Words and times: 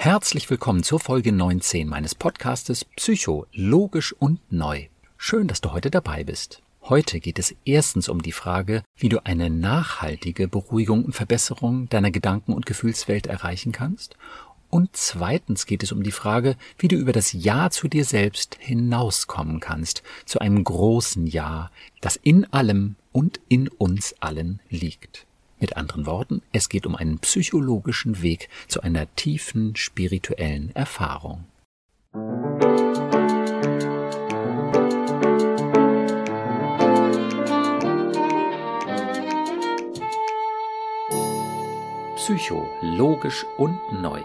Herzlich 0.00 0.48
willkommen 0.48 0.84
zur 0.84 1.00
Folge 1.00 1.32
19 1.32 1.88
meines 1.88 2.14
Podcastes 2.14 2.84
Psycho, 2.84 3.46
logisch 3.52 4.12
und 4.12 4.40
neu. 4.48 4.86
Schön, 5.16 5.48
dass 5.48 5.60
du 5.60 5.72
heute 5.72 5.90
dabei 5.90 6.22
bist. 6.22 6.62
Heute 6.82 7.18
geht 7.18 7.40
es 7.40 7.56
erstens 7.64 8.08
um 8.08 8.22
die 8.22 8.30
Frage, 8.30 8.84
wie 8.96 9.08
du 9.08 9.26
eine 9.26 9.50
nachhaltige 9.50 10.46
Beruhigung 10.46 11.04
und 11.04 11.14
Verbesserung 11.14 11.88
deiner 11.88 12.12
Gedanken- 12.12 12.52
und 12.52 12.64
Gefühlswelt 12.64 13.26
erreichen 13.26 13.72
kannst. 13.72 14.16
Und 14.70 14.90
zweitens 14.92 15.66
geht 15.66 15.82
es 15.82 15.90
um 15.90 16.04
die 16.04 16.12
Frage, 16.12 16.54
wie 16.78 16.86
du 16.86 16.94
über 16.94 17.12
das 17.12 17.32
Ja 17.32 17.68
zu 17.68 17.88
dir 17.88 18.04
selbst 18.04 18.56
hinauskommen 18.60 19.58
kannst, 19.58 20.04
zu 20.26 20.38
einem 20.38 20.62
großen 20.62 21.26
Ja, 21.26 21.72
das 22.00 22.14
in 22.14 22.44
allem 22.52 22.94
und 23.10 23.40
in 23.48 23.66
uns 23.66 24.14
allen 24.20 24.60
liegt. 24.70 25.26
Mit 25.60 25.76
anderen 25.76 26.06
Worten, 26.06 26.42
es 26.52 26.68
geht 26.68 26.86
um 26.86 26.94
einen 26.94 27.18
psychologischen 27.18 28.22
Weg 28.22 28.48
zu 28.68 28.80
einer 28.80 29.12
tiefen 29.16 29.74
spirituellen 29.74 30.70
Erfahrung. 30.74 31.44
Psycho, 42.16 42.68
logisch 42.82 43.44
und 43.56 43.78
neu. 44.00 44.20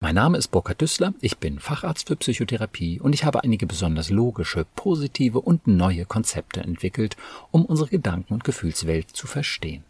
Mein 0.00 0.14
Name 0.14 0.36
ist 0.36 0.48
Burkhard 0.48 0.82
Düssler, 0.82 1.14
ich 1.22 1.38
bin 1.38 1.58
Facharzt 1.58 2.08
für 2.08 2.16
Psychotherapie 2.16 3.00
und 3.00 3.14
ich 3.14 3.24
habe 3.24 3.42
einige 3.42 3.66
besonders 3.66 4.10
logische, 4.10 4.66
positive 4.76 5.40
und 5.40 5.66
neue 5.66 6.04
Konzepte 6.04 6.60
entwickelt, 6.60 7.16
um 7.50 7.64
unsere 7.64 7.88
Gedanken- 7.88 8.34
und 8.34 8.44
Gefühlswelt 8.44 9.10
zu 9.10 9.26
verstehen. 9.26 9.84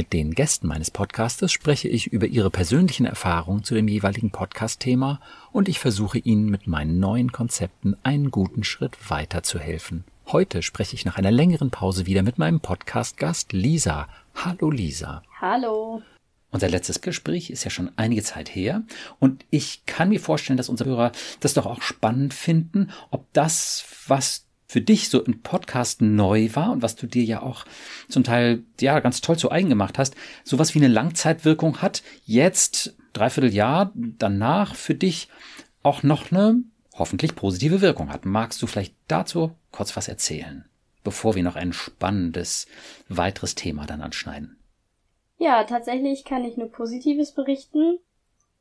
Mit 0.00 0.14
den 0.14 0.32
Gästen 0.32 0.66
meines 0.66 0.90
Podcastes 0.90 1.52
spreche 1.52 1.86
ich 1.86 2.06
über 2.06 2.26
ihre 2.26 2.48
persönlichen 2.48 3.04
Erfahrungen 3.04 3.64
zu 3.64 3.74
dem 3.74 3.86
jeweiligen 3.86 4.30
Podcast-Thema 4.30 5.20
und 5.52 5.68
ich 5.68 5.78
versuche 5.78 6.16
ihnen 6.16 6.48
mit 6.48 6.66
meinen 6.66 7.00
neuen 7.00 7.32
Konzepten 7.32 7.98
einen 8.02 8.30
guten 8.30 8.64
Schritt 8.64 8.96
weiterzuhelfen. 9.10 10.04
Heute 10.28 10.62
spreche 10.62 10.94
ich 10.94 11.04
nach 11.04 11.18
einer 11.18 11.30
längeren 11.30 11.70
Pause 11.70 12.06
wieder 12.06 12.22
mit 12.22 12.38
meinem 12.38 12.60
Podcast-Gast 12.60 13.52
Lisa. 13.52 14.08
Hallo 14.34 14.70
Lisa. 14.70 15.22
Hallo. 15.38 16.00
Unser 16.50 16.70
letztes 16.70 17.02
Gespräch 17.02 17.50
ist 17.50 17.64
ja 17.64 17.70
schon 17.70 17.90
einige 17.96 18.22
Zeit 18.22 18.54
her 18.54 18.84
und 19.18 19.44
ich 19.50 19.84
kann 19.84 20.08
mir 20.08 20.20
vorstellen, 20.20 20.56
dass 20.56 20.70
unsere 20.70 20.88
Hörer 20.88 21.12
das 21.40 21.52
doch 21.52 21.66
auch 21.66 21.82
spannend 21.82 22.32
finden, 22.32 22.90
ob 23.10 23.30
das, 23.34 23.84
was 24.06 24.46
für 24.70 24.80
dich 24.80 25.08
so 25.08 25.20
im 25.20 25.42
Podcast 25.42 26.00
neu 26.00 26.48
war 26.54 26.70
und 26.70 26.80
was 26.80 26.94
du 26.94 27.08
dir 27.08 27.24
ja 27.24 27.42
auch 27.42 27.64
zum 28.08 28.22
Teil 28.22 28.62
ja 28.80 29.00
ganz 29.00 29.20
toll 29.20 29.36
zu 29.36 29.50
eigen 29.50 29.68
gemacht 29.68 29.98
hast, 29.98 30.14
sowas 30.44 30.76
wie 30.76 30.78
eine 30.78 30.86
Langzeitwirkung 30.86 31.82
hat, 31.82 32.04
jetzt 32.24 32.96
dreiviertel 33.12 33.52
Jahr 33.52 33.90
danach 33.96 34.76
für 34.76 34.94
dich 34.94 35.28
auch 35.82 36.04
noch 36.04 36.30
eine 36.30 36.62
hoffentlich 36.94 37.34
positive 37.34 37.80
Wirkung 37.80 38.12
hat. 38.12 38.24
Magst 38.24 38.62
du 38.62 38.68
vielleicht 38.68 38.94
dazu 39.08 39.56
kurz 39.72 39.96
was 39.96 40.06
erzählen, 40.06 40.64
bevor 41.02 41.34
wir 41.34 41.42
noch 41.42 41.56
ein 41.56 41.72
spannendes 41.72 42.68
weiteres 43.08 43.56
Thema 43.56 43.86
dann 43.86 44.02
anschneiden? 44.02 44.56
Ja, 45.38 45.64
tatsächlich 45.64 46.24
kann 46.24 46.44
ich 46.44 46.56
nur 46.56 46.70
Positives 46.70 47.32
berichten. 47.32 47.98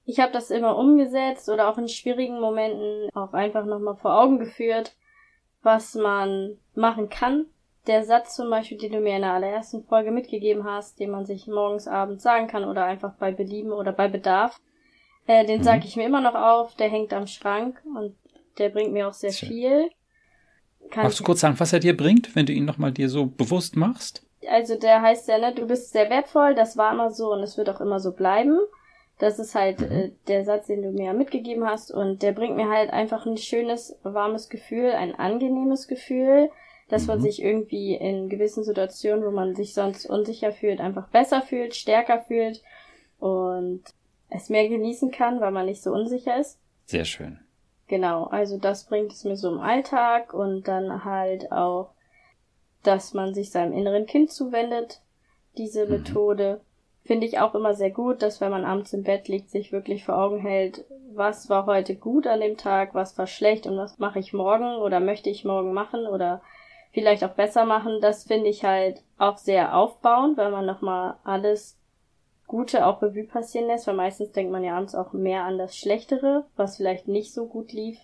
Ich 0.05 0.19
habe 0.19 0.33
das 0.33 0.49
immer 0.49 0.75
umgesetzt 0.75 1.49
oder 1.49 1.69
auch 1.69 1.77
in 1.77 1.87
schwierigen 1.87 2.39
Momenten 2.39 3.11
auch 3.13 3.33
einfach 3.33 3.65
nochmal 3.65 3.95
vor 3.95 4.19
Augen 4.19 4.39
geführt, 4.39 4.95
was 5.61 5.95
man 5.95 6.57
machen 6.75 7.09
kann. 7.09 7.45
Der 7.87 8.03
Satz 8.03 8.35
zum 8.35 8.49
Beispiel, 8.49 8.77
den 8.77 8.91
du 8.91 8.99
mir 8.99 9.15
in 9.15 9.21
der 9.21 9.33
allerersten 9.33 9.83
Folge 9.83 10.11
mitgegeben 10.11 10.63
hast, 10.63 10.99
den 10.99 11.11
man 11.11 11.25
sich 11.25 11.47
morgens, 11.47 11.87
abends 11.87 12.23
sagen 12.23 12.47
kann 12.47 12.65
oder 12.65 12.85
einfach 12.85 13.13
bei 13.15 13.31
Belieben 13.31 13.71
oder 13.71 13.91
bei 13.91 14.07
Bedarf, 14.07 14.59
äh, 15.25 15.45
den 15.45 15.59
mhm. 15.59 15.63
sage 15.63 15.85
ich 15.85 15.95
mir 15.95 16.05
immer 16.05 16.21
noch 16.21 16.35
auf. 16.35 16.75
Der 16.75 16.89
hängt 16.89 17.13
am 17.13 17.27
Schrank 17.27 17.81
und 17.95 18.15
der 18.57 18.69
bringt 18.69 18.91
mir 18.91 19.07
auch 19.07 19.13
sehr 19.13 19.31
Schön. 19.31 19.49
viel. 19.49 19.89
Kann 20.91 21.03
Magst 21.03 21.19
du 21.19 21.23
kurz 21.23 21.41
sagen, 21.41 21.59
was 21.59 21.73
er 21.73 21.79
dir 21.79 21.95
bringt, 21.95 22.35
wenn 22.35 22.45
du 22.45 22.53
ihn 22.53 22.65
nochmal 22.65 22.91
dir 22.91 23.09
so 23.09 23.25
bewusst 23.25 23.75
machst? 23.75 24.25
Also 24.49 24.75
der 24.75 25.01
heißt 25.01 25.27
ja, 25.27 25.37
ne, 25.37 25.53
du 25.53 25.67
bist 25.67 25.91
sehr 25.91 26.09
wertvoll, 26.09 26.55
das 26.55 26.77
war 26.77 26.93
immer 26.93 27.11
so 27.11 27.31
und 27.33 27.43
es 27.43 27.57
wird 27.57 27.69
auch 27.69 27.81
immer 27.81 27.99
so 27.99 28.13
bleiben. 28.13 28.57
Das 29.19 29.37
ist 29.37 29.53
halt 29.53 29.81
mhm. 29.81 29.91
äh, 29.91 30.11
der 30.27 30.45
Satz, 30.45 30.67
den 30.67 30.81
du 30.81 30.91
mir 30.91 31.13
mitgegeben 31.13 31.65
hast 31.65 31.91
und 31.91 32.23
der 32.23 32.31
bringt 32.31 32.55
mir 32.55 32.69
halt 32.69 32.91
einfach 32.91 33.25
ein 33.25 33.37
schönes, 33.37 33.97
warmes 34.03 34.49
Gefühl, 34.49 34.91
ein 34.91 35.13
angenehmes 35.13 35.87
Gefühl, 35.87 36.49
dass 36.87 37.03
mhm. 37.03 37.07
man 37.07 37.21
sich 37.21 37.41
irgendwie 37.41 37.95
in 37.95 38.29
gewissen 38.29 38.63
Situationen, 38.63 39.25
wo 39.25 39.31
man 39.31 39.55
sich 39.55 39.73
sonst 39.73 40.05
unsicher 40.05 40.51
fühlt, 40.51 40.79
einfach 40.79 41.09
besser 41.09 41.41
fühlt, 41.41 41.75
stärker 41.75 42.21
fühlt 42.21 42.63
und 43.19 43.83
es 44.29 44.49
mehr 44.49 44.67
genießen 44.67 45.11
kann, 45.11 45.41
weil 45.41 45.51
man 45.51 45.65
nicht 45.65 45.81
so 45.81 45.91
unsicher 45.91 46.39
ist. 46.39 46.59
Sehr 46.85 47.05
schön. 47.05 47.39
Genau, 47.87 48.25
also 48.25 48.57
das 48.57 48.85
bringt 48.85 49.11
es 49.11 49.23
mir 49.23 49.35
so 49.35 49.51
im 49.51 49.59
Alltag 49.59 50.33
und 50.33 50.67
dann 50.67 51.03
halt 51.03 51.51
auch, 51.51 51.91
dass 52.83 53.13
man 53.13 53.33
sich 53.33 53.51
seinem 53.51 53.73
inneren 53.73 54.05
Kind 54.05 54.31
zuwendet, 54.31 55.01
diese 55.57 55.85
mhm. 55.85 55.91
Methode. 55.91 56.61
Finde 57.09 57.25
ich 57.25 57.39
auch 57.39 57.55
immer 57.55 57.73
sehr 57.73 57.89
gut, 57.89 58.21
dass 58.21 58.39
wenn 58.39 58.51
man 58.51 58.65
abends 58.65 58.93
im 58.93 59.01
Bett 59.01 59.27
liegt, 59.27 59.49
sich 59.49 59.71
wirklich 59.71 60.05
vor 60.05 60.15
Augen 60.15 60.37
hält, 60.37 60.85
was 61.11 61.49
war 61.49 61.65
heute 61.65 61.95
gut 61.95 62.27
an 62.27 62.39
dem 62.39 62.55
Tag, 62.55 62.93
was 62.93 63.17
war 63.17 63.25
schlecht 63.25 63.65
und 63.65 63.77
was 63.77 63.97
mache 63.97 64.19
ich 64.19 64.31
morgen 64.31 64.75
oder 64.75 64.99
möchte 64.99 65.31
ich 65.31 65.43
morgen 65.43 65.73
machen 65.73 66.05
oder 66.05 66.43
vielleicht 66.91 67.23
auch 67.23 67.31
besser 67.31 67.65
machen. 67.65 67.97
Das 67.99 68.25
finde 68.25 68.49
ich 68.49 68.63
halt 68.63 69.01
auch 69.17 69.37
sehr 69.37 69.75
aufbauend, 69.75 70.37
weil 70.37 70.51
man 70.51 70.67
nochmal 70.67 71.15
alles 71.23 71.79
Gute 72.45 72.85
auch 72.85 73.01
Revue 73.01 73.23
passieren 73.23 73.65
lässt, 73.65 73.87
weil 73.87 73.95
meistens 73.95 74.31
denkt 74.31 74.51
man 74.51 74.63
ja 74.63 74.77
abends 74.77 74.93
auch 74.93 75.11
mehr 75.11 75.45
an 75.45 75.57
das 75.57 75.75
Schlechtere, 75.75 76.45
was 76.57 76.77
vielleicht 76.77 77.07
nicht 77.07 77.33
so 77.33 77.47
gut 77.47 77.71
lief. 77.71 77.97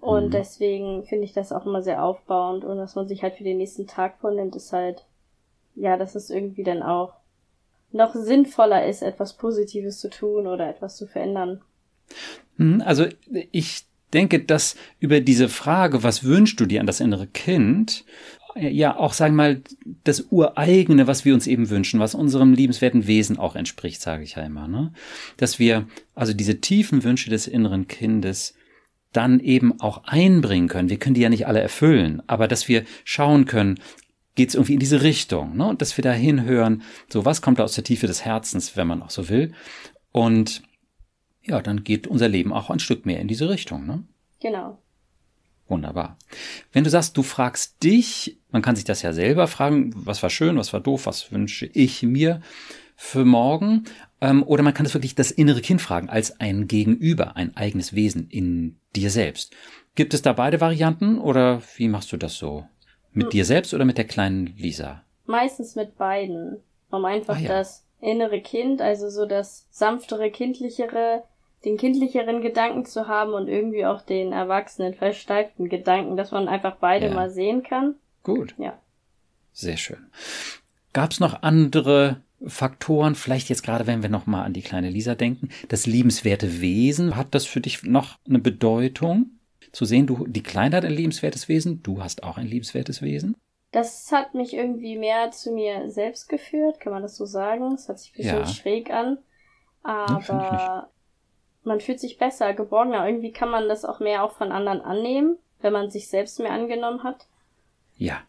Und 0.00 0.28
mhm. 0.28 0.30
deswegen 0.30 1.04
finde 1.04 1.24
ich 1.24 1.34
das 1.34 1.52
auch 1.52 1.66
immer 1.66 1.82
sehr 1.82 2.02
aufbauend 2.02 2.64
und 2.64 2.78
was 2.78 2.94
man 2.94 3.08
sich 3.08 3.22
halt 3.22 3.34
für 3.34 3.44
den 3.44 3.58
nächsten 3.58 3.86
Tag 3.86 4.16
vornimmt, 4.20 4.56
ist 4.56 4.72
halt, 4.72 5.04
ja, 5.74 5.98
dass 5.98 6.14
es 6.14 6.30
irgendwie 6.30 6.64
dann 6.64 6.82
auch 6.82 7.12
noch 7.92 8.14
sinnvoller 8.14 8.86
ist, 8.86 9.02
etwas 9.02 9.36
Positives 9.36 10.00
zu 10.00 10.10
tun 10.10 10.46
oder 10.46 10.68
etwas 10.68 10.96
zu 10.96 11.06
verändern. 11.06 11.60
Mhm, 12.56 12.82
also 12.84 13.06
ich 13.52 13.84
denke, 14.12 14.40
dass 14.40 14.76
über 15.00 15.20
diese 15.20 15.48
Frage, 15.48 16.02
was 16.02 16.24
wünschst 16.24 16.58
du 16.60 16.66
dir 16.66 16.80
an 16.80 16.86
das 16.86 17.00
innere 17.00 17.26
Kind, 17.26 18.04
ja 18.54 18.96
auch, 18.96 19.12
sagen 19.12 19.34
wir 19.34 19.42
mal, 19.42 19.60
das 20.04 20.26
Ureigene, 20.30 21.06
was 21.06 21.24
wir 21.24 21.34
uns 21.34 21.46
eben 21.46 21.68
wünschen, 21.68 22.00
was 22.00 22.14
unserem 22.14 22.54
liebenswerten 22.54 23.06
Wesen 23.06 23.38
auch 23.38 23.54
entspricht, 23.54 24.00
sage 24.00 24.22
ich 24.22 24.36
ja 24.36 24.42
immer, 24.42 24.66
ne? 24.66 24.92
Dass 25.36 25.58
wir 25.58 25.86
also 26.14 26.32
diese 26.32 26.60
tiefen 26.60 27.04
Wünsche 27.04 27.28
des 27.28 27.46
inneren 27.46 27.86
Kindes 27.86 28.54
dann 29.12 29.40
eben 29.40 29.80
auch 29.80 30.04
einbringen 30.04 30.68
können. 30.68 30.90
Wir 30.90 30.98
können 30.98 31.14
die 31.14 31.22
ja 31.22 31.28
nicht 31.28 31.46
alle 31.46 31.60
erfüllen, 31.60 32.22
aber 32.26 32.48
dass 32.48 32.68
wir 32.68 32.84
schauen 33.04 33.46
können, 33.46 33.78
geht 34.36 34.50
es 34.50 34.54
irgendwie 34.54 34.74
in 34.74 34.78
diese 34.78 35.02
Richtung, 35.02 35.56
ne? 35.56 35.66
Und 35.66 35.82
dass 35.82 35.96
wir 35.96 36.02
da 36.02 36.12
hinhören, 36.12 36.82
so 37.08 37.24
was 37.24 37.42
kommt 37.42 37.58
da 37.58 37.64
aus 37.64 37.74
der 37.74 37.84
Tiefe 37.84 38.06
des 38.06 38.24
Herzens, 38.24 38.76
wenn 38.76 38.86
man 38.86 39.02
auch 39.02 39.10
so 39.10 39.28
will. 39.28 39.52
Und 40.12 40.62
ja, 41.42 41.60
dann 41.60 41.84
geht 41.84 42.06
unser 42.06 42.28
Leben 42.28 42.52
auch 42.52 42.70
ein 42.70 42.78
Stück 42.78 43.06
mehr 43.06 43.20
in 43.20 43.28
diese 43.28 43.48
Richtung, 43.48 43.86
ne? 43.86 44.04
Genau. 44.40 44.78
Wunderbar. 45.68 46.16
Wenn 46.72 46.84
du 46.84 46.90
sagst, 46.90 47.16
du 47.16 47.22
fragst 47.22 47.82
dich, 47.82 48.38
man 48.50 48.62
kann 48.62 48.76
sich 48.76 48.84
das 48.84 49.02
ja 49.02 49.12
selber 49.12 49.48
fragen, 49.48 49.90
was 49.96 50.22
war 50.22 50.30
schön, 50.30 50.56
was 50.56 50.72
war 50.72 50.80
doof, 50.80 51.06
was 51.06 51.32
wünsche 51.32 51.66
ich 51.66 52.02
mir 52.02 52.40
für 52.94 53.24
morgen, 53.24 53.84
ähm, 54.20 54.42
oder 54.44 54.62
man 54.62 54.74
kann 54.74 54.86
es 54.86 54.94
wirklich 54.94 55.14
das 55.14 55.30
innere 55.30 55.60
Kind 55.60 55.82
fragen, 55.82 56.08
als 56.08 56.40
ein 56.40 56.68
Gegenüber, 56.68 57.36
ein 57.36 57.56
eigenes 57.56 57.94
Wesen 57.94 58.28
in 58.28 58.76
dir 58.94 59.10
selbst. 59.10 59.54
Gibt 59.94 60.14
es 60.14 60.22
da 60.22 60.32
beide 60.34 60.60
Varianten 60.60 61.18
oder 61.18 61.62
wie 61.76 61.88
machst 61.88 62.12
du 62.12 62.16
das 62.16 62.36
so? 62.36 62.66
Mit 63.16 63.26
hm. 63.26 63.30
dir 63.30 63.44
selbst 63.44 63.74
oder 63.74 63.84
mit 63.84 63.98
der 63.98 64.06
kleinen 64.06 64.54
Lisa? 64.56 65.02
Meistens 65.24 65.74
mit 65.74 65.96
beiden, 65.96 66.58
um 66.90 67.04
einfach 67.04 67.36
ah, 67.36 67.40
ja. 67.40 67.48
das 67.48 67.84
innere 68.00 68.40
Kind, 68.40 68.80
also 68.80 69.08
so 69.08 69.26
das 69.26 69.66
sanftere, 69.70 70.30
kindlichere 70.30 71.24
den 71.64 71.78
kindlicheren 71.78 72.42
Gedanken 72.42 72.84
zu 72.84 73.08
haben 73.08 73.32
und 73.32 73.48
irgendwie 73.48 73.86
auch 73.86 74.02
den 74.02 74.32
erwachsenen, 74.32 74.94
versteiften 74.94 75.68
Gedanken, 75.68 76.16
dass 76.16 76.30
man 76.30 76.46
einfach 76.46 76.76
beide 76.76 77.06
ja. 77.06 77.14
mal 77.14 77.30
sehen 77.30 77.64
kann. 77.64 77.96
Gut. 78.22 78.54
Ja. 78.58 78.78
Sehr 79.52 79.76
schön. 79.76 80.06
Gab 80.92 81.10
es 81.10 81.18
noch 81.18 81.42
andere 81.42 82.22
Faktoren, 82.46 83.14
vielleicht 83.14 83.48
jetzt 83.48 83.62
gerade, 83.62 83.86
wenn 83.86 84.02
wir 84.02 84.10
nochmal 84.10 84.44
an 84.44 84.52
die 84.52 84.62
kleine 84.62 84.90
Lisa 84.90 85.14
denken, 85.14 85.48
das 85.68 85.86
liebenswerte 85.86 86.60
Wesen, 86.60 87.16
hat 87.16 87.34
das 87.34 87.46
für 87.46 87.60
dich 87.60 87.82
noch 87.82 88.18
eine 88.28 88.38
Bedeutung? 88.38 89.30
Zu 89.72 89.84
sehen, 89.84 90.06
du, 90.06 90.26
die 90.26 90.42
Kleine 90.42 90.76
hat 90.76 90.84
ein 90.84 90.92
liebenswertes 90.92 91.48
Wesen, 91.48 91.82
du 91.82 92.02
hast 92.02 92.22
auch 92.22 92.38
ein 92.38 92.46
liebenswertes 92.46 93.02
Wesen? 93.02 93.36
Das 93.72 94.10
hat 94.12 94.34
mich 94.34 94.54
irgendwie 94.54 94.96
mehr 94.96 95.30
zu 95.32 95.52
mir 95.52 95.90
selbst 95.90 96.28
geführt, 96.28 96.80
kann 96.80 96.92
man 96.92 97.02
das 97.02 97.16
so 97.16 97.26
sagen? 97.26 97.72
Das 97.72 97.88
hört 97.88 97.98
sich 97.98 98.12
ein 98.12 98.16
bisschen 98.16 98.38
ja. 98.38 98.46
schräg 98.46 98.90
an. 98.90 99.18
Aber 99.82 100.22
ja, 100.28 100.90
man 101.62 101.80
fühlt 101.80 102.00
sich 102.00 102.18
besser, 102.18 102.54
geborgener. 102.54 103.06
Irgendwie 103.06 103.32
kann 103.32 103.50
man 103.50 103.68
das 103.68 103.84
auch 103.84 104.00
mehr 104.00 104.24
auch 104.24 104.32
von 104.32 104.52
anderen 104.52 104.80
annehmen, 104.80 105.36
wenn 105.60 105.72
man 105.72 105.90
sich 105.90 106.08
selbst 106.08 106.38
mehr 106.38 106.52
angenommen 106.52 107.02
hat. 107.02 107.26
Ja. 107.96 108.22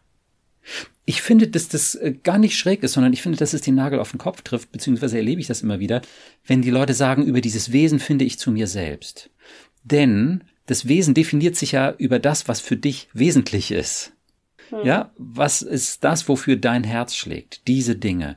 Ich 1.04 1.22
finde, 1.22 1.48
dass 1.48 1.68
das 1.68 1.94
äh, 1.94 2.12
gar 2.22 2.38
nicht 2.38 2.58
schräg 2.58 2.82
ist, 2.82 2.92
sondern 2.92 3.12
ich 3.12 3.22
finde, 3.22 3.38
dass 3.38 3.54
es 3.54 3.62
den 3.62 3.76
Nagel 3.76 4.00
auf 4.00 4.10
den 4.10 4.18
Kopf 4.18 4.42
trifft, 4.42 4.70
beziehungsweise 4.70 5.16
erlebe 5.16 5.40
ich 5.40 5.46
das 5.46 5.62
immer 5.62 5.78
wieder, 5.78 6.02
wenn 6.44 6.60
die 6.60 6.70
Leute 6.70 6.92
sagen, 6.92 7.24
über 7.24 7.40
dieses 7.40 7.72
Wesen 7.72 8.00
finde 8.00 8.26
ich 8.26 8.38
zu 8.38 8.50
mir 8.50 8.66
selbst. 8.66 9.30
Denn 9.82 10.44
das 10.68 10.86
Wesen 10.86 11.14
definiert 11.14 11.56
sich 11.56 11.72
ja 11.72 11.94
über 11.96 12.18
das, 12.18 12.46
was 12.46 12.60
für 12.60 12.76
dich 12.76 13.08
wesentlich 13.14 13.70
ist. 13.70 14.12
Hm. 14.68 14.84
Ja, 14.84 15.10
was 15.16 15.62
ist 15.62 16.04
das, 16.04 16.28
wofür 16.28 16.56
dein 16.56 16.84
Herz 16.84 17.14
schlägt? 17.14 17.66
Diese 17.66 17.96
Dinge, 17.96 18.36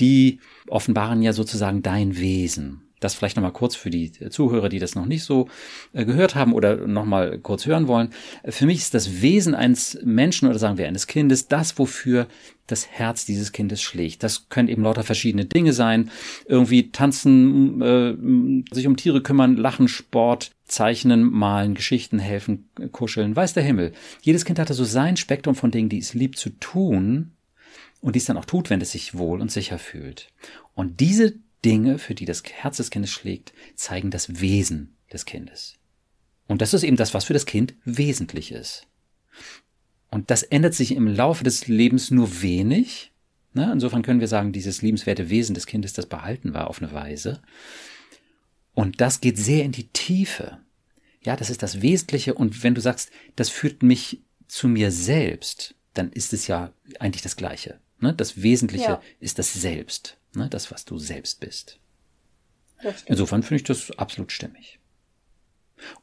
die 0.00 0.40
offenbaren 0.66 1.22
ja 1.22 1.32
sozusagen 1.32 1.82
dein 1.82 2.18
Wesen. 2.18 2.87
Das 3.00 3.14
vielleicht 3.14 3.36
nochmal 3.36 3.52
kurz 3.52 3.76
für 3.76 3.90
die 3.90 4.10
Zuhörer, 4.10 4.68
die 4.68 4.78
das 4.78 4.94
noch 4.94 5.06
nicht 5.06 5.24
so 5.24 5.48
äh, 5.92 6.04
gehört 6.04 6.34
haben 6.34 6.52
oder 6.52 6.86
nochmal 6.86 7.38
kurz 7.38 7.66
hören 7.66 7.88
wollen. 7.88 8.10
Für 8.44 8.66
mich 8.66 8.78
ist 8.78 8.94
das 8.94 9.22
Wesen 9.22 9.54
eines 9.54 9.98
Menschen 10.04 10.48
oder 10.48 10.58
sagen 10.58 10.78
wir 10.78 10.88
eines 10.88 11.06
Kindes 11.06 11.48
das, 11.48 11.78
wofür 11.78 12.26
das 12.66 12.86
Herz 12.86 13.24
dieses 13.24 13.52
Kindes 13.52 13.80
schlägt. 13.82 14.22
Das 14.22 14.48
können 14.48 14.68
eben 14.68 14.82
lauter 14.82 15.02
verschiedene 15.02 15.46
Dinge 15.46 15.72
sein. 15.72 16.10
Irgendwie 16.46 16.90
tanzen, 16.90 17.80
äh, 17.82 18.74
sich 18.74 18.86
um 18.86 18.96
Tiere 18.96 19.22
kümmern, 19.22 19.56
lachen, 19.56 19.88
Sport, 19.88 20.52
zeichnen, 20.66 21.22
malen, 21.22 21.74
Geschichten 21.74 22.18
helfen, 22.18 22.68
kuscheln, 22.92 23.34
weiß 23.34 23.54
der 23.54 23.62
Himmel. 23.62 23.92
Jedes 24.20 24.44
Kind 24.44 24.58
hatte 24.58 24.74
so 24.74 24.84
sein 24.84 25.16
Spektrum 25.16 25.54
von 25.54 25.70
Dingen, 25.70 25.88
die 25.88 25.98
es 25.98 26.14
liebt 26.14 26.38
zu 26.38 26.50
tun 26.50 27.32
und 28.00 28.14
dies 28.14 28.26
dann 28.26 28.36
auch 28.36 28.44
tut, 28.44 28.70
wenn 28.70 28.80
es 28.80 28.92
sich 28.92 29.16
wohl 29.16 29.40
und 29.40 29.50
sicher 29.50 29.78
fühlt. 29.78 30.28
Und 30.74 31.00
diese 31.00 31.34
Dinge, 31.64 31.98
für 31.98 32.14
die 32.14 32.24
das 32.24 32.42
Herz 32.44 32.76
des 32.76 32.90
Kindes 32.90 33.10
schlägt, 33.10 33.52
zeigen 33.74 34.10
das 34.10 34.40
Wesen 34.40 34.96
des 35.12 35.24
Kindes. 35.24 35.74
Und 36.46 36.62
das 36.62 36.74
ist 36.74 36.82
eben 36.82 36.96
das, 36.96 37.14
was 37.14 37.24
für 37.24 37.34
das 37.34 37.46
Kind 37.46 37.74
wesentlich 37.84 38.52
ist. 38.52 38.86
Und 40.10 40.30
das 40.30 40.42
ändert 40.42 40.74
sich 40.74 40.92
im 40.92 41.06
Laufe 41.06 41.44
des 41.44 41.68
Lebens 41.68 42.10
nur 42.10 42.42
wenig. 42.42 43.12
Ne? 43.52 43.70
Insofern 43.72 44.02
können 44.02 44.20
wir 44.20 44.28
sagen, 44.28 44.52
dieses 44.52 44.80
liebenswerte 44.80 45.28
Wesen 45.28 45.54
des 45.54 45.66
Kindes, 45.66 45.92
das 45.92 46.06
behalten 46.06 46.54
war 46.54 46.68
auf 46.68 46.80
eine 46.80 46.92
Weise. 46.92 47.42
Und 48.72 49.00
das 49.00 49.20
geht 49.20 49.36
sehr 49.36 49.64
in 49.64 49.72
die 49.72 49.88
Tiefe. 49.88 50.58
Ja, 51.22 51.36
das 51.36 51.50
ist 51.50 51.62
das 51.62 51.82
Wesentliche. 51.82 52.34
Und 52.34 52.62
wenn 52.62 52.74
du 52.74 52.80
sagst, 52.80 53.10
das 53.36 53.50
führt 53.50 53.82
mich 53.82 54.22
zu 54.46 54.68
mir 54.68 54.90
selbst, 54.90 55.74
dann 55.92 56.10
ist 56.10 56.32
es 56.32 56.46
ja 56.46 56.72
eigentlich 56.98 57.22
das 57.22 57.36
Gleiche. 57.36 57.80
Ne? 58.00 58.14
Das 58.14 58.42
Wesentliche 58.42 58.84
ja. 58.84 59.02
ist 59.20 59.38
das 59.38 59.52
Selbst. 59.52 60.16
Ne? 60.34 60.48
Das, 60.48 60.70
was 60.70 60.84
du 60.84 60.98
selbst 60.98 61.40
bist. 61.40 61.78
Insofern 63.06 63.42
finde 63.42 63.56
ich 63.56 63.64
das 63.64 63.90
absolut 63.98 64.30
stimmig. 64.30 64.78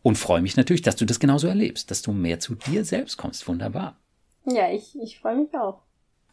Und 0.01 0.17
freue 0.17 0.41
mich 0.41 0.57
natürlich, 0.57 0.81
dass 0.81 0.95
du 0.95 1.05
das 1.05 1.19
genauso 1.19 1.47
erlebst, 1.47 1.91
dass 1.91 2.01
du 2.01 2.11
mehr 2.11 2.39
zu 2.39 2.55
dir 2.55 2.85
selbst 2.85 3.17
kommst. 3.17 3.47
Wunderbar. 3.47 3.97
Ja, 4.45 4.71
ich, 4.71 4.97
ich 5.01 5.19
freue 5.19 5.37
mich 5.37 5.53
auch. 5.53 5.81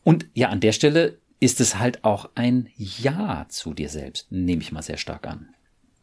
Und 0.05 0.27
ja, 0.35 0.49
an 0.49 0.61
der 0.61 0.73
Stelle 0.73 1.19
ist 1.41 1.61
es 1.61 1.79
halt 1.79 2.05
auch 2.05 2.31
ein 2.35 2.71
Ja 2.77 3.47
zu 3.49 3.75
dir 3.75 3.89
selbst, 3.89 4.31
nehme 4.31 4.63
ich 4.63 4.73
mal 4.73 4.83
sehr 4.83 4.97
stark 4.97 5.27
an. 5.27 5.55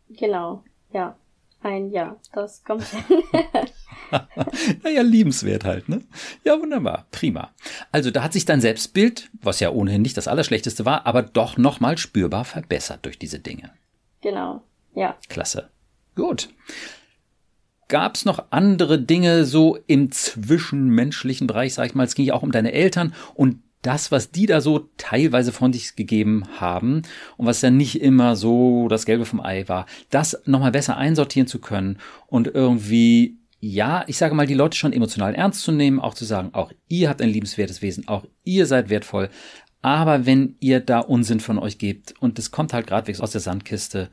Genau, 0.10 0.64
ja. 0.92 1.18
Ein 1.62 1.92
Ja, 1.92 2.18
das 2.32 2.64
kommt. 2.64 2.86
naja, 4.84 5.02
liebenswert 5.02 5.66
halt, 5.66 5.90
ne? 5.90 6.02
Ja, 6.44 6.60
wunderbar, 6.60 7.08
prima. 7.12 7.52
Also 7.92 8.12
da 8.12 8.24
hat 8.24 8.34
sich 8.34 8.46
dein 8.46 8.62
Selbstbild, 8.62 9.30
was 9.42 9.60
ja 9.60 9.72
ohnehin 9.72 10.02
nicht 10.02 10.18
das 10.18 10.28
Allerschlechteste 10.28 10.86
war, 10.86 11.06
aber 11.06 11.22
doch 11.22 11.58
nochmal 11.58 11.98
spürbar 11.98 12.46
verbessert 12.46 13.06
durch 13.06 13.20
diese 13.20 13.40
Dinge. 13.40 13.72
Genau, 14.22 14.64
ja. 14.96 15.16
Klasse. 15.30 15.70
Gut. 16.16 16.50
Gab 17.88 18.16
es 18.16 18.26
noch 18.26 18.46
andere 18.52 19.02
Dinge 19.02 19.46
so 19.46 19.78
im 19.88 20.12
zwischenmenschlichen 20.12 21.48
Bereich, 21.48 21.74
sag 21.74 21.88
ich 21.88 21.96
mal, 21.96 22.04
es 22.04 22.14
ging 22.14 22.26
ja 22.26 22.36
auch 22.36 22.44
um 22.44 22.52
deine 22.52 22.72
Eltern 22.72 23.14
und 23.34 23.64
das, 23.82 24.12
was 24.12 24.32
die 24.32 24.46
da 24.46 24.60
so 24.62 24.90
teilweise 24.98 25.52
von 25.52 25.72
sich 25.72 25.96
gegeben 25.96 26.44
haben 26.60 27.04
und 27.38 27.46
was 27.46 27.62
ja 27.62 27.70
nicht 27.70 28.02
immer 28.02 28.36
so 28.36 28.88
das 28.90 29.06
Gelbe 29.06 29.26
vom 29.26 29.40
Ei 29.40 29.68
war, 29.68 29.86
das 30.10 30.42
nochmal 30.46 30.72
besser 30.72 30.98
einsortieren 30.98 31.48
zu 31.48 31.60
können 31.60 31.98
und 32.28 32.48
irgendwie, 32.48 33.39
ja, 33.60 34.04
ich 34.08 34.18
sage 34.18 34.36
mal, 34.36 34.48
die 34.48 34.54
Leute 34.54 34.78
schon 34.78 34.94
emotional 34.94 35.36
ernst 35.36 35.62
zu 35.62 35.72
nehmen, 35.72 36.00
auch 36.00 36.14
zu 36.14 36.26
sagen, 36.26 36.50
auch 36.54 36.72
ihr 36.88 37.10
habt 37.10 37.22
ein 37.22 37.30
liebenswertes 37.30 37.82
Wesen, 37.82 38.08
auch 38.08 38.26
ihr 38.44 38.66
seid 38.66 38.90
wertvoll, 38.90 39.30
aber 39.82 40.26
wenn 40.26 40.56
ihr 40.60 40.80
da 40.80 41.00
Unsinn 41.00 41.40
von 41.40 41.60
euch 41.60 41.78
gebt 41.78 42.14
und 42.20 42.38
das 42.38 42.52
kommt 42.52 42.74
halt 42.74 42.88
gradwegs 42.88 43.22
aus 43.22 43.32
der 43.32 43.42
Sandkiste, 43.42 44.10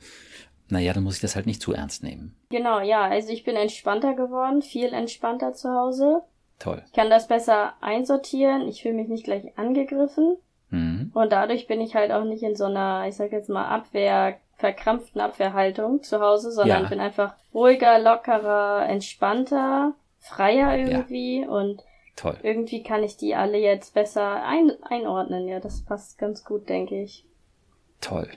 naja, 0.68 0.92
dann 0.92 1.04
muss 1.04 1.16
ich 1.16 1.20
das 1.20 1.36
halt 1.36 1.46
nicht 1.46 1.62
zu 1.62 1.72
ernst 1.72 2.02
nehmen. 2.02 2.36
Genau, 2.50 2.80
ja, 2.80 3.02
also 3.02 3.32
ich 3.32 3.44
bin 3.44 3.56
entspannter 3.56 4.14
geworden, 4.14 4.62
viel 4.62 4.92
entspannter 4.92 5.52
zu 5.52 5.70
Hause. 5.70 6.22
Toll. 6.58 6.82
Ich 6.86 6.92
kann 6.92 7.10
das 7.10 7.28
besser 7.28 7.74
einsortieren. 7.80 8.66
Ich 8.66 8.82
fühle 8.82 8.94
mich 8.94 9.08
nicht 9.08 9.24
gleich 9.24 9.56
angegriffen. 9.58 10.36
Mhm. 10.70 11.10
Und 11.14 11.32
dadurch 11.32 11.66
bin 11.66 11.80
ich 11.80 11.94
halt 11.94 12.10
auch 12.10 12.24
nicht 12.24 12.42
in 12.42 12.56
so 12.56 12.64
einer, 12.64 13.06
ich 13.06 13.14
sag 13.14 13.30
jetzt 13.32 13.50
mal, 13.50 13.68
Abwehr, 13.68 14.38
verkrampften 14.56 15.20
Abwehrhaltung 15.20 16.02
zu 16.02 16.20
Hause, 16.20 16.50
sondern 16.50 16.84
ja. 16.84 16.88
bin 16.88 17.00
einfach 17.00 17.34
ruhiger, 17.52 17.98
lockerer, 17.98 18.86
entspannter, 18.88 19.94
freier 20.18 20.76
irgendwie 20.76 21.42
ja. 21.42 21.48
und 21.48 21.82
Toll. 22.16 22.38
irgendwie 22.42 22.82
kann 22.82 23.02
ich 23.02 23.16
die 23.16 23.34
alle 23.34 23.58
jetzt 23.58 23.94
besser 23.94 24.44
ein 24.44 24.72
einordnen. 24.82 25.46
Ja, 25.46 25.60
das 25.60 25.82
passt 25.82 26.18
ganz 26.18 26.44
gut, 26.44 26.68
denke 26.68 27.02
ich. 27.02 27.24
Toll. 28.00 28.28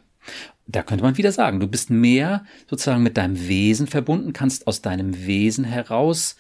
Da 0.68 0.84
könnte 0.84 1.04
man 1.04 1.18
wieder 1.18 1.32
sagen, 1.32 1.60
du 1.60 1.68
bist 1.68 1.90
mehr 1.90 2.46
sozusagen 2.70 3.02
mit 3.02 3.18
deinem 3.18 3.48
Wesen 3.48 3.88
verbunden, 3.88 4.34
kannst 4.34 4.68
aus 4.68 4.82
deinem 4.82 5.26
Wesen 5.26 5.64
heraus 5.64 6.36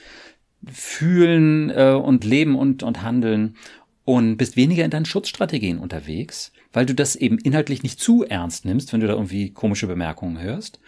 fühlen 0.70 1.70
äh, 1.70 1.94
und 1.94 2.26
leben 2.26 2.58
und, 2.58 2.84
und 2.84 3.02
handeln 3.02 3.56
und 4.04 4.38
bist 4.38 4.58
weniger 4.58 4.84
in 4.84 4.92
deinen 4.92 5.06
Schutzstrategien 5.06 5.80
unterwegs, 5.80 6.52
weil 6.72 6.86
du 6.86 6.94
das 6.94 7.16
eben 7.16 7.38
inhaltlich 7.38 7.84
nicht 7.84 8.00
zu 8.00 8.24
ernst 8.24 8.66
nimmst, 8.66 8.94
wenn 8.94 9.00
du 9.00 9.08
da 9.08 9.14
irgendwie 9.14 9.52
komische 9.52 9.88
Bemerkungen 9.88 10.40
hörst. 10.40 10.80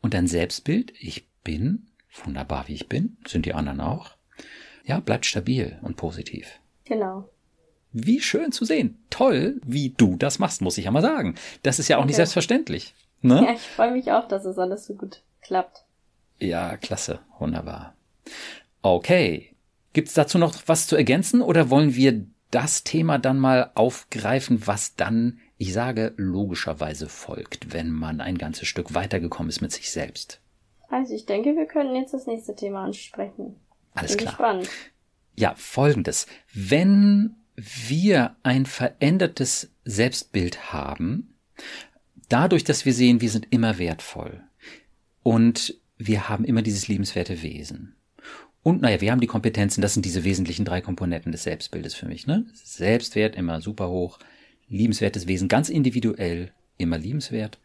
Und 0.00 0.14
dein 0.14 0.26
Selbstbild, 0.26 0.92
ich 0.98 1.26
bin 1.44 1.88
wunderbar 2.24 2.68
wie 2.68 2.74
ich 2.74 2.88
bin, 2.88 3.16
sind 3.26 3.46
die 3.46 3.54
anderen 3.54 3.80
auch, 3.80 4.12
ja, 4.84 5.00
bleibt 5.00 5.26
stabil 5.26 5.78
und 5.82 5.96
positiv. 5.96 6.60
Genau. 6.84 7.28
Wie 7.92 8.20
schön 8.20 8.52
zu 8.52 8.64
sehen. 8.64 8.98
Toll, 9.10 9.60
wie 9.64 9.90
du 9.90 10.16
das 10.16 10.38
machst, 10.38 10.60
muss 10.60 10.78
ich 10.78 10.86
ja 10.86 10.90
mal 10.90 11.02
sagen. 11.02 11.36
Das 11.62 11.78
ist 11.78 11.88
ja 11.88 11.96
auch 11.96 12.00
okay. 12.00 12.08
nicht 12.08 12.16
selbstverständlich. 12.16 12.94
Ne? 13.20 13.44
Ja, 13.44 13.52
ich 13.52 13.60
freue 13.60 13.92
mich 13.92 14.12
auch, 14.12 14.28
dass 14.28 14.44
es 14.44 14.58
alles 14.58 14.86
so 14.86 14.94
gut 14.94 15.22
klappt. 15.42 15.84
Ja, 16.38 16.76
klasse, 16.76 17.20
wunderbar. 17.38 17.94
Okay. 18.82 19.54
Gibt 19.92 20.08
es 20.08 20.14
dazu 20.14 20.38
noch 20.38 20.54
was 20.66 20.86
zu 20.86 20.96
ergänzen 20.96 21.42
oder 21.42 21.70
wollen 21.70 21.94
wir 21.94 22.24
das 22.50 22.84
Thema 22.84 23.18
dann 23.18 23.38
mal 23.38 23.70
aufgreifen, 23.74 24.66
was 24.66 24.94
dann, 24.96 25.40
ich 25.56 25.72
sage, 25.72 26.14
logischerweise 26.16 27.08
folgt, 27.08 27.72
wenn 27.72 27.90
man 27.90 28.20
ein 28.20 28.38
ganzes 28.38 28.68
Stück 28.68 28.94
weitergekommen 28.94 29.50
ist 29.50 29.60
mit 29.60 29.72
sich 29.72 29.90
selbst? 29.90 30.40
Also 30.88 31.14
ich 31.14 31.26
denke, 31.26 31.54
wir 31.56 31.66
können 31.66 31.94
jetzt 31.94 32.14
das 32.14 32.26
nächste 32.26 32.54
Thema 32.54 32.84
ansprechen. 32.84 33.56
Alles 33.94 34.16
Bin 34.16 34.26
klar. 34.26 34.32
Gespannt. 34.32 34.68
Ja, 35.36 35.54
folgendes. 35.56 36.26
Wenn 36.52 37.36
wir 37.54 38.36
ein 38.42 38.66
verändertes 38.66 39.70
Selbstbild 39.84 40.72
haben, 40.72 41.34
dadurch, 42.28 42.64
dass 42.64 42.84
wir 42.84 42.92
sehen, 42.92 43.20
wir 43.20 43.30
sind 43.30 43.48
immer 43.50 43.78
wertvoll 43.78 44.42
und 45.22 45.78
wir 45.96 46.28
haben 46.28 46.44
immer 46.44 46.62
dieses 46.62 46.88
liebenswerte 46.88 47.42
Wesen 47.42 47.97
und 48.62 48.82
naja, 48.82 49.00
wir 49.00 49.10
haben 49.12 49.20
die 49.20 49.26
Kompetenzen, 49.26 49.80
das 49.80 49.94
sind 49.94 50.04
diese 50.04 50.24
wesentlichen 50.24 50.64
drei 50.64 50.80
Komponenten 50.80 51.32
des 51.32 51.44
Selbstbildes 51.44 51.94
für 51.94 52.06
mich. 52.06 52.26
Ne? 52.26 52.46
Selbstwert 52.54 53.36
immer 53.36 53.60
super 53.60 53.88
hoch, 53.88 54.18
liebenswertes 54.68 55.26
Wesen 55.26 55.48
ganz 55.48 55.68
individuell, 55.68 56.52
immer 56.76 56.98
liebenswert. 56.98 57.58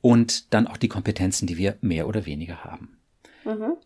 Und 0.00 0.52
dann 0.52 0.66
auch 0.66 0.76
die 0.76 0.88
Kompetenzen, 0.88 1.46
die 1.46 1.56
wir 1.56 1.76
mehr 1.80 2.06
oder 2.06 2.26
weniger 2.26 2.64
haben. 2.64 2.98
Mhm 3.44 3.76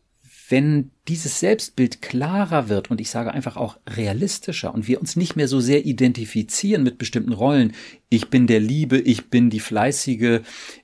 wenn 0.49 0.91
dieses 1.09 1.41
Selbstbild 1.41 2.01
klarer 2.01 2.69
wird 2.69 2.91
und 2.91 3.01
ich 3.01 3.11
sage 3.11 3.33
einfach 3.33 3.57
auch 3.57 3.79
realistischer 3.87 4.73
und 4.73 4.89
wir 4.89 5.01
uns 5.01 5.17
nicht 5.17 5.37
mehr 5.37 5.49
so 5.49 5.61
sehr 5.61 5.85
identifizieren 5.85 6.83
mit 6.83 6.99
bestimmten 6.99 7.33
Rollen, 7.33 7.75
ich 8.09 8.31
bin 8.31 8.47
der 8.47 8.61
Liebe, 8.61 8.99
ich 8.99 9.29
bin 9.29 9.51
die 9.51 9.61
Fleißige, 9.61 10.41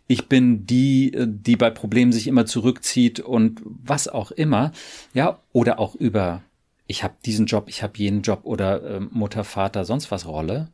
ich 0.06 0.28
bin 0.28 0.66
die, 0.66 1.12
die 1.26 1.56
bei 1.56 1.71
Problemen 1.71 2.12
sich 2.12 2.26
immer 2.26 2.47
zurückzieht 2.47 3.21
und 3.21 3.62
was 3.64 4.09
auch 4.09 4.30
immer, 4.30 4.73
ja, 5.14 5.40
oder 5.52 5.78
auch 5.78 5.94
über 5.94 6.42
ich 6.87 7.02
habe 7.02 7.14
diesen 7.25 7.47
Job, 7.47 7.68
ich 7.68 7.83
habe 7.83 7.97
jenen 7.97 8.23
Job 8.23 8.40
oder 8.44 8.83
äh, 8.83 9.00
Mutter, 9.00 9.44
Vater, 9.44 9.85
sonst 9.85 10.11
was 10.11 10.26
Rolle. 10.26 10.68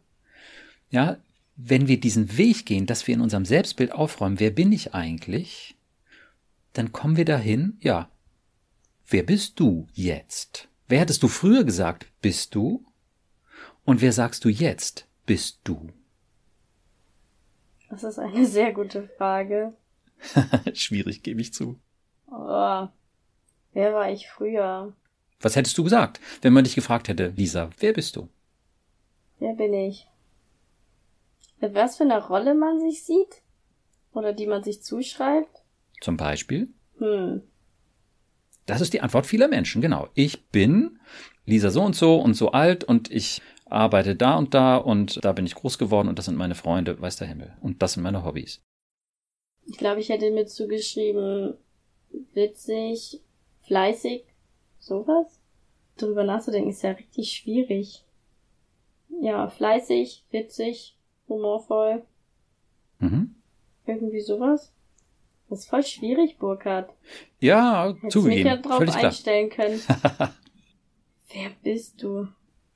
Ja, 0.90 1.18
wenn 1.56 1.88
wir 1.88 2.00
diesen 2.00 2.37
Weg 2.37 2.66
gehen, 2.66 2.87
dass 2.87 3.06
wir 3.06 3.14
in 3.14 3.20
unserem 3.20 3.44
Selbstbild 3.44 3.92
aufräumen, 3.92 4.40
wer 4.40 4.50
bin 4.50 4.73
ich 4.73 4.94
eigentlich, 4.94 5.76
dann 6.73 6.92
kommen 6.92 7.16
wir 7.16 7.25
dahin, 7.25 7.76
ja, 7.80 8.09
Wer 9.12 9.24
bist 9.24 9.58
du 9.58 9.88
jetzt? 9.92 10.68
Wer 10.86 11.00
hättest 11.00 11.24
du 11.24 11.28
früher 11.28 11.64
gesagt, 11.64 12.06
bist 12.22 12.54
du? 12.54 12.86
Und 13.84 14.02
wer 14.02 14.12
sagst 14.12 14.44
du 14.44 14.48
jetzt, 14.48 15.08
bist 15.26 15.58
du? 15.64 15.88
Das 17.88 18.04
ist 18.04 18.20
eine 18.20 18.46
sehr 18.46 18.72
gute 18.72 19.08
Frage. 19.18 19.74
Schwierig, 20.74 21.24
gebe 21.24 21.40
ich 21.40 21.52
zu. 21.52 21.80
Oh, 22.30 22.86
wer 23.72 23.94
war 23.94 24.12
ich 24.12 24.28
früher? 24.28 24.94
Was 25.40 25.56
hättest 25.56 25.76
du 25.76 25.82
gesagt, 25.82 26.20
wenn 26.42 26.52
man 26.52 26.62
dich 26.62 26.76
gefragt 26.76 27.08
hätte, 27.08 27.32
Lisa, 27.34 27.70
wer 27.80 27.92
bist 27.92 28.14
du? 28.14 28.28
Wer 29.40 29.54
bin 29.54 29.74
ich? 29.74 30.06
Mit 31.60 31.74
was 31.74 31.96
für 31.96 32.04
einer 32.04 32.24
Rolle 32.24 32.54
man 32.54 32.78
sich 32.78 33.02
sieht? 33.02 33.42
Oder 34.12 34.32
die 34.32 34.46
man 34.46 34.62
sich 34.62 34.84
zuschreibt? 34.84 35.64
Zum 36.00 36.16
Beispiel? 36.16 36.68
Hm. 36.98 37.42
Das 38.70 38.80
ist 38.80 38.92
die 38.92 39.00
Antwort 39.00 39.26
vieler 39.26 39.48
Menschen, 39.48 39.82
genau. 39.82 40.08
Ich 40.14 40.46
bin 40.48 40.98
Lisa 41.46 41.70
so 41.70 41.82
und 41.82 41.96
so 41.96 42.16
und 42.16 42.34
so 42.34 42.52
alt 42.52 42.84
und 42.84 43.10
ich 43.10 43.42
arbeite 43.66 44.16
da 44.16 44.36
und 44.36 44.54
da 44.54 44.76
und 44.76 45.24
da 45.24 45.32
bin 45.32 45.46
ich 45.46 45.54
groß 45.54 45.78
geworden 45.78 46.08
und 46.08 46.18
das 46.18 46.26
sind 46.26 46.36
meine 46.36 46.54
Freunde, 46.54 47.00
weiß 47.00 47.16
der 47.16 47.28
Himmel. 47.28 47.56
Und 47.60 47.82
das 47.82 47.94
sind 47.94 48.02
meine 48.02 48.24
Hobbys. 48.24 48.62
Ich 49.66 49.76
glaube, 49.76 50.00
ich 50.00 50.08
hätte 50.08 50.30
mir 50.30 50.46
zugeschrieben, 50.46 51.54
witzig, 52.34 53.20
fleißig, 53.62 54.24
sowas. 54.78 55.40
Darüber 55.96 56.24
nachzudenken 56.24 56.70
ist 56.70 56.82
ja 56.82 56.92
richtig 56.92 57.32
schwierig. 57.32 58.04
Ja, 59.20 59.48
fleißig, 59.48 60.24
witzig, 60.30 60.96
humorvoll. 61.28 62.02
Mhm. 62.98 63.34
Irgendwie 63.86 64.20
sowas. 64.20 64.72
Das 65.50 65.61
ist 65.61 65.69
voll 65.69 65.83
schwierig, 65.85 66.38
Burkhard. 66.38 66.90
Ja, 67.40 67.88
Hättest 67.88 68.12
zugegeben. 68.12 68.42
mich 68.45 68.52
ja 68.52 68.57
drauf 68.57 68.78
Völlig 68.78 68.95
klar. 68.95 69.04
einstellen 69.07 69.50
können. 69.50 69.80
Wer 71.33 71.50
bist 71.62 72.02
du? 72.02 72.28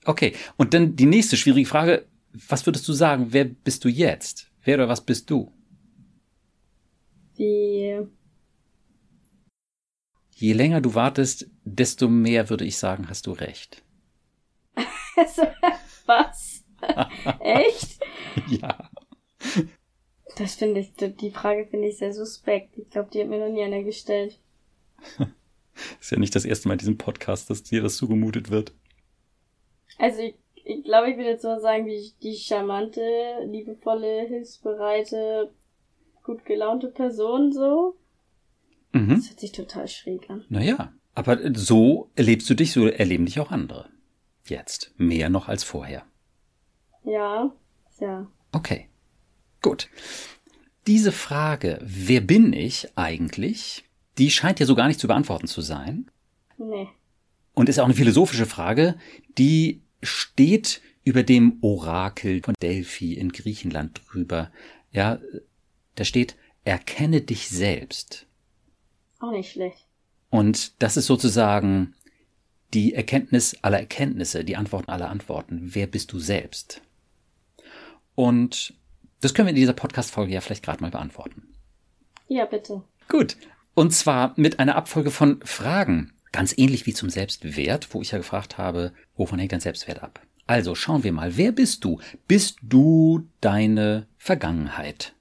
Okay, 0.05 0.35
und 0.57 0.75
dann 0.75 0.95
die 0.97 1.07
nächste 1.07 1.37
schwierige 1.37 1.69
Frage. 1.69 2.05
Was 2.49 2.67
würdest 2.67 2.87
du 2.89 2.93
sagen? 2.93 3.29
Wer 3.31 3.45
bist 3.45 3.85
du 3.85 3.89
jetzt? 3.89 4.51
Wer 4.65 4.75
oder 4.77 4.89
was 4.89 5.01
bist 5.01 5.31
du? 5.31 5.51
Die, 7.39 8.01
Je 10.37 10.53
länger 10.53 10.81
du 10.81 10.95
wartest, 10.95 11.49
desto 11.65 12.09
mehr 12.09 12.51
würde 12.51 12.65
ich 12.65 12.77
sagen, 12.77 13.09
hast 13.09 13.27
du 13.29 13.33
recht. 13.33 13.83
was? 16.07 16.65
Echt? 17.41 18.01
Ja. 18.49 18.91
Das 20.37 20.57
finde 20.57 20.81
ich, 20.81 20.93
die 20.95 21.31
Frage 21.31 21.67
finde 21.67 21.89
ich 21.89 21.99
sehr 21.99 22.13
suspekt. 22.13 22.77
Ich 22.77 22.91
glaube, 22.91 23.11
die 23.13 23.21
hat 23.21 23.29
mir 23.29 23.39
noch 23.39 23.53
nie 23.53 23.63
einer 23.63 23.83
gestellt. 23.83 24.39
Ist 26.01 26.11
ja 26.11 26.19
nicht 26.19 26.35
das 26.35 26.45
erste 26.45 26.69
Mal 26.69 26.75
in 26.75 26.79
diesem 26.79 26.99
Podcast, 26.99 27.51
dass 27.51 27.63
dir 27.63 27.83
das 27.83 27.97
zugemutet 27.97 28.51
wird. 28.51 28.73
Also 29.99 30.21
ich, 30.21 30.35
ich 30.55 30.85
glaube, 30.85 31.11
ich 31.11 31.17
würde 31.17 31.31
jetzt 31.31 31.45
mal 31.45 31.61
sagen, 31.61 31.87
wie 31.87 32.13
die 32.23 32.37
charmante, 32.37 33.01
liebevolle, 33.47 34.27
hilfsbereite, 34.27 35.53
gut 36.23 36.45
gelaunte 36.45 36.89
Person 36.89 37.53
so. 37.53 37.97
Mhm. 38.93 39.11
Das 39.11 39.29
hört 39.31 39.41
sich 39.41 39.53
total 39.53 39.89
schräg 39.89 40.31
an. 40.31 40.45
Naja, 40.49 40.93
aber 41.15 41.39
so 41.55 42.11
erlebst 42.17 42.49
du 42.51 42.55
dich, 42.55 42.73
so 42.73 42.87
erleben 42.87 43.27
dich 43.27 43.41
auch 43.41 43.51
andere. 43.51 43.89
Jetzt. 44.47 44.95
Mehr 44.97 45.31
noch 45.31 45.49
als 45.49 45.65
vorher. 45.65 46.05
Ja, 47.05 47.53
ja. 48.01 48.27
Okay. 48.53 48.89
Gut. 49.65 49.89
Diese 50.87 51.11
Frage, 51.11 51.79
wer 51.83 52.21
bin 52.21 52.53
ich 52.53 52.87
eigentlich, 52.97 53.85
die 54.19 54.31
scheint 54.31 54.61
ja 54.61 54.67
so 54.67 54.75
gar 54.75 54.89
nicht 54.89 55.01
zu 55.01 55.07
beantworten 55.07 55.47
zu 55.47 55.63
sein. 55.63 56.11
Nee. 56.59 56.87
Und 57.55 57.71
ist 57.71 57.79
auch 57.79 57.87
eine 57.87 57.95
philosophische 57.95 58.45
Frage, 58.45 58.99
die 59.39 59.81
steht 60.03 60.83
über 61.03 61.23
dem 61.23 61.57
Orakel 61.63 62.43
von 62.43 62.53
Delphi 62.61 63.15
in 63.15 63.33
Griechenland 63.33 64.03
drüber. 64.07 64.53
Ja, 64.93 65.19
da 65.95 66.05
steht, 66.05 66.37
erkenne 66.65 67.23
dich 67.23 67.49
selbst. 67.49 68.27
Auch 69.19 69.31
nicht 69.31 69.53
schlecht. 69.53 69.87
Und 70.29 70.83
das 70.83 70.99
ist 70.99 71.07
sozusagen 71.07 71.95
die 72.75 72.93
Erkenntnis 72.93 73.57
aller 73.63 73.79
Erkenntnisse, 73.79 74.45
die 74.45 74.57
Antworten 74.57 74.91
aller 74.91 75.09
Antworten. 75.09 75.71
Wer 75.73 75.87
bist 75.87 76.13
du 76.13 76.19
selbst? 76.19 76.83
Und 78.15 78.75
das 79.25 79.33
können 79.33 79.47
wir 79.47 79.51
in 79.51 79.57
dieser 79.57 79.73
Podcast-Folge 79.73 80.35
ja 80.35 80.41
vielleicht 80.41 80.65
gerade 80.65 80.83
mal 80.83 80.91
beantworten. 80.91 81.55
Ja, 82.29 82.45
bitte. 82.45 82.83
Gut. 83.09 83.37
Und 83.75 83.93
zwar 83.93 84.35
mit 84.37 84.59
einer 84.59 84.77
Abfolge 84.77 85.11
von 85.11 85.41
Fragen. 85.45 86.13
Ganz 86.31 86.57
ähnlich 86.57 86.85
wie 86.87 86.95
zum 86.95 87.11
Selbstwert, 87.11 87.95
wo 87.95 88.03
ich 88.03 88.11
ja 88.11 88.19
gefragt 88.19 88.59
habe, 88.59 88.93
wovon 89.17 89.39
hängt 89.39 89.53
dein 89.53 89.61
Selbstwert 89.61 90.03
ab? 90.03 90.21
Also 90.47 90.75
schauen 90.75 91.05
wir 91.05 91.13
mal, 91.13 91.37
wer 91.37 91.53
bist 91.53 91.85
du? 91.85 92.01
Bist 92.29 92.59
du 92.61 93.27
deine 93.41 94.07
Vergangenheit? 94.19 95.15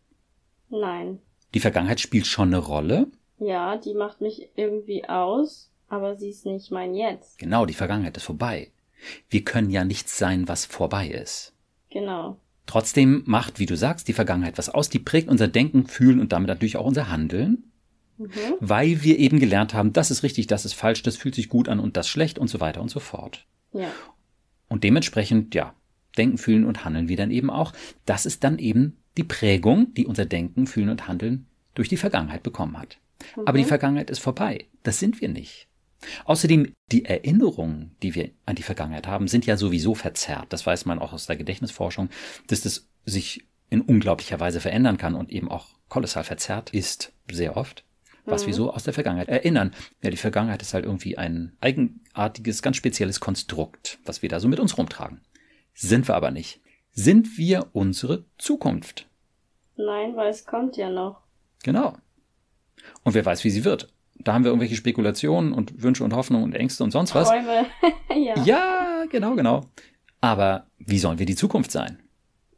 Nein. 0.69 1.19
Die 1.53 1.59
Vergangenheit 1.59 1.99
spielt 1.99 2.27
schon 2.27 2.49
eine 2.49 2.57
Rolle. 2.57 3.07
Ja, 3.39 3.77
die 3.77 3.93
macht 3.93 4.21
mich 4.21 4.49
irgendwie 4.55 5.07
aus, 5.07 5.71
aber 5.87 6.17
sie 6.17 6.29
ist 6.29 6.45
nicht 6.45 6.71
mein 6.71 6.93
Jetzt. 6.93 7.37
Genau, 7.37 7.65
die 7.65 7.73
Vergangenheit 7.73 8.17
ist 8.17 8.23
vorbei. 8.23 8.71
Wir 9.29 9.43
können 9.43 9.69
ja 9.69 9.83
nichts 9.83 10.17
sein, 10.17 10.47
was 10.47 10.65
vorbei 10.65 11.07
ist. 11.07 11.53
Genau. 11.89 12.37
Trotzdem 12.65 13.23
macht, 13.25 13.59
wie 13.59 13.65
du 13.65 13.75
sagst, 13.75 14.07
die 14.07 14.13
Vergangenheit 14.13 14.57
was 14.57 14.69
aus. 14.69 14.89
Die 14.89 14.99
prägt 14.99 15.27
unser 15.27 15.47
Denken, 15.47 15.85
Fühlen 15.87 16.19
und 16.19 16.31
damit 16.31 16.47
natürlich 16.47 16.77
auch 16.77 16.85
unser 16.85 17.09
Handeln, 17.09 17.65
Mhm. 18.17 18.29
weil 18.59 19.03
wir 19.03 19.17
eben 19.17 19.39
gelernt 19.39 19.73
haben, 19.73 19.91
das 19.91 20.11
ist 20.11 20.21
richtig, 20.23 20.47
das 20.47 20.65
ist 20.65 20.73
falsch, 20.73 21.01
das 21.01 21.17
fühlt 21.17 21.33
sich 21.35 21.49
gut 21.49 21.67
an 21.67 21.79
und 21.79 21.97
das 21.97 22.07
schlecht 22.07 22.37
und 22.37 22.47
so 22.47 22.59
weiter 22.59 22.79
und 22.81 22.89
so 22.89 22.99
fort. 22.99 23.47
Ja. 23.73 23.87
Und 24.69 24.83
dementsprechend, 24.83 25.55
ja, 25.55 25.73
Denken, 26.17 26.37
Fühlen 26.37 26.63
und 26.65 26.85
Handeln 26.85 27.07
wir 27.07 27.17
dann 27.17 27.31
eben 27.31 27.49
auch. 27.49 27.73
Das 28.05 28.25
ist 28.27 28.43
dann 28.43 28.59
eben 28.59 28.97
die 29.17 29.23
Prägung, 29.23 29.93
die 29.95 30.05
unser 30.05 30.25
Denken, 30.25 30.67
Fühlen 30.67 30.89
und 30.89 31.07
Handeln 31.07 31.47
durch 31.73 31.89
die 31.89 31.97
Vergangenheit 31.97 32.43
bekommen 32.43 32.77
hat. 32.77 32.99
Aber 33.45 33.57
die 33.57 33.63
Vergangenheit 33.63 34.09
ist 34.11 34.19
vorbei. 34.19 34.65
Das 34.83 34.99
sind 34.99 35.21
wir 35.21 35.29
nicht. 35.29 35.67
Außerdem, 36.25 36.73
die 36.91 37.05
Erinnerungen, 37.05 37.95
die 38.01 38.15
wir 38.15 38.31
an 38.45 38.55
die 38.55 38.63
Vergangenheit 38.63 39.07
haben, 39.07 39.27
sind 39.27 39.45
ja 39.45 39.57
sowieso 39.57 39.95
verzerrt. 39.95 40.47
Das 40.49 40.65
weiß 40.65 40.85
man 40.85 40.99
auch 40.99 41.13
aus 41.13 41.25
der 41.25 41.35
Gedächtnisforschung, 41.35 42.09
dass 42.47 42.61
das 42.61 42.87
sich 43.05 43.45
in 43.69 43.81
unglaublicher 43.81 44.39
Weise 44.39 44.59
verändern 44.59 44.97
kann 44.97 45.15
und 45.15 45.31
eben 45.31 45.49
auch 45.49 45.69
kolossal 45.89 46.23
verzerrt 46.23 46.71
ist, 46.71 47.11
sehr 47.31 47.57
oft. 47.57 47.83
Was 48.25 48.47
wir 48.47 48.53
so 48.53 48.71
aus 48.71 48.83
der 48.83 48.93
Vergangenheit 48.93 49.27
erinnern. 49.27 49.73
Ja, 50.01 50.09
die 50.09 50.15
Vergangenheit 50.15 50.61
ist 50.61 50.73
halt 50.73 50.85
irgendwie 50.85 51.17
ein 51.17 51.57
eigenartiges, 51.59 52.61
ganz 52.61 52.77
spezielles 52.77 53.19
Konstrukt, 53.19 53.99
was 54.05 54.21
wir 54.21 54.29
da 54.29 54.39
so 54.39 54.47
mit 54.47 54.61
uns 54.61 54.77
rumtragen. 54.77 55.19
Sind 55.73 56.07
wir 56.07 56.15
aber 56.15 56.31
nicht. 56.31 56.61
Sind 56.91 57.37
wir 57.37 57.67
unsere 57.73 58.23
Zukunft? 58.37 59.09
Nein, 59.75 60.15
weil 60.15 60.29
es 60.29 60.45
kommt 60.45 60.77
ja 60.77 60.89
noch. 60.89 61.21
Genau. 61.63 61.97
Und 63.03 63.13
wer 63.13 63.25
weiß, 63.25 63.43
wie 63.43 63.49
sie 63.49 63.65
wird. 63.65 63.92
Da 64.23 64.33
haben 64.33 64.43
wir 64.43 64.51
irgendwelche 64.51 64.75
Spekulationen 64.75 65.53
und 65.53 65.81
Wünsche 65.81 66.03
und 66.03 66.13
Hoffnungen 66.13 66.45
und 66.45 66.55
Ängste 66.55 66.83
und 66.83 66.91
sonst 66.91 67.15
was. 67.15 67.29
Träume. 67.29 67.65
ja, 68.15 68.43
Ja, 68.43 69.05
genau, 69.09 69.35
genau. 69.35 69.65
Aber 70.21 70.67
wie 70.77 70.99
sollen 70.99 71.19
wir 71.19 71.25
die 71.25 71.35
Zukunft 71.35 71.71
sein? 71.71 71.99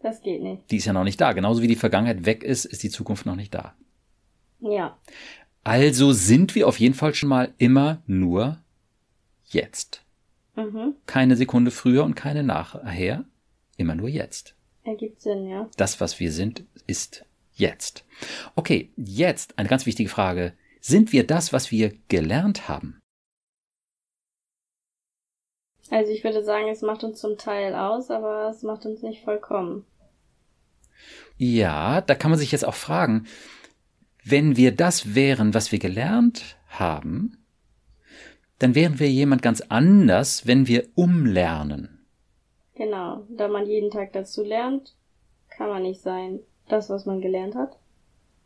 das 0.06 0.22
geht 0.22 0.44
nicht. 0.44 0.70
Die 0.70 0.78
ist 0.78 0.86
ja 0.86 0.94
noch 0.94 1.04
nicht 1.04 1.20
da. 1.20 1.34
Genauso 1.34 1.64
wie 1.64 1.68
die 1.68 1.76
Vergangenheit 1.76 2.28
weg 2.28 2.44
ist, 2.44 2.66
ist 2.66 2.84
die 2.84 2.92
Zukunft 2.92 3.26
noch 3.26 3.36
nicht 3.36 3.54
da. 3.56 3.74
Ja. 4.60 4.98
Also 5.64 6.14
sind 6.14 6.54
wir 6.54 6.68
auf 6.68 6.80
jeden 6.80 6.94
Fall 6.94 7.16
schon 7.16 7.30
mal 7.30 7.54
immer 7.58 8.04
nur 8.06 8.60
jetzt. 9.46 10.04
Mhm. 10.56 10.94
Keine 11.08 11.36
Sekunde 11.36 11.72
früher 11.72 12.04
und 12.04 12.14
keine 12.14 12.44
nachher. 12.44 13.26
Immer 13.78 13.96
nur 13.96 14.08
jetzt. 14.08 14.54
Ergibt 14.84 15.22
Sinn, 15.22 15.50
ja. 15.50 15.68
Das, 15.76 16.00
was 16.00 16.20
wir 16.20 16.32
sind, 16.32 16.64
ist 16.86 17.26
jetzt. 17.56 18.06
Okay, 18.56 18.92
jetzt 18.96 19.58
eine 19.58 19.68
ganz 19.68 19.88
wichtige 19.88 20.10
Frage. 20.10 20.54
Sind 20.88 21.12
wir 21.14 21.26
das, 21.26 21.52
was 21.52 21.72
wir 21.72 21.94
gelernt 22.10 22.70
haben? 22.70 23.00
Also 25.90 26.12
ich 26.12 26.24
würde 26.24 26.44
sagen, 26.44 26.68
es 26.70 26.84
macht 26.84 27.04
uns 27.04 27.20
zum 27.20 27.40
Teil 27.40 27.74
aus, 27.74 28.12
aber 28.12 28.52
es 28.52 28.62
macht 28.62 28.86
uns 28.86 29.02
nicht 29.02 29.24
vollkommen. 29.24 29.88
Ja, 31.38 32.02
da 32.02 32.14
kann 32.14 32.30
man 32.30 32.40
sich 32.40 32.52
jetzt 32.52 32.66
auch 32.66 32.76
fragen, 32.76 33.26
wenn 34.24 34.58
wir 34.58 34.76
das 34.76 35.16
wären, 35.16 35.56
was 35.56 35.72
wir 35.72 35.80
gelernt 35.80 36.56
haben, 36.68 37.44
dann 38.60 38.76
wären 38.76 39.00
wir 39.00 39.10
jemand 39.10 39.42
ganz 39.42 39.62
anders, 39.62 40.46
wenn 40.46 40.68
wir 40.68 40.88
umlernen. 40.94 42.06
Genau. 42.76 43.26
Da 43.32 43.48
man 43.48 43.66
jeden 43.66 43.90
Tag 43.90 44.14
dazu 44.14 44.44
lernt, 44.44 44.96
kann 45.50 45.68
man 45.68 45.82
nicht 45.82 46.02
sein. 46.02 46.42
Das, 46.68 46.92
was 46.92 47.08
man 47.08 47.22
gelernt 47.22 47.56
hat. 47.56 47.76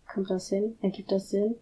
Kommt 0.08 0.30
das 0.30 0.48
hin? 0.48 0.78
Ergibt 0.82 1.12
das 1.12 1.32
Sinn? 1.32 1.56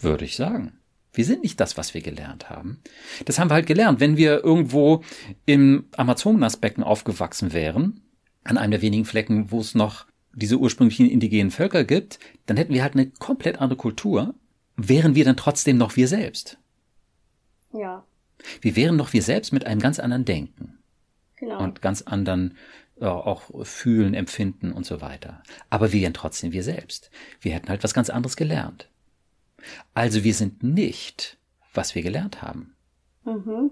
Würde 0.00 0.24
ich 0.24 0.36
sagen. 0.36 0.78
Wir 1.12 1.24
sind 1.24 1.42
nicht 1.42 1.58
das, 1.58 1.76
was 1.76 1.92
wir 1.92 2.02
gelernt 2.02 2.50
haben. 2.50 2.80
Das 3.24 3.38
haben 3.38 3.50
wir 3.50 3.54
halt 3.54 3.66
gelernt. 3.66 3.98
Wenn 4.00 4.16
wir 4.16 4.44
irgendwo 4.44 5.02
im 5.44 5.86
Amazonasbecken 5.96 6.84
aufgewachsen 6.84 7.52
wären, 7.52 8.02
an 8.44 8.56
einem 8.56 8.70
der 8.70 8.82
wenigen 8.82 9.04
Flecken, 9.04 9.50
wo 9.50 9.60
es 9.60 9.74
noch 9.74 10.06
diese 10.32 10.58
ursprünglichen 10.58 11.10
indigenen 11.10 11.50
Völker 11.50 11.84
gibt, 11.84 12.20
dann 12.46 12.56
hätten 12.56 12.72
wir 12.72 12.82
halt 12.82 12.94
eine 12.94 13.10
komplett 13.10 13.60
andere 13.60 13.76
Kultur. 13.76 14.34
Wären 14.76 15.14
wir 15.16 15.24
dann 15.24 15.36
trotzdem 15.36 15.76
noch 15.76 15.96
wir 15.96 16.06
selbst? 16.06 16.58
Ja. 17.72 18.04
Wir 18.60 18.76
wären 18.76 18.96
noch 18.96 19.12
wir 19.12 19.22
selbst 19.22 19.52
mit 19.52 19.66
einem 19.66 19.80
ganz 19.80 19.98
anderen 19.98 20.24
Denken 20.24 20.78
Genau. 21.36 21.62
und 21.62 21.82
ganz 21.82 22.02
anderen 22.02 22.56
äh, 23.00 23.06
auch 23.06 23.50
fühlen, 23.64 24.14
empfinden 24.14 24.72
und 24.72 24.84
so 24.84 25.00
weiter. 25.00 25.42
Aber 25.70 25.92
wir 25.92 26.02
wären 26.02 26.14
trotzdem 26.14 26.52
wir 26.52 26.62
selbst. 26.62 27.10
Wir 27.40 27.52
hätten 27.52 27.68
halt 27.68 27.82
was 27.82 27.94
ganz 27.94 28.10
anderes 28.10 28.36
gelernt. 28.36 28.89
Also 29.94 30.24
wir 30.24 30.34
sind 30.34 30.62
nicht, 30.62 31.38
was 31.74 31.94
wir 31.94 32.02
gelernt 32.02 32.42
haben. 32.42 32.74
mhm. 33.24 33.70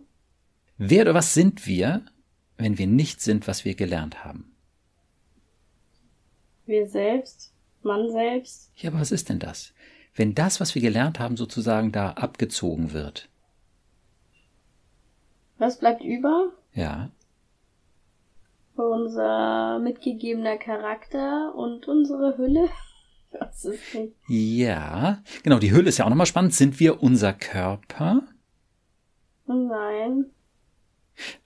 Wer 0.81 1.03
oder 1.03 1.15
was 1.15 1.35
sind 1.35 1.67
wir, 1.67 2.05
wenn 2.57 2.79
wir 2.79 2.87
nicht 2.87 3.21
sind, 3.21 3.49
was 3.49 3.65
wir 3.65 3.75
gelernt 3.75 4.25
haben? 4.25 4.55
Wir 6.67 6.87
selbst, 6.87 7.53
man 7.83 8.11
selbst. 8.13 8.71
Ja, 8.77 8.91
aber 8.91 9.01
was 9.01 9.11
ist 9.11 9.29
denn 9.29 9.41
das? 9.41 9.73
Wenn 10.15 10.35
das, 10.35 10.61
was 10.61 10.75
wir 10.75 10.83
gelernt 10.83 11.19
haben, 11.19 11.37
sozusagen 11.37 11.93
da 11.93 12.11
abgezogen 12.11 12.93
wird. 12.93 13.29
Was 15.59 15.79
bleibt 15.79 16.03
über? 16.05 16.53
Ja. 16.75 17.11
Unser 18.77 19.81
mitgegebener 19.81 20.57
Charakter 20.59 21.55
und 21.57 21.89
unsere 21.89 22.37
Hülle. 22.39 22.69
Das 23.31 23.65
ist 23.65 23.95
nicht. 23.95 24.15
Ja, 24.29 25.23
genau, 25.43 25.59
die 25.59 25.73
Hülle 25.73 25.89
ist 25.89 25.99
ja 25.99 26.05
auch 26.05 26.11
nochmal 26.11 26.27
spannend. 26.27 26.55
Sind 26.55 26.81
wir 26.81 27.03
unser 27.03 27.33
Körper? 27.33 28.23
Nein. 29.47 30.27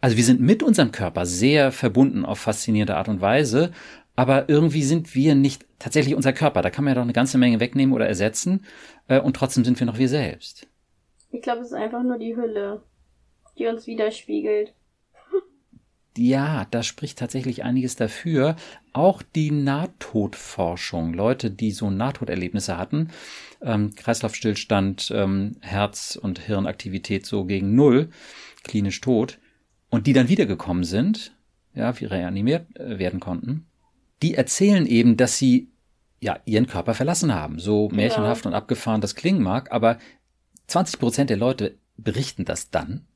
Also 0.01 0.17
wir 0.17 0.25
sind 0.25 0.41
mit 0.41 0.63
unserem 0.63 0.93
Körper 0.93 1.25
sehr 1.27 1.73
verbunden 1.73 2.25
auf 2.25 2.39
faszinierende 2.39 2.97
Art 2.97 3.09
und 3.09 3.21
Weise, 3.21 3.73
aber 4.15 4.49
irgendwie 4.49 4.83
sind 4.83 5.15
wir 5.15 5.35
nicht 5.35 5.67
tatsächlich 5.79 6.15
unser 6.15 6.33
Körper. 6.33 6.63
Da 6.63 6.71
kann 6.71 6.85
man 6.85 6.93
ja 6.93 6.95
doch 6.97 7.03
eine 7.03 7.15
ganze 7.15 7.39
Menge 7.39 7.61
wegnehmen 7.61 7.95
oder 7.95 8.07
ersetzen 8.07 8.67
äh, 9.09 9.21
und 9.21 9.35
trotzdem 9.35 9.65
sind 9.65 9.81
wir 9.81 9.87
noch 9.87 9.99
wir 9.99 10.09
selbst. 10.09 10.69
Ich 11.31 11.41
glaube, 11.41 11.63
es 11.63 11.69
ist 11.69 11.73
einfach 11.73 12.03
nur 12.03 12.19
die 12.19 12.37
Hülle, 12.37 12.83
die 13.59 13.67
uns 13.67 13.87
widerspiegelt. 13.87 14.75
Ja, 16.17 16.67
da 16.71 16.83
spricht 16.83 17.19
tatsächlich 17.19 17.65
einiges 17.65 17.97
dafür. 17.97 18.57
Auch 18.93 19.23
die 19.23 19.51
Nahtodforschung, 19.51 21.15
Leute, 21.15 21.51
die 21.51 21.71
so 21.71 21.91
Nahtoderlebnisse 21.91 22.77
hatten, 22.77 23.09
ähm, 23.63 23.95
Kreislaufstillstand, 23.95 25.11
ähm, 25.15 25.57
Herz- 25.61 26.17
und 26.17 26.39
Hirnaktivität 26.39 27.25
so 27.25 27.45
gegen 27.45 27.75
Null, 27.75 28.11
klinisch 28.63 29.01
tot, 29.01 29.39
und 29.89 30.07
die 30.07 30.13
dann 30.13 30.29
wiedergekommen 30.29 30.85
sind, 30.85 31.35
ja, 31.75 31.99
wie 31.99 32.05
reanimiert 32.05 32.79
äh, 32.79 32.99
werden 32.99 33.21
konnten, 33.21 33.67
die 34.23 34.35
erzählen 34.35 34.87
eben, 34.87 35.17
dass 35.17 35.39
sie 35.39 35.69
ja 36.21 36.39
ihren 36.45 36.67
Körper 36.67 36.95
verlassen 36.95 37.35
haben. 37.35 37.59
So 37.59 37.89
märchenhaft 37.89 38.45
ja. 38.45 38.51
und 38.51 38.55
abgefahren 38.55 39.01
das 39.01 39.15
klingen 39.15 39.43
mag, 39.43 39.73
aber 39.73 39.99
20 40.67 41.01
Prozent 41.01 41.31
der 41.31 41.39
Leute 41.39 41.79
berichten 41.97 42.45
das 42.45 42.71
dann 42.71 43.07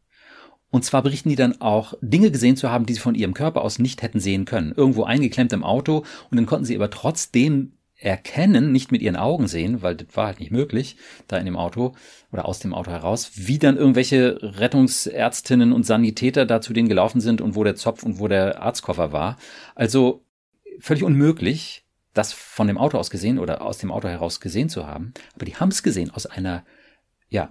und 0.71 0.85
zwar 0.85 1.03
berichten 1.03 1.29
die 1.29 1.37
dann 1.37 1.61
auch, 1.61 1.95
Dinge 2.01 2.31
gesehen 2.31 2.57
zu 2.57 2.71
haben, 2.71 2.87
die 2.87 2.95
sie 2.95 3.01
von 3.01 3.15
ihrem 3.15 3.35
Körper 3.35 3.63
aus 3.63 3.79
nicht 3.79 4.03
hätten 4.03 4.21
sehen 4.21 4.45
können. 4.45 4.73
Irgendwo 4.77 5.05
eingeklemmt 5.05 5.53
im 5.53 5.65
Auto 5.65 6.05
und 6.31 6.37
dann 6.37 6.47
konnten 6.47 6.65
sie 6.65 6.77
aber 6.77 6.91
trotzdem 6.91 7.73
erkennen, 7.99 8.73
nicht 8.73 8.93
mit 8.93 9.01
ihren 9.01 9.17
Augen 9.17 9.49
sehen, 9.49 9.83
weil 9.83 9.97
das 9.97 10.09
war 10.15 10.27
halt 10.27 10.41
nicht 10.41 10.53
möglich, 10.53 10.97
da 11.29 11.39
in 11.39 11.47
dem 11.47 11.57
Auto 11.57 11.95
oder 12.31 12.47
aus 12.47 12.59
dem 12.59 12.75
Auto 12.75 12.91
heraus, 12.91 13.33
wie 13.37 13.59
dann 13.59 13.79
irgendwelche 13.79 14.39
Rettungsärztinnen 14.43 15.73
und 15.73 15.87
Sanitäter 15.87 16.45
da 16.45 16.61
zu 16.61 16.73
denen 16.73 16.89
gelaufen 16.89 17.21
sind 17.21 17.41
und 17.41 17.55
wo 17.55 17.65
der 17.65 17.75
Zopf 17.75 18.03
und 18.03 18.19
wo 18.19 18.29
der 18.29 18.61
Arztkoffer 18.61 19.13
war. 19.13 19.39
Also 19.75 20.25
völlig 20.79 21.05
unmöglich, 21.05 21.85
das 22.13 22.33
von 22.33 22.67
dem 22.67 22.79
Auto 22.79 22.99
aus 22.99 23.11
gesehen 23.11 23.39
oder 23.39 23.63
aus 23.63 23.79
dem 23.79 23.91
Auto 23.91 24.09
heraus 24.09 24.41
gesehen 24.41 24.69
zu 24.69 24.87
haben. 24.87 25.15
Aber 25.35 25.47
die 25.47 25.57
haben 25.57 25.71
es 25.71 25.83
gesehen 25.83 26.11
aus 26.11 26.27
einer, 26.27 26.65
ja, 27.29 27.49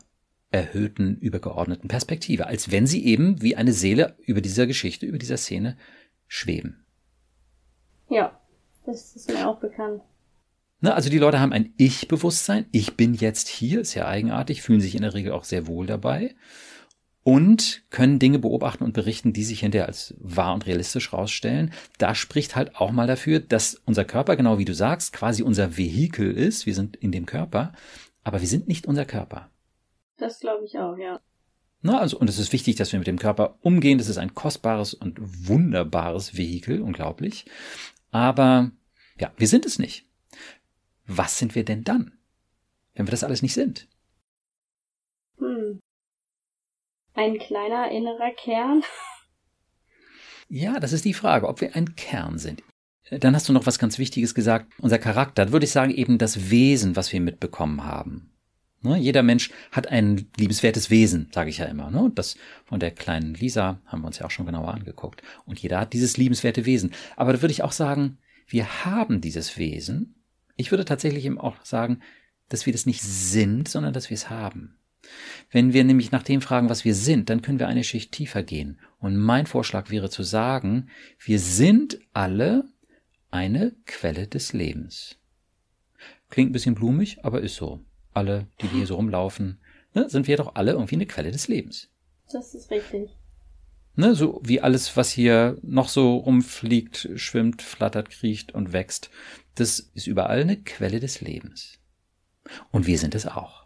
erhöhten, 0.52 1.18
übergeordneten 1.18 1.88
Perspektive, 1.88 2.48
als 2.48 2.72
wenn 2.72 2.88
sie 2.88 3.06
eben 3.06 3.42
wie 3.42 3.56
eine 3.56 3.74
Seele 3.74 4.16
über 4.24 4.42
dieser 4.42 4.68
Geschichte, 4.68 5.06
über 5.06 5.18
dieser 5.18 5.38
Szene 5.38 5.78
schweben. 6.28 6.86
Ja, 8.10 8.40
das 8.86 9.16
ist 9.16 9.30
mir 9.30 9.48
auch 9.48 9.60
bekannt. 9.60 10.02
Na, 10.82 10.94
also 10.94 11.10
die 11.10 11.18
Leute 11.18 11.40
haben 11.40 11.54
ein 11.54 11.74
Ich-Bewusstsein. 11.78 12.66
Ich 12.72 12.96
bin 12.96 13.14
jetzt 13.14 13.48
hier, 13.48 13.82
ist 13.82 13.96
ja 13.96 14.08
eigenartig, 14.08 14.62
fühlen 14.62 14.82
sich 14.82 14.96
in 14.96 15.02
der 15.02 15.14
Regel 15.14 15.32
auch 15.32 15.44
sehr 15.44 15.68
wohl 15.68 15.88
dabei 15.88 16.36
und 17.24 17.82
können 17.90 18.20
Dinge 18.20 18.38
beobachten 18.38 18.84
und 18.84 18.94
berichten, 18.94 19.34
die 19.34 19.44
sich 19.44 19.62
hinterher 19.62 19.88
als 19.88 20.14
wahr 20.20 20.54
und 20.54 20.68
realistisch 20.68 21.12
rausstellen. 21.12 21.72
Da 21.98 22.14
spricht 22.14 22.56
halt 22.56 22.76
auch 22.76 22.92
mal 22.92 23.08
dafür, 23.08 23.40
dass 23.40 23.82
unser 23.86 24.06
Körper, 24.06 24.36
genau 24.36 24.60
wie 24.60 24.66
du 24.66 24.76
sagst, 24.76 25.12
quasi 25.12 25.42
unser 25.42 25.76
Vehikel 25.76 26.32
ist. 26.32 26.68
Wir 26.68 26.76
sind 26.76 26.96
in 26.96 27.12
dem 27.12 27.26
Körper, 27.26 27.74
aber 28.24 28.42
wir 28.42 28.48
sind 28.48 28.68
nicht 28.68 28.86
unser 28.86 29.06
Körper. 29.06 29.50
Das 30.18 30.40
glaube 30.40 30.66
ich 30.66 30.78
auch, 30.78 30.98
ja. 30.98 31.22
Na, 31.82 32.00
also, 32.00 32.18
und 32.18 32.30
es 32.30 32.40
ist 32.40 32.52
wichtig, 32.52 32.78
dass 32.78 32.92
wir 32.92 33.00
mit 33.00 33.08
dem 33.08 33.20
Körper 33.20 33.60
umgehen. 33.62 33.98
Das 33.98 34.08
ist 34.08 34.18
ein 34.18 34.34
kostbares 34.34 34.94
und 34.94 35.18
wunderbares 35.48 36.36
Vehikel, 36.36 36.82
unglaublich. 36.82 37.46
Aber 38.12 38.72
ja, 39.20 39.32
wir 39.38 39.48
sind 39.48 39.66
es 39.66 39.78
nicht. 39.78 40.10
Was 41.06 41.38
sind 41.38 41.54
wir 41.54 41.64
denn 41.64 41.84
dann, 41.84 42.18
wenn 42.96 43.06
wir 43.06 43.12
das 43.12 43.24
alles 43.24 43.42
nicht 43.42 43.54
sind? 43.54 43.88
Hm. 45.38 45.80
Ein 47.14 47.38
kleiner 47.38 47.92
innerer 47.92 48.32
Kern. 48.32 48.84
Ja, 50.48 50.80
das 50.80 50.94
ist 50.94 51.06
die 51.06 51.14
Frage, 51.14 51.48
ob 51.48 51.62
wir 51.62 51.76
ein 51.76 51.96
Kern 51.96 52.38
sind. 52.38 52.64
Dann 53.12 53.36
hast 53.36 53.48
du 53.48 53.54
noch 53.54 53.68
was 53.68 53.80
ganz 53.80 54.00
Wichtiges 54.00 54.34
gesagt. 54.34 54.72
Unser 54.80 54.98
Charakter, 54.98 55.52
würde 55.52 55.66
ich 55.66 55.72
sagen, 55.72 55.92
eben 55.92 56.18
das 56.18 56.50
Wesen, 56.50 56.96
was 56.96 57.14
wir 57.14 57.22
mitbekommen 57.22 57.84
haben. 57.84 58.35
Ne? 58.86 58.98
Jeder 58.98 59.24
Mensch 59.24 59.52
hat 59.72 59.88
ein 59.88 60.28
liebenswertes 60.38 60.90
Wesen, 60.90 61.30
sage 61.34 61.50
ich 61.50 61.58
ja 61.58 61.66
immer. 61.66 61.92
Ne? 61.92 62.12
Das 62.16 62.38
von 62.66 62.80
der 62.80 62.92
kleinen 62.92 63.34
Lisa 63.34 63.82
haben 63.86 64.02
wir 64.02 64.08
uns 64.08 64.20
ja 64.20 64.26
auch 64.26 64.32
schon 64.32 64.46
genauer 64.46 64.74
angeguckt. 64.74 65.22
Und 65.46 65.60
jeder 65.60 65.80
hat 65.80 65.94
dieses 65.94 66.18
liebenswerte 66.18 66.66
Wesen. 66.66 66.92
Aber 67.16 67.34
da 67.34 67.42
würde 67.42 67.52
ich 67.52 67.64
auch 67.64 67.72
sagen, 67.72 68.18
wir 68.48 68.86
haben 68.86 69.22
dieses 69.22 69.58
Wesen. 69.58 70.16
Ich 70.56 70.72
würde 70.72 70.86
tatsächlich 70.86 71.26
eben 71.26 71.40
auch 71.40 71.58
sagen, 71.66 72.02
dass 72.50 72.66
wir 72.66 72.74
das 72.74 72.86
nicht 72.86 73.02
sind, 73.02 73.68
sondern 73.68 73.94
dass 73.94 74.10
wir 74.10 74.16
es 74.16 74.30
haben. 74.30 74.78
Wenn 75.52 75.74
wir 75.74 75.84
nämlich 75.84 76.12
nach 76.12 76.24
dem 76.24 76.42
fragen, 76.42 76.70
was 76.70 76.86
wir 76.86 76.96
sind, 76.96 77.30
dann 77.30 77.42
können 77.42 77.60
wir 77.60 77.68
eine 77.68 77.84
Schicht 77.84 78.12
tiefer 78.12 78.44
gehen. 78.44 78.80
Und 79.00 79.18
mein 79.18 79.46
Vorschlag 79.46 79.90
wäre 79.90 80.10
zu 80.10 80.24
sagen, 80.24 80.90
wir 81.20 81.40
sind 81.40 82.00
alle 82.14 82.66
eine 83.32 83.76
Quelle 83.86 84.28
des 84.28 84.54
Lebens. 84.54 85.18
Klingt 86.30 86.50
ein 86.50 86.54
bisschen 86.54 86.76
blumig, 86.76 87.24
aber 87.24 87.42
ist 87.42 87.56
so 87.56 87.84
alle, 88.16 88.48
die 88.62 88.68
hier 88.68 88.88
so 88.88 88.96
rumlaufen, 88.96 89.60
ne, 89.94 90.10
sind 90.10 90.28
wir 90.28 90.38
doch 90.38 90.56
alle 90.56 90.72
irgendwie 90.72 90.96
eine 90.96 91.06
Quelle 91.06 91.32
des 91.32 91.48
Lebens. 91.48 91.90
Das 92.32 92.54
ist 92.54 92.72
richtig. 92.72 93.10
Ne, 93.96 94.14
so 94.14 94.42
wie 94.44 94.62
alles, 94.62 94.98
was 94.98 95.10
hier 95.10 95.58
noch 95.62 95.88
so 95.88 96.18
rumfliegt, 96.18 97.10
schwimmt, 97.16 97.62
flattert, 97.62 98.10
kriecht 98.10 98.54
und 98.54 98.74
wächst, 98.74 99.10
das 99.56 99.80
ist 99.80 100.08
überall 100.08 100.42
eine 100.42 100.58
Quelle 100.58 101.00
des 101.00 101.22
Lebens. 101.22 101.80
Und 102.72 102.88
wir 102.88 102.98
sind 102.98 103.16
es 103.16 103.26
auch. 103.26 103.66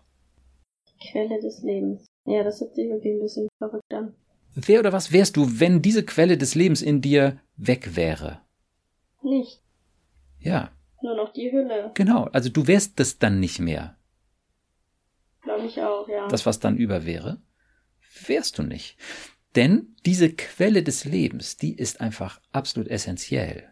Quelle 1.12 1.40
des 1.42 1.64
Lebens. 1.64 2.08
Ja, 2.26 2.44
das 2.44 2.62
hört 2.62 2.76
sich 2.76 2.90
wirklich 2.90 3.14
ein 3.14 3.22
bisschen 3.22 3.48
verrückt 3.58 3.94
an. 3.94 4.14
Wer 4.54 4.80
oder 4.80 4.94
was 4.94 5.12
wärst 5.12 5.38
du, 5.38 5.60
wenn 5.60 5.82
diese 5.82 6.04
Quelle 6.04 6.38
des 6.38 6.56
Lebens 6.56 6.82
in 6.82 7.02
dir 7.02 7.40
weg 7.56 7.96
wäre? 7.96 8.42
Nicht. 9.24 9.62
Ja. 10.40 10.72
Nur 11.02 11.16
noch 11.16 11.34
die 11.34 11.52
Hülle. 11.52 11.92
Genau, 11.94 12.26
also 12.26 12.50
du 12.50 12.68
wärst 12.68 13.00
das 13.00 13.20
dann 13.20 13.40
nicht 13.40 13.60
mehr. 13.60 13.96
Glaube 15.42 15.66
ich 15.66 15.82
auch, 15.82 16.08
ja. 16.08 16.28
Das, 16.28 16.46
was 16.46 16.60
dann 16.60 16.78
über 16.78 17.06
wäre, 17.06 17.42
wärst 18.26 18.58
du 18.58 18.64
nicht. 18.64 18.98
Denn 19.56 19.96
diese 20.06 20.32
Quelle 20.32 20.84
des 20.84 21.06
Lebens, 21.06 21.58
die 21.58 21.76
ist 21.76 22.02
einfach 22.02 22.40
absolut 22.52 22.90
essentiell. 22.90 23.68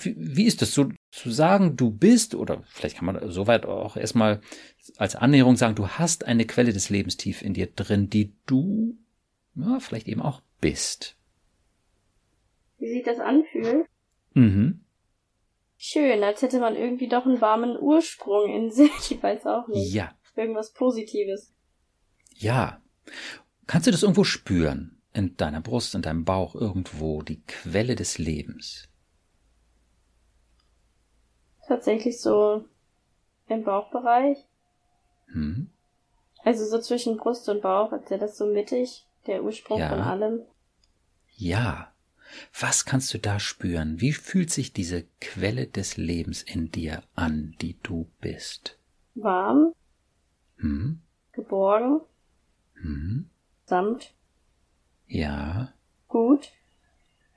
Wie, 0.00 0.14
wie 0.16 0.44
ist 0.46 0.62
das 0.62 0.72
so 0.72 0.88
zu 1.10 1.30
sagen, 1.30 1.76
du 1.76 1.90
bist, 1.90 2.34
oder 2.34 2.62
vielleicht 2.66 2.96
kann 2.96 3.04
man 3.04 3.30
soweit 3.30 3.66
auch 3.66 3.96
erstmal 3.96 4.40
als 4.96 5.14
Annäherung 5.16 5.56
sagen, 5.56 5.74
du 5.74 5.88
hast 5.88 6.24
eine 6.24 6.46
Quelle 6.46 6.72
des 6.72 6.88
Lebens 6.88 7.18
tief 7.18 7.42
in 7.42 7.52
dir 7.52 7.66
drin, 7.66 8.08
die 8.08 8.34
du 8.46 8.96
ja, 9.54 9.80
vielleicht 9.80 10.08
eben 10.08 10.22
auch 10.22 10.40
bist. 10.60 11.16
Wie 12.78 12.88
sich 12.88 13.04
das 13.04 13.18
anfühlt? 13.18 13.86
Mhm. 14.32 14.80
Schön, 15.76 16.22
als 16.22 16.40
hätte 16.42 16.60
man 16.60 16.76
irgendwie 16.76 17.08
doch 17.08 17.26
einen 17.26 17.40
warmen 17.40 17.76
Ursprung 17.78 18.50
in 18.50 18.70
sich, 18.70 19.10
ich 19.10 19.22
weiß 19.22 19.46
auch 19.46 19.68
nicht. 19.68 19.92
Ja, 19.92 20.14
Irgendwas 20.36 20.72
Positives. 20.72 21.52
Ja. 22.36 22.80
Kannst 23.66 23.86
du 23.86 23.90
das 23.90 24.02
irgendwo 24.02 24.24
spüren? 24.24 24.98
In 25.14 25.36
deiner 25.36 25.60
Brust, 25.60 25.94
in 25.94 26.02
deinem 26.02 26.24
Bauch, 26.24 26.54
irgendwo, 26.54 27.22
die 27.22 27.42
Quelle 27.42 27.94
des 27.96 28.16
Lebens? 28.18 28.88
Tatsächlich 31.66 32.20
so 32.20 32.64
im 33.48 33.62
Bauchbereich. 33.64 34.38
Hm? 35.26 35.70
Also 36.44 36.64
so 36.66 36.80
zwischen 36.80 37.16
Brust 37.18 37.48
und 37.48 37.62
Bauch, 37.62 37.92
als 37.92 38.10
wäre 38.10 38.20
das 38.20 38.36
so 38.36 38.46
mittig, 38.46 39.06
der 39.26 39.44
Ursprung 39.44 39.78
Ja. 39.78 39.90
von 39.90 40.00
allem. 40.00 40.40
Ja. 41.36 41.92
Was 42.58 42.84
kannst 42.86 43.12
du 43.12 43.18
da 43.18 43.38
spüren? 43.38 44.00
Wie 44.00 44.12
fühlt 44.12 44.50
sich 44.50 44.72
diese 44.72 45.04
Quelle 45.20 45.66
des 45.66 45.98
Lebens 45.98 46.42
in 46.42 46.70
dir 46.70 47.02
an, 47.14 47.54
die 47.60 47.76
du 47.82 48.10
bist? 48.20 48.78
Warm, 49.14 49.74
Hm? 50.62 51.02
geborgen, 51.32 52.00
Hm? 52.82 53.24
sanft, 53.66 54.14
Ja. 55.06 55.74
gut. 56.08 56.52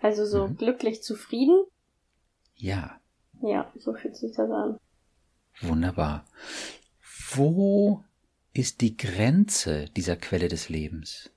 Also 0.02 0.26
so 0.26 0.50
Mhm. 0.50 0.58
glücklich, 0.58 1.04
zufrieden. 1.04 1.66
Ja. 2.58 3.00
Ja, 3.42 3.72
so 3.78 3.94
fühlt 3.94 4.18
sich 4.18 4.34
das 4.36 4.50
an. 4.52 4.78
Wunderbar. 5.62 6.26
Wo 7.34 8.04
ist 8.54 8.82
die 8.82 8.96
Grenze 8.98 9.86
dieser 9.96 10.16
Quelle 10.18 10.48
des 10.48 10.70
Lebens? 10.70 11.32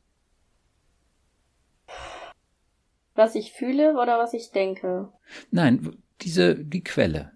Was 3.15 3.35
ich 3.35 3.53
fühle 3.53 4.01
oder 4.01 4.19
was 4.19 4.33
ich 4.33 4.51
denke? 4.51 5.13
Nein, 5.51 6.03
diese, 6.23 6.57
die 6.65 6.83
Quelle. 6.83 7.33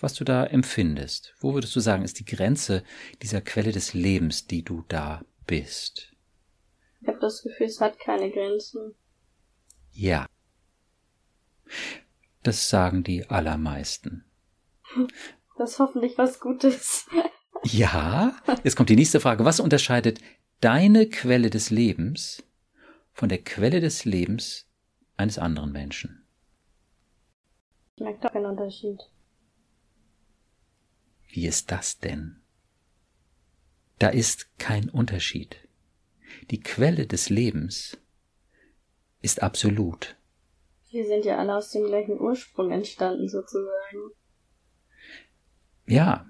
Was 0.00 0.14
du 0.14 0.24
da 0.24 0.44
empfindest. 0.44 1.34
Wo 1.40 1.54
würdest 1.54 1.74
du 1.74 1.80
sagen, 1.80 2.04
ist 2.04 2.18
die 2.20 2.24
Grenze 2.24 2.82
dieser 3.22 3.40
Quelle 3.40 3.72
des 3.72 3.94
Lebens, 3.94 4.46
die 4.46 4.62
du 4.62 4.84
da 4.88 5.24
bist? 5.46 6.12
Ich 7.00 7.08
habe 7.08 7.18
das 7.18 7.42
Gefühl, 7.42 7.66
es 7.66 7.80
hat 7.80 7.98
keine 7.98 8.30
Grenzen. 8.30 8.94
Ja. 9.92 10.26
Das 12.42 12.68
sagen 12.68 13.02
die 13.02 13.28
allermeisten. 13.28 14.24
Das 15.58 15.70
ist 15.72 15.78
hoffentlich 15.78 16.18
was 16.18 16.38
Gutes. 16.40 17.06
Ja, 17.64 18.36
jetzt 18.62 18.76
kommt 18.76 18.90
die 18.90 18.96
nächste 18.96 19.18
Frage. 19.18 19.44
Was 19.46 19.60
unterscheidet 19.60 20.20
deine 20.60 21.08
Quelle 21.08 21.48
des 21.48 21.70
Lebens 21.70 22.44
von 23.12 23.28
der 23.30 23.42
Quelle 23.42 23.80
des 23.80 24.04
Lebens 24.04 24.68
eines 25.16 25.38
anderen 25.38 25.72
Menschen? 25.72 26.26
Ich 27.96 28.02
merke 28.02 28.20
doch 28.20 28.32
keinen 28.32 28.46
Unterschied. 28.46 29.00
Wie 31.36 31.46
ist 31.46 31.70
das 31.70 31.98
denn? 31.98 32.40
Da 33.98 34.08
ist 34.08 34.58
kein 34.58 34.88
Unterschied. 34.88 35.58
Die 36.50 36.60
Quelle 36.60 37.06
des 37.06 37.28
Lebens 37.28 37.98
ist 39.20 39.42
absolut. 39.42 40.16
Wir 40.90 41.06
sind 41.06 41.26
ja 41.26 41.36
alle 41.36 41.56
aus 41.56 41.72
dem 41.72 41.84
gleichen 41.84 42.18
Ursprung 42.18 42.70
entstanden, 42.70 43.28
sozusagen. 43.28 44.12
Ja, 45.86 46.24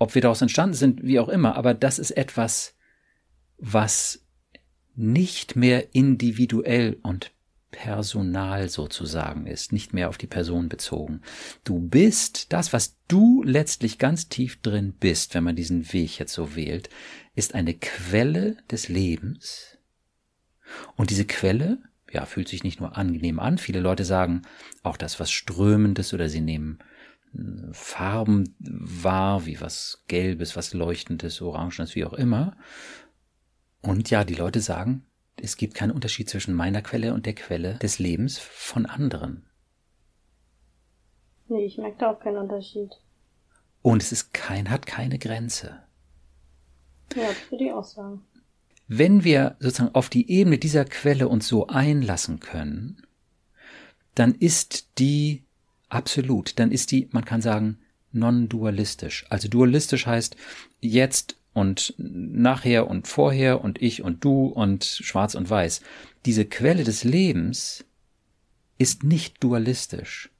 ob 0.00 0.16
wir 0.16 0.22
daraus 0.22 0.42
entstanden 0.42 0.74
sind, 0.74 1.04
wie 1.04 1.20
auch 1.20 1.28
immer, 1.28 1.54
aber 1.54 1.72
das 1.72 2.00
ist 2.00 2.10
etwas, 2.10 2.76
was 3.58 4.26
nicht 4.96 5.54
mehr 5.54 5.94
individuell 5.94 6.98
und 7.04 7.32
personal 7.76 8.70
sozusagen 8.70 9.46
ist, 9.46 9.70
nicht 9.70 9.92
mehr 9.92 10.08
auf 10.08 10.16
die 10.16 10.26
Person 10.26 10.70
bezogen. 10.70 11.20
Du 11.62 11.78
bist 11.78 12.54
das, 12.54 12.72
was 12.72 12.96
du 13.06 13.42
letztlich 13.42 13.98
ganz 13.98 14.30
tief 14.30 14.62
drin 14.62 14.94
bist, 14.98 15.34
wenn 15.34 15.44
man 15.44 15.56
diesen 15.56 15.92
Weg 15.92 16.18
jetzt 16.18 16.32
so 16.32 16.56
wählt, 16.56 16.88
ist 17.34 17.54
eine 17.54 17.74
Quelle 17.74 18.56
des 18.70 18.88
Lebens. 18.88 19.76
Und 20.96 21.10
diese 21.10 21.26
Quelle, 21.26 21.78
ja, 22.10 22.24
fühlt 22.24 22.48
sich 22.48 22.64
nicht 22.64 22.80
nur 22.80 22.96
angenehm 22.96 23.38
an. 23.38 23.58
Viele 23.58 23.80
Leute 23.80 24.06
sagen 24.06 24.42
auch 24.82 24.96
das 24.96 25.20
was 25.20 25.30
Strömendes 25.30 26.14
oder 26.14 26.30
sie 26.30 26.40
nehmen 26.40 26.78
hm, 27.32 27.68
Farben 27.72 28.54
wahr, 28.58 29.44
wie 29.44 29.60
was 29.60 30.02
Gelbes, 30.08 30.56
was 30.56 30.72
Leuchtendes, 30.72 31.42
Orangenes, 31.42 31.94
wie 31.94 32.06
auch 32.06 32.14
immer. 32.14 32.56
Und 33.82 34.08
ja, 34.08 34.24
die 34.24 34.34
Leute 34.34 34.62
sagen, 34.62 35.04
es 35.40 35.56
gibt 35.56 35.74
keinen 35.74 35.92
Unterschied 35.92 36.28
zwischen 36.28 36.54
meiner 36.54 36.82
Quelle 36.82 37.14
und 37.14 37.26
der 37.26 37.34
Quelle 37.34 37.74
des 37.76 37.98
Lebens 37.98 38.38
von 38.38 38.86
anderen. 38.86 39.46
Nee, 41.48 41.64
ich 41.64 41.78
merke 41.78 41.98
da 41.98 42.10
auch 42.10 42.20
keinen 42.20 42.38
Unterschied. 42.38 42.90
Und 43.82 44.02
es 44.02 44.10
ist 44.10 44.34
kein, 44.34 44.70
hat 44.70 44.86
keine 44.86 45.18
Grenze. 45.18 45.82
Ja, 47.14 47.28
das 47.28 47.50
würde 47.50 47.64
ich 47.64 47.72
auch 47.72 47.84
sagen. 47.84 48.22
Wenn 48.88 49.24
wir 49.24 49.56
sozusagen 49.60 49.94
auf 49.94 50.08
die 50.08 50.30
Ebene 50.30 50.58
dieser 50.58 50.84
Quelle 50.84 51.28
uns 51.28 51.46
so 51.46 51.66
einlassen 51.68 52.40
können, 52.40 53.02
dann 54.14 54.34
ist 54.34 54.98
die 54.98 55.44
absolut, 55.88 56.58
dann 56.58 56.72
ist 56.72 56.90
die, 56.90 57.08
man 57.12 57.24
kann 57.24 57.42
sagen, 57.42 57.78
non-dualistisch. 58.12 59.26
Also 59.28 59.48
dualistisch 59.48 60.06
heißt 60.06 60.36
jetzt 60.80 61.36
und 61.56 61.94
nachher 61.96 62.86
und 62.86 63.08
vorher 63.08 63.64
und 63.64 63.80
ich 63.80 64.02
und 64.02 64.22
du 64.22 64.44
und 64.48 64.84
schwarz 64.84 65.34
und 65.34 65.48
weiß. 65.48 65.80
Diese 66.26 66.44
Quelle 66.44 66.84
des 66.84 67.02
Lebens 67.02 67.86
ist 68.76 69.04
nicht 69.04 69.42
dualistisch. 69.42 70.30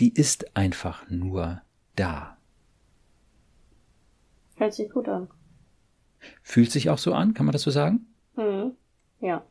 Die 0.00 0.12
ist 0.12 0.56
einfach 0.56 1.08
nur 1.08 1.62
da. 1.94 2.36
Hört 4.56 4.74
sich 4.74 4.90
gut 4.90 5.08
an. 5.08 5.28
Fühlt 6.42 6.72
sich 6.72 6.90
auch 6.90 6.98
so 6.98 7.14
an, 7.14 7.32
kann 7.32 7.46
man 7.46 7.52
das 7.52 7.62
so 7.62 7.70
sagen? 7.70 8.04
Hm. 8.34 8.72
Ja. 9.20 9.46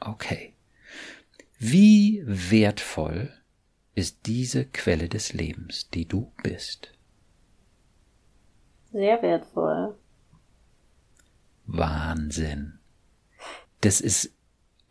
Okay. 0.00 0.54
Wie 1.60 2.24
wertvoll 2.26 3.32
ist 3.94 4.26
diese 4.26 4.64
Quelle 4.64 5.08
des 5.08 5.32
Lebens, 5.32 5.90
die 5.90 6.08
du 6.08 6.32
bist? 6.42 6.93
Sehr 8.94 9.20
wertvoll. 9.22 9.98
Wahnsinn. 11.66 12.78
Das 13.80 14.00
ist 14.00 14.32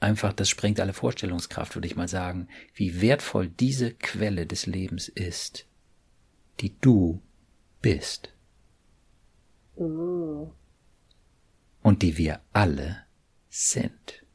einfach, 0.02 0.34
das 0.34 0.50
sprengt 0.50 0.82
alle 0.82 0.92
Vorstellungskraft, 0.92 1.74
würde 1.74 1.88
ich 1.88 1.96
mal 1.96 2.10
sagen, 2.10 2.50
wie 2.74 3.00
wertvoll 3.00 3.48
diese 3.48 3.94
Quelle 3.94 4.46
des 4.46 4.66
Lebens 4.66 5.08
ist, 5.08 5.68
die 6.60 6.78
du 6.82 7.22
bist. 7.82 8.34
Uh. 9.78 10.52
Und 11.82 12.02
die 12.02 12.18
wir 12.18 12.42
alle 12.52 13.06
sind. 13.48 14.26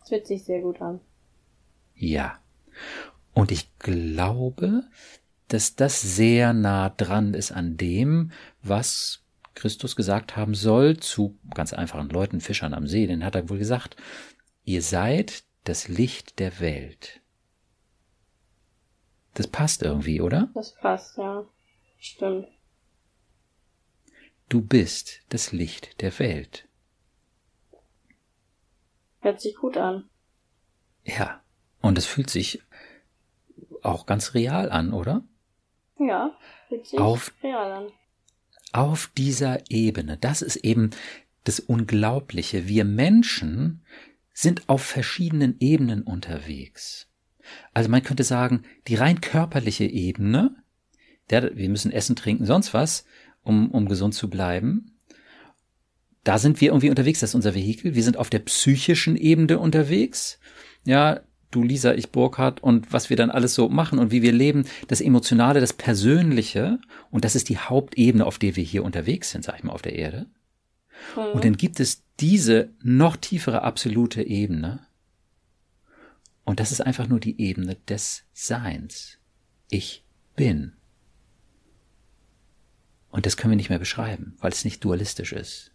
Das 0.00 0.08
fühlt 0.08 0.26
sich 0.26 0.42
sehr 0.42 0.62
gut 0.62 0.80
an. 0.80 0.98
Ja. 1.94 2.42
Und 3.34 3.52
ich 3.52 3.78
glaube, 3.78 4.82
dass 5.48 5.76
das 5.76 6.00
sehr 6.00 6.52
nah 6.52 6.90
dran 6.90 7.34
ist 7.34 7.52
an 7.52 7.76
dem, 7.76 8.32
was 8.62 9.22
Christus 9.54 9.96
gesagt 9.96 10.36
haben 10.36 10.54
soll 10.54 10.98
zu 10.98 11.36
ganz 11.52 11.72
einfachen 11.72 12.08
Leuten, 12.10 12.40
Fischern 12.40 12.74
am 12.74 12.86
See. 12.86 13.06
Den 13.06 13.24
hat 13.24 13.34
er 13.34 13.48
wohl 13.48 13.58
gesagt, 13.58 13.96
ihr 14.64 14.82
seid 14.82 15.44
das 15.64 15.88
Licht 15.88 16.38
der 16.38 16.60
Welt. 16.60 17.20
Das 19.34 19.46
passt 19.46 19.82
irgendwie, 19.82 20.20
oder? 20.20 20.48
Das 20.54 20.74
passt, 20.74 21.18
ja. 21.18 21.44
Stimmt. 21.98 22.48
Du 24.48 24.62
bist 24.62 25.20
das 25.28 25.52
Licht 25.52 26.00
der 26.00 26.16
Welt. 26.18 26.66
Hört 29.20 29.40
sich 29.40 29.56
gut 29.56 29.76
an. 29.76 30.08
Ja. 31.04 31.42
Und 31.80 31.98
es 31.98 32.06
fühlt 32.06 32.30
sich 32.30 32.62
auch 33.82 34.06
ganz 34.06 34.34
real 34.34 34.70
an, 34.70 34.92
oder? 34.92 35.22
Ja, 35.98 36.36
sich 36.70 36.98
Auf- 36.98 37.32
real 37.42 37.72
an. 37.72 37.86
auf 38.72 39.10
dieser 39.16 39.58
Ebene. 39.70 40.16
Das 40.16 40.42
ist 40.42 40.56
eben 40.56 40.90
das 41.44 41.60
Unglaubliche. 41.60 42.68
Wir 42.68 42.84
Menschen 42.84 43.82
sind 44.32 44.68
auf 44.68 44.82
verschiedenen 44.82 45.56
Ebenen 45.60 46.02
unterwegs. 46.02 47.08
Also 47.72 47.88
man 47.88 48.02
könnte 48.02 48.24
sagen, 48.24 48.62
die 48.86 48.94
rein 48.94 49.20
körperliche 49.20 49.84
Ebene, 49.84 50.54
der, 51.30 51.56
wir 51.56 51.68
müssen 51.68 51.90
essen, 51.90 52.14
trinken, 52.14 52.44
sonst 52.44 52.74
was, 52.74 53.04
um, 53.42 53.70
um 53.70 53.88
gesund 53.88 54.14
zu 54.14 54.28
bleiben. 54.30 54.98
Da 56.24 56.38
sind 56.38 56.60
wir 56.60 56.68
irgendwie 56.68 56.90
unterwegs, 56.90 57.20
das 57.20 57.30
ist 57.30 57.34
unser 57.34 57.54
Vehikel. 57.54 57.94
Wir 57.94 58.02
sind 58.02 58.18
auf 58.18 58.28
der 58.28 58.40
psychischen 58.40 59.16
Ebene 59.16 59.58
unterwegs. 59.58 60.38
Ja, 60.84 61.20
du 61.50 61.62
Lisa, 61.62 61.94
ich 61.94 62.10
Burkhard 62.10 62.62
und 62.62 62.92
was 62.92 63.10
wir 63.10 63.16
dann 63.16 63.30
alles 63.30 63.54
so 63.54 63.68
machen 63.68 63.98
und 63.98 64.10
wie 64.10 64.22
wir 64.22 64.32
leben, 64.32 64.64
das 64.88 65.00
Emotionale, 65.00 65.60
das 65.60 65.72
Persönliche 65.72 66.78
und 67.10 67.24
das 67.24 67.34
ist 67.34 67.48
die 67.48 67.58
Hauptebene, 67.58 68.24
auf 68.26 68.38
der 68.38 68.56
wir 68.56 68.64
hier 68.64 68.84
unterwegs 68.84 69.30
sind, 69.30 69.44
sag 69.44 69.56
ich 69.56 69.64
mal, 69.64 69.72
auf 69.72 69.82
der 69.82 69.96
Erde. 69.96 70.26
Hm. 71.14 71.32
Und 71.32 71.44
dann 71.44 71.56
gibt 71.56 71.80
es 71.80 72.02
diese 72.20 72.70
noch 72.82 73.16
tiefere 73.16 73.62
absolute 73.62 74.22
Ebene 74.22 74.86
und 76.44 76.60
das 76.60 76.72
ist 76.72 76.80
einfach 76.80 77.08
nur 77.08 77.20
die 77.20 77.40
Ebene 77.40 77.76
des 77.88 78.24
Seins. 78.32 79.18
Ich 79.70 80.04
bin. 80.34 80.72
Und 83.10 83.26
das 83.26 83.36
können 83.36 83.52
wir 83.52 83.56
nicht 83.56 83.70
mehr 83.70 83.78
beschreiben, 83.78 84.36
weil 84.40 84.52
es 84.52 84.64
nicht 84.64 84.84
dualistisch 84.84 85.32
ist 85.32 85.67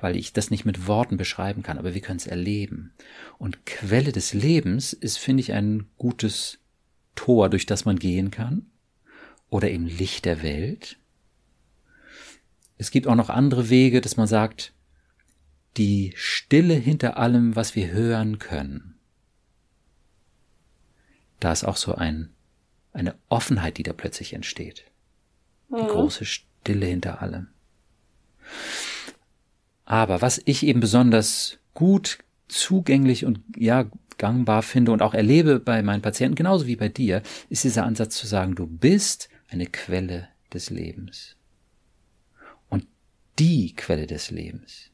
weil 0.00 0.16
ich 0.16 0.32
das 0.32 0.50
nicht 0.50 0.64
mit 0.64 0.86
Worten 0.86 1.16
beschreiben 1.16 1.62
kann, 1.62 1.78
aber 1.78 1.94
wir 1.94 2.00
können 2.00 2.18
es 2.18 2.26
erleben. 2.26 2.92
Und 3.38 3.64
Quelle 3.66 4.12
des 4.12 4.34
Lebens 4.34 4.92
ist, 4.92 5.18
finde 5.18 5.40
ich, 5.40 5.52
ein 5.52 5.86
gutes 5.96 6.58
Tor, 7.14 7.48
durch 7.48 7.66
das 7.66 7.84
man 7.84 7.98
gehen 7.98 8.30
kann. 8.30 8.66
Oder 9.48 9.70
eben 9.70 9.86
Licht 9.86 10.24
der 10.24 10.42
Welt. 10.42 10.98
Es 12.78 12.90
gibt 12.90 13.06
auch 13.06 13.14
noch 13.14 13.30
andere 13.30 13.70
Wege, 13.70 14.00
dass 14.00 14.16
man 14.16 14.26
sagt, 14.26 14.74
die 15.76 16.12
Stille 16.16 16.74
hinter 16.74 17.16
allem, 17.16 17.56
was 17.56 17.74
wir 17.74 17.90
hören 17.90 18.38
können. 18.38 18.94
Da 21.40 21.52
ist 21.52 21.64
auch 21.64 21.76
so 21.76 21.94
ein, 21.94 22.30
eine 22.92 23.14
Offenheit, 23.28 23.78
die 23.78 23.82
da 23.82 23.92
plötzlich 23.92 24.32
entsteht. 24.34 24.84
Die 25.70 25.74
Mhm. 25.82 25.88
große 25.88 26.24
Stille 26.24 26.86
hinter 26.86 27.20
allem. 27.22 27.48
Aber 29.86 30.20
was 30.20 30.42
ich 30.44 30.66
eben 30.66 30.80
besonders 30.80 31.58
gut 31.72 32.18
zugänglich 32.48 33.24
und 33.24 33.40
ja 33.56 33.86
gangbar 34.18 34.62
finde 34.62 34.92
und 34.92 35.00
auch 35.00 35.14
erlebe 35.14 35.60
bei 35.60 35.82
meinen 35.82 36.02
Patienten 36.02 36.34
genauso 36.34 36.66
wie 36.66 36.76
bei 36.76 36.88
dir, 36.88 37.22
ist 37.48 37.64
dieser 37.64 37.84
Ansatz 37.84 38.16
zu 38.16 38.26
sagen, 38.26 38.54
du 38.54 38.66
bist 38.66 39.28
eine 39.48 39.66
Quelle 39.66 40.28
des 40.52 40.70
Lebens. 40.70 41.36
Und 42.68 42.86
die 43.38 43.74
Quelle 43.74 44.06
des 44.06 44.30
Lebens 44.30 44.90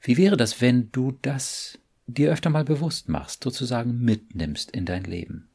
Wie 0.00 0.18
wäre 0.18 0.36
das, 0.36 0.60
wenn 0.60 0.92
du 0.92 1.12
das 1.22 1.78
dir 2.06 2.30
öfter 2.30 2.50
mal 2.50 2.64
bewusst 2.64 3.08
machst, 3.08 3.42
sozusagen 3.42 4.00
mitnimmst 4.00 4.70
in 4.70 4.84
dein 4.84 5.04
Leben? 5.04 5.48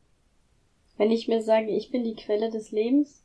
Wenn 0.98 1.12
ich 1.12 1.28
mir 1.28 1.44
sage, 1.44 1.70
ich 1.70 1.92
bin 1.92 2.04
die 2.04 2.16
Quelle 2.16 2.50
des 2.50 2.72
Lebens 2.72 3.24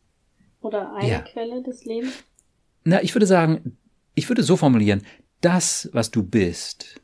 oder 0.61 0.95
eine 0.95 1.11
ja. 1.11 1.21
Quelle 1.23 1.63
des 1.63 1.87
Lebens? 1.87 2.13
Na, 2.85 3.03
ich 3.03 3.15
würde 3.15 3.27
sagen, 3.27 3.79
ich 4.15 4.29
würde 4.29 4.43
so 4.43 4.57
formulieren, 4.57 5.03
das, 5.41 5.89
was 5.93 6.11
du 6.11 6.23
bist, 6.23 7.01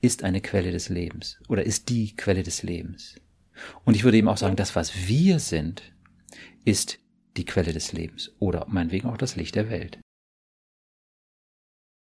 ist 0.00 0.24
eine 0.24 0.40
Quelle 0.40 0.72
des 0.72 0.88
Lebens 0.88 1.40
oder 1.48 1.64
ist 1.64 1.88
die 1.88 2.14
Quelle 2.14 2.42
des 2.42 2.62
Lebens. 2.62 3.16
Und 3.84 3.94
ich 3.94 4.04
würde 4.04 4.16
eben 4.16 4.28
auch 4.28 4.36
sagen, 4.36 4.56
das, 4.56 4.76
was 4.76 5.08
wir 5.08 5.38
sind, 5.38 5.82
ist 6.64 6.98
die 7.36 7.44
Quelle 7.44 7.72
des 7.72 7.92
Lebens 7.92 8.32
oder 8.38 8.66
meinetwegen 8.68 9.08
auch 9.08 9.16
das 9.16 9.36
Licht 9.36 9.54
der 9.54 9.70
Welt. 9.70 9.98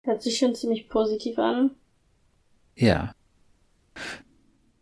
Hört 0.03 0.21
sich 0.21 0.37
schon 0.37 0.53
ziemlich 0.55 0.89
positiv 0.89 1.37
an. 1.39 1.71
Ja. 2.75 3.13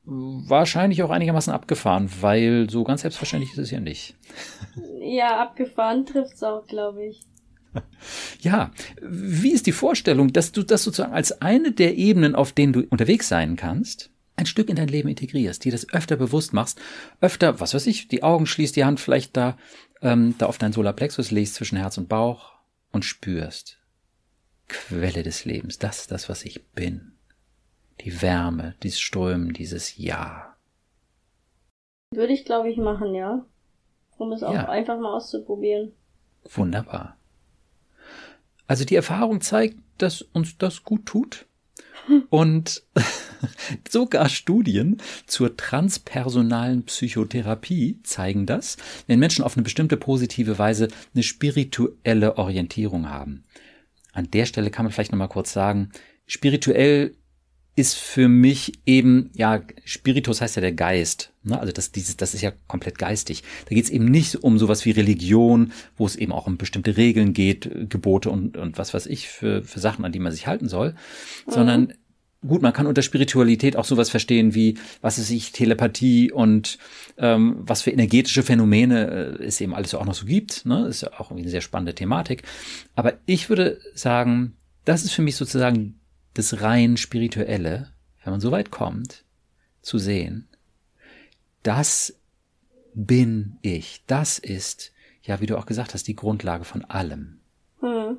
Wahrscheinlich 0.04 1.04
auch 1.04 1.10
einigermaßen 1.10 1.54
abgefahren, 1.54 2.10
weil 2.22 2.70
so 2.70 2.84
ganz 2.84 3.02
selbstverständlich 3.02 3.52
ist 3.52 3.60
es 3.60 3.72
ja 3.72 3.80
nicht. 3.80 4.16
Ja, 5.00 5.42
abgefahren 5.42 6.06
trifft's 6.06 6.44
auch, 6.44 6.66
glaube 6.66 7.06
ich. 7.06 7.22
Ja, 8.42 8.72
wie 9.02 9.52
ist 9.52 9.68
die 9.68 9.72
Vorstellung, 9.72 10.34
dass 10.34 10.52
du 10.52 10.64
das 10.64 10.84
sozusagen 10.84 11.14
als 11.14 11.42
eine 11.42 11.72
der 11.72 11.96
Ebenen, 11.96 12.36
auf 12.36 12.52
denen 12.52 12.74
du 12.74 12.82
unterwegs 12.90 13.28
sein 13.28 13.56
kannst, 13.56 14.10
ein 14.36 14.46
Stück 14.48 14.70
in 14.70 14.76
dein 14.76 14.88
Leben 14.88 15.10
integrierst, 15.10 15.64
dir 15.64 15.72
das 15.72 15.88
öfter 15.90 16.16
bewusst 16.16 16.54
machst, 16.54 16.82
öfter, 17.22 17.60
was 17.60 17.74
weiß 17.74 17.86
ich, 17.88 18.08
die 18.08 18.24
Augen 18.24 18.48
schließt, 18.48 18.76
die 18.76 18.86
Hand 18.86 19.00
vielleicht 19.00 19.38
da, 19.38 19.58
ähm, 20.02 20.36
da 20.38 20.48
auf 20.48 20.58
dein 20.58 20.74
Solarplexus 20.74 21.32
legst 21.32 21.56
zwischen 21.56 21.78
Herz 21.78 21.98
und 21.98 22.10
Bauch 22.10 22.54
und 22.92 23.06
spürst. 23.06 23.78
Quelle 24.68 25.24
des 25.24 25.46
Lebens, 25.46 25.78
das 25.78 26.02
ist 26.02 26.12
das, 26.12 26.30
was 26.30 26.44
ich 26.44 26.66
bin. 26.70 27.14
Die 28.02 28.22
Wärme, 28.22 28.76
dieses 28.82 29.00
Strömen, 29.00 29.54
dieses 29.54 29.98
Ja. 29.98 30.56
Würde 32.14 32.34
ich, 32.34 32.46
glaube 32.46 32.70
ich, 32.70 32.78
machen, 32.78 33.14
ja. 33.14 33.46
Um 34.18 34.32
es 34.32 34.44
auch 34.44 34.54
ja. 34.54 34.68
einfach 34.68 35.00
mal 35.00 35.14
auszuprobieren. 35.16 35.94
Wunderbar. 36.44 37.18
Also 38.72 38.86
die 38.86 38.96
Erfahrung 38.96 39.42
zeigt, 39.42 39.80
dass 39.98 40.22
uns 40.22 40.58
das 40.58 40.86
gut 40.86 41.06
tut. 41.06 41.46
Und 42.30 42.84
sogar 43.90 44.30
Studien 44.30 45.02
zur 45.28 45.58
transpersonalen 45.58 46.84
Psychotherapie 46.86 48.00
zeigen 48.04 48.46
das, 48.46 48.78
wenn 49.08 49.20
Menschen 49.20 49.44
auf 49.44 49.58
eine 49.58 49.64
bestimmte 49.64 49.98
positive 49.98 50.58
Weise 50.58 50.88
eine 51.14 51.22
spirituelle 51.22 52.38
Orientierung 52.38 53.10
haben. 53.10 53.44
An 54.14 54.32
der 54.32 54.46
Stelle 54.46 54.72
kann 54.72 54.86
man 54.86 54.94
vielleicht 54.94 55.12
nochmal 55.12 55.28
kurz 55.28 55.52
sagen, 55.52 55.92
spirituell 56.26 57.18
ist 57.82 57.96
für 57.96 58.30
mich 58.30 58.74
eben, 58.86 59.32
ja, 59.34 59.62
Spiritus 59.84 60.40
heißt 60.40 60.56
ja 60.56 60.62
der 60.62 60.72
Geist. 60.72 61.34
Ne? 61.44 61.60
Also 61.60 61.74
das, 61.74 61.92
dieses, 61.92 62.16
das 62.16 62.36
ist 62.36 62.42
ja 62.42 62.52
komplett 62.68 63.00
geistig. 63.00 63.44
Da 63.66 63.76
geht 63.76 63.84
es 63.84 63.90
eben 63.90 64.06
nicht 64.06 64.36
um 64.44 64.60
sowas 64.60 64.86
wie 64.86 64.92
Religion, 64.92 65.74
wo 65.98 66.06
es 66.06 66.16
eben 66.16 66.32
auch 66.32 66.46
um 66.46 66.58
bestimmte 66.58 66.96
Regeln 66.96 67.34
geht, 67.34 67.90
Gebote 67.90 68.30
und, 68.30 68.56
und 68.56 68.78
was 68.78 68.94
weiß 68.94 69.08
ich 69.08 69.28
für, 69.28 69.64
für 69.64 69.80
Sachen, 69.80 70.06
an 70.06 70.12
die 70.12 70.20
man 70.20 70.32
sich 70.32 70.46
halten 70.46 70.70
soll, 70.70 70.92
mhm. 70.92 71.52
sondern 71.52 71.94
gut, 72.48 72.62
man 72.62 72.74
kann 72.74 72.86
unter 72.86 73.02
Spiritualität 73.02 73.76
auch 73.76 73.86
sowas 73.86 74.12
verstehen 74.12 74.54
wie, 74.54 74.78
was 75.02 75.18
ist 75.18 75.32
ich, 75.32 75.52
Telepathie 75.52 76.32
und 76.32 76.78
ähm, 77.18 77.58
was 77.62 77.82
für 77.82 77.92
energetische 77.92 78.44
Phänomene 78.44 79.38
äh, 79.40 79.44
es 79.44 79.60
eben 79.60 79.74
alles 79.74 79.96
auch 79.96 80.06
noch 80.06 80.14
so 80.14 80.28
gibt. 80.28 80.68
Ne? 80.68 80.88
Ist 80.88 81.02
ja 81.02 81.10
auch 81.18 81.32
irgendwie 81.32 81.44
eine 81.44 81.52
sehr 81.52 81.62
spannende 81.62 81.96
Thematik. 81.96 82.44
Aber 82.96 83.14
ich 83.26 83.50
würde 83.50 83.80
sagen, 83.96 84.54
das 84.86 85.04
ist 85.04 85.14
für 85.14 85.24
mich 85.24 85.36
sozusagen 85.36 86.01
das 86.34 86.62
rein 86.62 86.98
spirituelle, 86.98 87.92
wenn 88.24 88.32
man 88.32 88.42
so 88.42 88.52
weit 88.52 88.72
kommt, 88.72 89.26
zu 89.82 89.98
sehen, 89.98 90.48
das 91.64 92.16
bin 92.94 93.58
ich, 93.62 94.04
das 94.08 94.40
ist, 94.40 94.92
ja, 95.24 95.40
wie 95.42 95.46
du 95.46 95.58
auch 95.58 95.66
gesagt 95.66 95.94
hast, 95.94 96.08
die 96.08 96.16
Grundlage 96.16 96.66
von 96.66 96.84
allem. 96.86 97.40
Hm. 97.80 98.18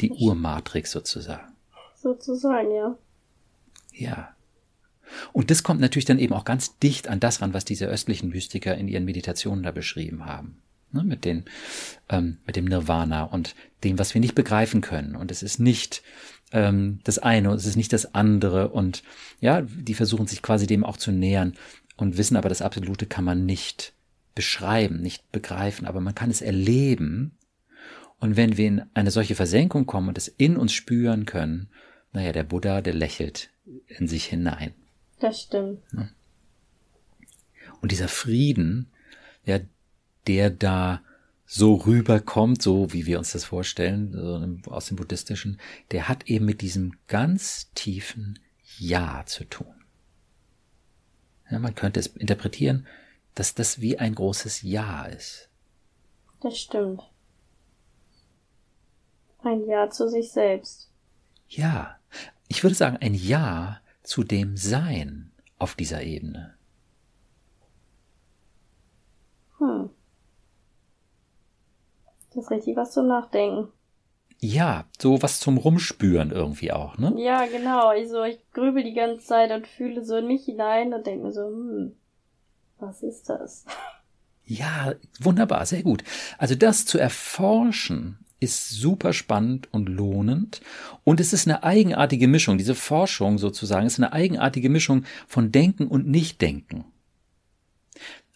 Die 0.00 0.10
Urmatrix 0.10 0.90
sozusagen. 0.90 1.52
Sozusagen, 1.94 2.70
ja. 2.72 2.98
Ja. 3.92 4.34
Und 5.32 5.50
das 5.50 5.62
kommt 5.62 5.80
natürlich 5.80 6.06
dann 6.06 6.18
eben 6.18 6.34
auch 6.34 6.44
ganz 6.44 6.78
dicht 6.78 7.08
an 7.08 7.20
das 7.20 7.40
ran, 7.40 7.54
was 7.54 7.64
diese 7.64 7.86
östlichen 7.86 8.30
Mystiker 8.30 8.74
in 8.74 8.88
ihren 8.88 9.04
Meditationen 9.04 9.62
da 9.62 9.70
beschrieben 9.70 10.26
haben. 10.26 10.60
Ne, 10.94 11.02
mit, 11.02 11.24
den, 11.24 11.44
ähm, 12.08 12.38
mit 12.46 12.54
dem 12.54 12.66
Nirvana 12.66 13.24
und 13.24 13.56
dem, 13.82 13.98
was 13.98 14.14
wir 14.14 14.20
nicht 14.20 14.36
begreifen 14.36 14.80
können. 14.80 15.16
Und 15.16 15.32
es 15.32 15.42
ist 15.42 15.58
nicht 15.58 16.04
ähm, 16.52 17.00
das 17.02 17.18
eine 17.18 17.50
und 17.50 17.56
es 17.56 17.66
ist 17.66 17.74
nicht 17.74 17.92
das 17.92 18.14
andere. 18.14 18.68
Und 18.68 19.02
ja, 19.40 19.62
die 19.62 19.94
versuchen 19.94 20.28
sich 20.28 20.40
quasi 20.40 20.68
dem 20.68 20.84
auch 20.84 20.96
zu 20.96 21.10
nähern 21.10 21.54
und 21.96 22.16
wissen 22.16 22.36
aber, 22.36 22.48
das 22.48 22.62
Absolute 22.62 23.06
kann 23.06 23.24
man 23.24 23.44
nicht 23.44 23.92
beschreiben, 24.36 25.00
nicht 25.00 25.32
begreifen, 25.32 25.84
aber 25.84 26.00
man 26.00 26.14
kann 26.14 26.30
es 26.30 26.42
erleben. 26.42 27.38
Und 28.20 28.36
wenn 28.36 28.56
wir 28.56 28.68
in 28.68 28.82
eine 28.94 29.10
solche 29.10 29.34
Versenkung 29.34 29.86
kommen 29.86 30.08
und 30.08 30.16
es 30.16 30.28
in 30.28 30.56
uns 30.56 30.72
spüren 30.72 31.26
können, 31.26 31.70
naja, 32.12 32.30
der 32.30 32.44
Buddha, 32.44 32.82
der 32.82 32.94
lächelt 32.94 33.50
in 33.88 34.06
sich 34.06 34.26
hinein. 34.26 34.74
Das 35.18 35.42
stimmt. 35.42 35.80
Und 37.80 37.90
dieser 37.90 38.08
Frieden, 38.08 38.92
ja, 39.44 39.58
der 40.26 40.50
da 40.50 41.02
so 41.46 41.74
rüberkommt, 41.74 42.62
so 42.62 42.92
wie 42.92 43.06
wir 43.06 43.18
uns 43.18 43.32
das 43.32 43.44
vorstellen, 43.44 44.12
so 44.12 44.70
aus 44.70 44.86
dem 44.86 44.96
Buddhistischen, 44.96 45.60
der 45.90 46.08
hat 46.08 46.28
eben 46.28 46.46
mit 46.46 46.62
diesem 46.62 46.96
ganz 47.06 47.70
tiefen 47.74 48.38
Ja 48.78 49.24
zu 49.26 49.44
tun. 49.44 49.74
Ja, 51.50 51.58
man 51.58 51.74
könnte 51.74 52.00
es 52.00 52.06
interpretieren, 52.08 52.86
dass 53.34 53.54
das 53.54 53.80
wie 53.80 53.98
ein 53.98 54.14
großes 54.14 54.62
Ja 54.62 55.04
ist. 55.04 55.50
Das 56.40 56.58
stimmt. 56.58 57.02
Ein 59.42 59.66
Ja 59.66 59.90
zu 59.90 60.08
sich 60.08 60.32
selbst. 60.32 60.90
Ja, 61.48 61.98
ich 62.48 62.62
würde 62.62 62.74
sagen, 62.74 62.96
ein 62.96 63.14
Ja 63.14 63.80
zu 64.02 64.24
dem 64.24 64.56
Sein 64.56 65.32
auf 65.58 65.74
dieser 65.74 66.02
Ebene. 66.02 66.54
Hm. 69.58 69.90
Das 72.34 72.44
ist 72.44 72.50
richtig 72.50 72.76
was 72.76 72.92
zum 72.92 73.06
Nachdenken. 73.06 73.68
Ja, 74.40 74.84
so 75.00 75.22
was 75.22 75.40
zum 75.40 75.56
Rumspüren 75.56 76.30
irgendwie 76.30 76.72
auch, 76.72 76.98
ne? 76.98 77.14
Ja, 77.16 77.46
genau. 77.46 77.88
Also 77.88 78.24
ich 78.24 78.38
grübel 78.52 78.82
die 78.82 78.92
ganze 78.92 79.24
Zeit 79.24 79.52
und 79.52 79.66
fühle 79.66 80.04
so 80.04 80.16
in 80.16 80.26
mich 80.26 80.44
hinein 80.44 80.92
und 80.92 81.06
denke 81.06 81.24
mir 81.24 81.32
so, 81.32 81.46
hm, 81.46 81.92
was 82.78 83.02
ist 83.02 83.28
das? 83.28 83.64
Ja, 84.44 84.94
wunderbar, 85.20 85.64
sehr 85.64 85.82
gut. 85.82 86.04
Also 86.36 86.54
das 86.54 86.84
zu 86.84 86.98
erforschen 86.98 88.18
ist 88.40 88.68
super 88.68 89.14
spannend 89.14 89.72
und 89.72 89.88
lohnend. 89.88 90.60
Und 91.04 91.20
es 91.20 91.32
ist 91.32 91.46
eine 91.46 91.62
eigenartige 91.62 92.28
Mischung. 92.28 92.58
Diese 92.58 92.74
Forschung 92.74 93.38
sozusagen 93.38 93.86
ist 93.86 93.98
eine 93.98 94.12
eigenartige 94.12 94.68
Mischung 94.68 95.04
von 95.26 95.50
Denken 95.50 95.86
und 95.86 96.06
Nichtdenken. 96.06 96.84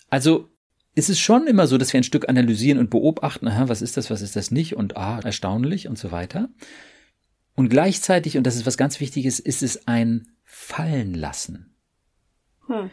Also 0.09 0.49
ist 0.99 1.09
es 1.09 1.21
schon 1.21 1.47
immer 1.47 1.69
so, 1.69 1.79
dass 1.79 1.93
wir 1.93 2.01
ein 2.01 2.05
Stück 2.05 2.29
analysieren 2.29 2.79
und 2.79 2.91
beobachten, 2.91 3.47
aha, 3.47 3.69
was 3.69 3.83
ist 3.83 3.97
das, 3.97 4.11
was 4.11 4.21
ist 4.21 4.35
das 4.35 4.51
nicht 4.51 4.77
und 4.77 4.97
ah, 4.97 5.21
erstaunlich 5.21 5.87
und 5.87 5.97
so 5.97 6.11
weiter. 6.11 6.49
Und 7.55 7.69
gleichzeitig, 7.69 8.37
und 8.37 8.45
das 8.45 8.57
ist 8.57 8.67
was 8.67 8.77
ganz 8.77 8.99
Wichtiges, 8.99 9.39
ist 9.39 9.63
es 9.63 9.87
ein 9.87 10.29
Fallenlassen. 10.45 11.73
Hm. 12.67 12.91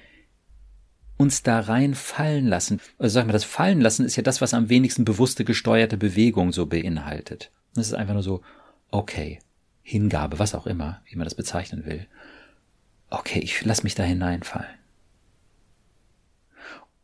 Uns 1.18 1.42
da 1.42 1.60
rein 1.60 1.96
fallen 1.96 2.48
lassen. 2.48 2.80
Also 3.00 3.16
sag 3.16 3.26
mal, 3.26 3.34
das 3.34 3.44
Fallen 3.44 3.82
lassen 3.82 4.06
ist 4.06 4.18
ja 4.18 4.24
das, 4.24 4.40
was 4.40 4.54
am 4.54 4.70
wenigsten 4.70 5.04
bewusste 5.04 5.44
gesteuerte 5.44 5.98
Bewegung 5.98 6.52
so 6.52 6.68
beinhaltet. 6.68 7.52
Das 7.74 7.88
ist 7.88 7.94
einfach 7.94 8.14
nur 8.14 8.24
so, 8.24 8.42
okay, 8.92 9.40
Hingabe, 9.82 10.38
was 10.38 10.54
auch 10.54 10.68
immer, 10.68 11.02
wie 11.06 11.16
man 11.16 11.26
das 11.26 11.36
bezeichnen 11.36 11.86
will. 11.86 12.06
Okay, 13.10 13.40
ich 13.40 13.66
lass 13.66 13.84
mich 13.84 13.96
da 13.96 14.04
hineinfallen. 14.04 14.76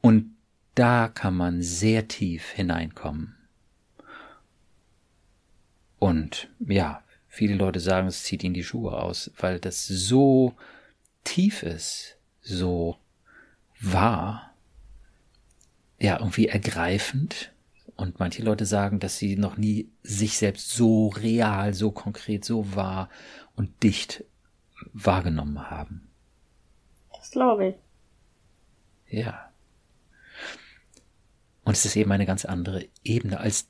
Und 0.02 0.32
da 0.82 1.10
kann 1.10 1.36
man 1.36 1.62
sehr 1.62 2.08
tief 2.08 2.50
hineinkommen. 2.50 3.38
Und 6.00 6.50
ja, 6.58 7.04
viele 7.28 7.54
Leute 7.54 7.80
sagen, 7.80 8.08
es 8.08 8.24
zieht 8.24 8.44
ihnen 8.44 8.56
die 8.56 8.64
Schuhe 8.64 8.94
aus, 8.94 9.30
weil 9.38 9.60
das 9.60 9.86
so 9.86 10.56
tief 11.24 11.62
ist, 11.62 12.18
so 12.42 12.98
wahr, 13.80 14.56
ja, 16.00 16.18
irgendwie 16.18 16.48
ergreifend. 16.48 17.52
Und 17.96 18.18
manche 18.20 18.42
Leute 18.42 18.66
sagen, 18.66 19.00
dass 19.00 19.20
sie 19.20 19.36
noch 19.36 19.58
nie 19.58 19.88
sich 20.02 20.40
selbst 20.40 20.72
so 20.72 21.10
real, 21.10 21.76
so 21.76 21.92
konkret, 21.92 22.44
so 22.44 22.76
wahr 22.76 23.08
und 23.56 23.84
dicht 23.84 24.24
wahrgenommen 24.94 25.70
haben. 25.70 26.10
Das 27.14 27.30
glaube 27.30 27.68
ich. 27.68 27.76
Ja. 29.20 29.51
Und 31.64 31.74
es 31.74 31.86
ist 31.86 31.96
eben 31.96 32.12
eine 32.12 32.26
ganz 32.26 32.46
andere 32.46 32.86
Ebene 33.04 33.40
als 33.40 33.68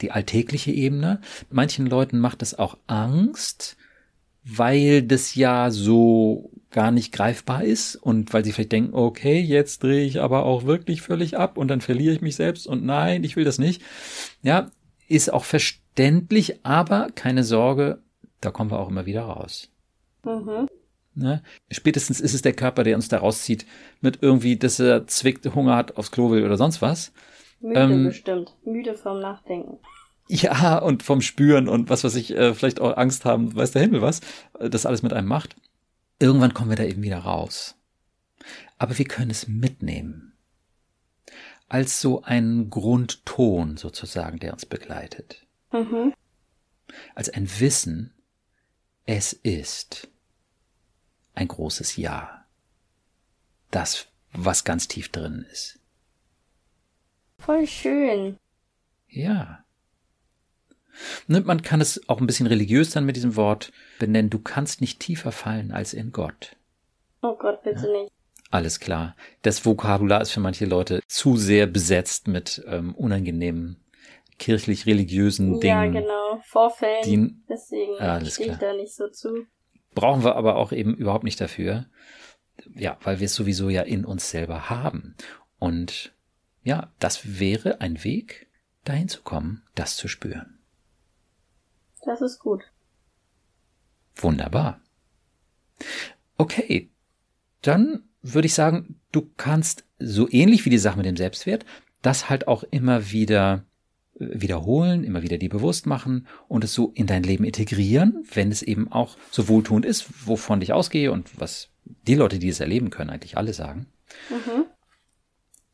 die 0.00 0.10
alltägliche 0.10 0.72
Ebene. 0.72 1.20
Manchen 1.50 1.86
Leuten 1.86 2.18
macht 2.18 2.42
es 2.42 2.58
auch 2.58 2.76
Angst, 2.86 3.76
weil 4.44 5.02
das 5.02 5.34
ja 5.34 5.70
so 5.70 6.50
gar 6.70 6.90
nicht 6.90 7.12
greifbar 7.12 7.64
ist 7.64 7.96
und 7.96 8.32
weil 8.32 8.44
sie 8.44 8.52
vielleicht 8.52 8.72
denken, 8.72 8.94
okay, 8.94 9.38
jetzt 9.38 9.82
drehe 9.82 10.04
ich 10.04 10.20
aber 10.20 10.44
auch 10.44 10.64
wirklich 10.64 11.02
völlig 11.02 11.38
ab 11.38 11.58
und 11.58 11.68
dann 11.68 11.80
verliere 11.80 12.14
ich 12.14 12.22
mich 12.22 12.36
selbst 12.36 12.66
und 12.66 12.84
nein, 12.84 13.24
ich 13.24 13.36
will 13.36 13.44
das 13.44 13.58
nicht. 13.58 13.82
Ja, 14.42 14.70
ist 15.06 15.32
auch 15.32 15.44
verständlich, 15.44 16.64
aber 16.64 17.10
keine 17.14 17.44
Sorge, 17.44 17.98
da 18.40 18.50
kommen 18.50 18.70
wir 18.70 18.80
auch 18.80 18.88
immer 18.88 19.06
wieder 19.06 19.22
raus. 19.22 19.68
Mhm. 20.24 20.68
Ne? 21.14 21.42
Spätestens 21.70 22.20
ist 22.20 22.32
es 22.32 22.42
der 22.42 22.54
Körper, 22.54 22.84
der 22.84 22.96
uns 22.96 23.08
da 23.08 23.18
rauszieht, 23.18 23.66
mit 24.00 24.18
irgendwie, 24.22 24.56
dass 24.56 24.80
er 24.80 25.06
zwickt, 25.06 25.44
Hunger 25.54 25.76
hat, 25.76 25.98
aufs 25.98 26.10
Klo 26.10 26.30
will 26.30 26.44
oder 26.44 26.56
sonst 26.56 26.80
was. 26.80 27.12
Müde 27.62 27.80
ähm, 27.80 28.04
bestimmt. 28.04 28.54
Müde 28.64 28.94
vom 28.94 29.20
Nachdenken. 29.20 29.78
Ja, 30.28 30.78
und 30.78 31.02
vom 31.02 31.20
Spüren 31.20 31.68
und 31.68 31.90
was 31.90 32.04
weiß 32.04 32.14
ich, 32.16 32.34
äh, 32.34 32.54
vielleicht 32.54 32.80
auch 32.80 32.96
Angst 32.96 33.24
haben, 33.24 33.54
weiß 33.54 33.72
der 33.72 33.82
Himmel 33.82 34.02
was, 34.02 34.20
äh, 34.58 34.70
das 34.70 34.86
alles 34.86 35.02
mit 35.02 35.12
einem 35.12 35.28
macht. 35.28 35.56
Irgendwann 36.18 36.54
kommen 36.54 36.70
wir 36.70 36.76
da 36.76 36.84
eben 36.84 37.02
wieder 37.02 37.18
raus. 37.18 37.76
Aber 38.78 38.98
wir 38.98 39.04
können 39.04 39.30
es 39.30 39.48
mitnehmen. 39.48 40.32
Als 41.68 42.00
so 42.00 42.22
ein 42.22 42.70
Grundton 42.70 43.76
sozusagen, 43.76 44.38
der 44.38 44.52
uns 44.52 44.66
begleitet. 44.66 45.46
Mhm. 45.72 46.12
Als 47.14 47.28
ein 47.30 47.48
Wissen, 47.60 48.12
es 49.06 49.32
ist 49.32 50.08
ein 51.34 51.48
großes 51.48 51.96
Ja. 51.96 52.44
Das, 53.70 54.08
was 54.32 54.64
ganz 54.64 54.86
tief 54.88 55.08
drin 55.08 55.46
ist. 55.50 55.78
Voll 57.44 57.66
schön. 57.66 58.38
Ja. 59.08 59.64
Ne, 61.26 61.40
man 61.40 61.62
kann 61.62 61.80
es 61.80 62.08
auch 62.08 62.20
ein 62.20 62.26
bisschen 62.26 62.46
religiös 62.46 62.90
dann 62.90 63.04
mit 63.04 63.16
diesem 63.16 63.36
Wort 63.36 63.72
benennen. 63.98 64.30
Du 64.30 64.38
kannst 64.38 64.80
nicht 64.80 65.00
tiefer 65.00 65.32
fallen 65.32 65.72
als 65.72 65.94
in 65.94 66.12
Gott. 66.12 66.56
Oh 67.22 67.36
Gott, 67.36 67.62
bitte 67.62 67.86
ja? 67.86 68.02
nicht. 68.02 68.12
Alles 68.50 68.80
klar. 68.80 69.16
Das 69.42 69.64
Vokabular 69.64 70.20
ist 70.20 70.30
für 70.30 70.40
manche 70.40 70.66
Leute 70.66 71.00
zu 71.08 71.36
sehr 71.36 71.66
besetzt 71.66 72.28
mit 72.28 72.62
ähm, 72.66 72.94
unangenehmen 72.94 73.82
kirchlich-religiösen 74.38 75.60
Dingen. 75.60 75.94
Ja, 75.94 76.00
genau. 76.00 76.40
Vorfällen. 76.44 77.02
Die, 77.04 77.34
Deswegen 77.48 78.26
stehe 78.26 78.52
ich 78.52 78.58
da 78.58 78.74
nicht 78.74 78.94
so 78.94 79.08
zu. 79.08 79.46
Brauchen 79.94 80.24
wir 80.24 80.36
aber 80.36 80.56
auch 80.56 80.72
eben 80.72 80.94
überhaupt 80.94 81.24
nicht 81.24 81.40
dafür. 81.40 81.86
Ja, 82.74 82.98
weil 83.02 83.20
wir 83.20 83.26
es 83.26 83.34
sowieso 83.34 83.68
ja 83.68 83.82
in 83.82 84.04
uns 84.04 84.30
selber 84.30 84.68
haben. 84.68 85.16
Und 85.58 86.12
ja, 86.62 86.92
das 86.98 87.38
wäre 87.38 87.80
ein 87.80 88.04
Weg, 88.04 88.46
dahin 88.84 89.08
zu 89.08 89.22
kommen, 89.22 89.62
das 89.74 89.96
zu 89.96 90.08
spüren. 90.08 90.58
Das 92.04 92.20
ist 92.20 92.38
gut. 92.38 92.62
Wunderbar. 94.16 94.80
Okay, 96.36 96.90
dann 97.62 98.04
würde 98.22 98.46
ich 98.46 98.54
sagen, 98.54 99.00
du 99.12 99.30
kannst 99.36 99.84
so 99.98 100.28
ähnlich 100.30 100.64
wie 100.64 100.70
die 100.70 100.78
Sache 100.78 100.96
mit 100.96 101.06
dem 101.06 101.16
Selbstwert, 101.16 101.64
das 102.02 102.28
halt 102.28 102.48
auch 102.48 102.64
immer 102.64 103.10
wieder 103.10 103.64
äh, 104.18 104.26
wiederholen, 104.40 105.04
immer 105.04 105.22
wieder 105.22 105.38
die 105.38 105.48
bewusst 105.48 105.86
machen 105.86 106.26
und 106.48 106.64
es 106.64 106.74
so 106.74 106.92
in 106.94 107.06
dein 107.06 107.22
Leben 107.22 107.44
integrieren, 107.44 108.24
wenn 108.32 108.50
es 108.50 108.62
eben 108.62 108.90
auch 108.90 109.16
so 109.30 109.48
wohltuend 109.48 109.84
ist, 109.84 110.26
wovon 110.26 110.60
ich 110.60 110.72
ausgehe 110.72 111.12
und 111.12 111.40
was 111.40 111.68
die 111.84 112.14
Leute, 112.14 112.38
die 112.38 112.48
es 112.48 112.60
erleben 112.60 112.90
können, 112.90 113.10
eigentlich 113.10 113.36
alle 113.36 113.52
sagen. 113.52 113.86
Mhm 114.30 114.66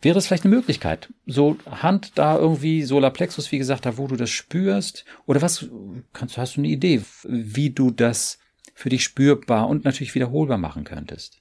wäre 0.01 0.19
es 0.19 0.27
vielleicht 0.27 0.45
eine 0.45 0.55
Möglichkeit. 0.55 1.13
So 1.27 1.57
Hand 1.67 2.19
da 2.19 2.39
irgendwie 2.39 2.83
Solarplexus, 2.83 3.51
wie 3.53 3.59
gesagt, 3.59 3.87
da 3.87 3.99
wo 3.99 4.07
du 4.07 4.17
das 4.17 4.31
spürst. 4.31 5.05
Oder 5.27 5.43
was, 5.43 5.69
kannst, 6.13 6.39
hast 6.39 6.57
du 6.57 6.61
eine 6.61 6.69
Idee, 6.69 7.03
wie 7.25 7.71
du 7.71 7.91
das 7.91 8.39
für 8.75 8.89
dich 8.89 9.03
spürbar 9.03 9.69
und 9.69 9.85
natürlich 9.85 10.15
wiederholbar 10.15 10.59
machen 10.59 10.85
könntest? 10.85 11.41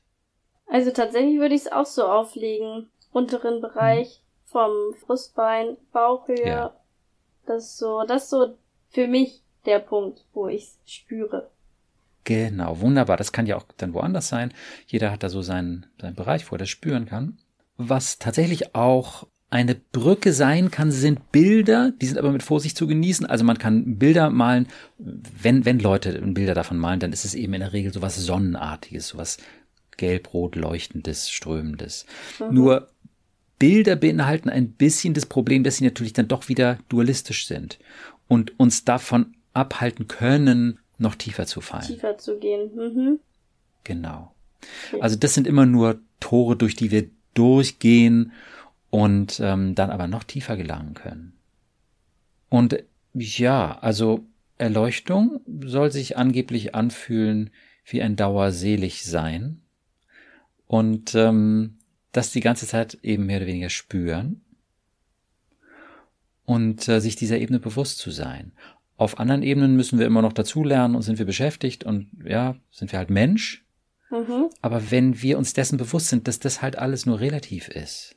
Also 0.67 0.91
tatsächlich 0.91 1.39
würde 1.39 1.55
ich 1.55 1.61
es 1.61 1.71
auch 1.71 1.85
so 1.85 2.05
auflegen. 2.05 2.89
Unteren 3.11 3.61
Bereich 3.61 4.21
mhm. 4.21 4.49
vom 4.49 4.71
Brustbein, 5.05 5.77
Bauchhöhe. 5.91 6.47
Ja. 6.47 6.75
Das 7.45 7.63
ist 7.65 7.77
so, 7.77 8.03
das 8.05 8.23
ist 8.23 8.29
so 8.31 8.57
für 8.89 9.07
mich 9.07 9.41
der 9.65 9.79
Punkt, 9.79 10.25
wo 10.33 10.47
ich 10.47 10.63
es 10.63 10.79
spüre. 10.85 11.49
Genau, 12.23 12.81
wunderbar. 12.81 13.15
Das 13.15 13.31
kann 13.31 13.45
ja 13.45 13.55
auch 13.55 13.63
dann 13.77 13.93
woanders 13.93 14.27
sein. 14.27 14.53
Jeder 14.87 15.11
hat 15.11 15.23
da 15.23 15.29
so 15.29 15.41
seinen, 15.41 15.85
seinen 16.01 16.15
Bereich, 16.15 16.51
wo 16.51 16.55
er 16.55 16.59
das 16.59 16.69
spüren 16.69 17.05
kann. 17.05 17.37
Was 17.77 18.19
tatsächlich 18.19 18.75
auch 18.75 19.27
eine 19.49 19.75
Brücke 19.75 20.33
sein 20.33 20.71
kann, 20.71 20.91
sind 20.91 21.31
Bilder, 21.31 21.91
die 22.01 22.05
sind 22.05 22.17
aber 22.17 22.31
mit 22.31 22.43
Vorsicht 22.43 22.75
zu 22.77 22.85
genießen. 22.85 23.25
Also 23.25 23.45
man 23.45 23.57
kann 23.57 23.97
Bilder 23.97 24.29
malen, 24.29 24.67
wenn, 24.97 25.63
wenn 25.63 25.79
Leute 25.79 26.19
Bilder 26.21 26.53
davon 26.53 26.77
malen, 26.77 26.99
dann 26.99 27.13
ist 27.13 27.23
es 27.23 27.33
eben 27.33 27.53
in 27.53 27.61
der 27.61 27.73
Regel 27.73 27.93
sowas 27.93 28.17
Sonnenartiges, 28.17 29.09
sowas 29.09 29.37
gelb-rot 29.95 30.55
leuchtendes, 30.55 31.29
strömendes. 31.29 32.05
Mhm. 32.39 32.53
Nur 32.53 32.89
Bilder 33.57 33.95
beinhalten 33.95 34.49
ein 34.49 34.71
bisschen 34.71 35.13
das 35.13 35.25
Problem, 35.25 35.63
dass 35.63 35.77
sie 35.77 35.85
natürlich 35.85 36.13
dann 36.13 36.27
doch 36.27 36.49
wieder 36.49 36.77
dualistisch 36.89 37.47
sind 37.47 37.79
und 38.27 38.59
uns 38.59 38.83
davon 38.83 39.35
abhalten 39.53 40.07
können, 40.07 40.79
noch 40.97 41.15
tiefer 41.15 41.45
zu 41.45 41.61
fallen. 41.61 41.87
Tiefer 41.87 42.17
zu 42.17 42.37
gehen. 42.37 42.69
Mhm. 42.75 43.19
Genau. 43.83 44.33
Also 44.99 45.15
das 45.15 45.33
sind 45.33 45.47
immer 45.47 45.65
nur 45.65 45.99
Tore, 46.19 46.55
durch 46.55 46.75
die 46.75 46.91
wir 46.91 47.09
durchgehen 47.37 48.31
und 48.89 49.39
ähm, 49.41 49.75
dann 49.75 49.89
aber 49.89 50.07
noch 50.07 50.23
tiefer 50.23 50.57
gelangen 50.57 50.93
können. 50.93 51.33
Und 52.49 52.83
ja, 53.13 53.77
also 53.79 54.25
Erleuchtung 54.57 55.41
soll 55.65 55.91
sich 55.91 56.17
angeblich 56.17 56.73
anfühlen 56.75 57.51
wie 57.85 58.01
ein 58.01 58.15
dauerselig 58.15 59.03
sein 59.03 59.61
und 60.67 61.15
ähm, 61.15 61.77
das 62.11 62.31
die 62.31 62.41
ganze 62.41 62.67
Zeit 62.67 62.97
eben 63.03 63.25
mehr 63.25 63.37
oder 63.37 63.47
weniger 63.47 63.69
spüren 63.69 64.41
und 66.45 66.87
äh, 66.87 66.99
sich 66.99 67.15
dieser 67.15 67.37
Ebene 67.37 67.59
bewusst 67.59 67.99
zu 67.99 68.11
sein. 68.11 68.51
Auf 68.97 69.19
anderen 69.19 69.43
Ebenen 69.43 69.75
müssen 69.75 69.99
wir 69.99 70.07
immer 70.07 70.21
noch 70.21 70.33
dazulernen 70.33 70.95
und 70.95 71.03
sind 71.03 71.19
wir 71.19 71.25
beschäftigt 71.25 71.83
und 71.83 72.09
ja, 72.25 72.55
sind 72.71 72.91
wir 72.91 72.99
halt 72.99 73.09
Mensch 73.09 73.66
Mhm. 74.09 74.49
Aber 74.61 74.91
wenn 74.91 75.21
wir 75.21 75.37
uns 75.37 75.53
dessen 75.53 75.77
bewusst 75.77 76.09
sind, 76.09 76.27
dass 76.27 76.39
das 76.39 76.61
halt 76.61 76.77
alles 76.77 77.05
nur 77.05 77.19
relativ 77.19 77.67
ist 77.67 78.15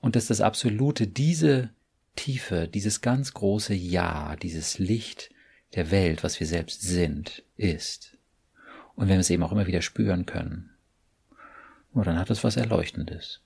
und 0.00 0.16
dass 0.16 0.26
das 0.26 0.40
Absolute 0.40 1.06
diese 1.06 1.70
Tiefe, 2.14 2.68
dieses 2.68 3.02
ganz 3.02 3.34
große 3.34 3.74
Ja, 3.74 4.36
dieses 4.36 4.78
Licht 4.78 5.30
der 5.74 5.90
Welt, 5.90 6.24
was 6.24 6.40
wir 6.40 6.46
selbst 6.46 6.82
sind, 6.82 7.44
ist. 7.56 8.16
Und 8.94 9.08
wenn 9.08 9.16
wir 9.16 9.20
es 9.20 9.30
eben 9.30 9.42
auch 9.42 9.52
immer 9.52 9.66
wieder 9.66 9.82
spüren 9.82 10.24
können, 10.24 10.70
oh, 11.94 12.00
dann 12.00 12.18
hat 12.18 12.30
es 12.30 12.42
was 12.44 12.56
Erleuchtendes. 12.56 13.42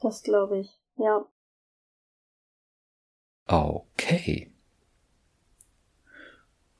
Das 0.00 0.22
glaube 0.22 0.60
ich, 0.60 0.70
ja. 0.96 1.26
Okay 3.46 4.50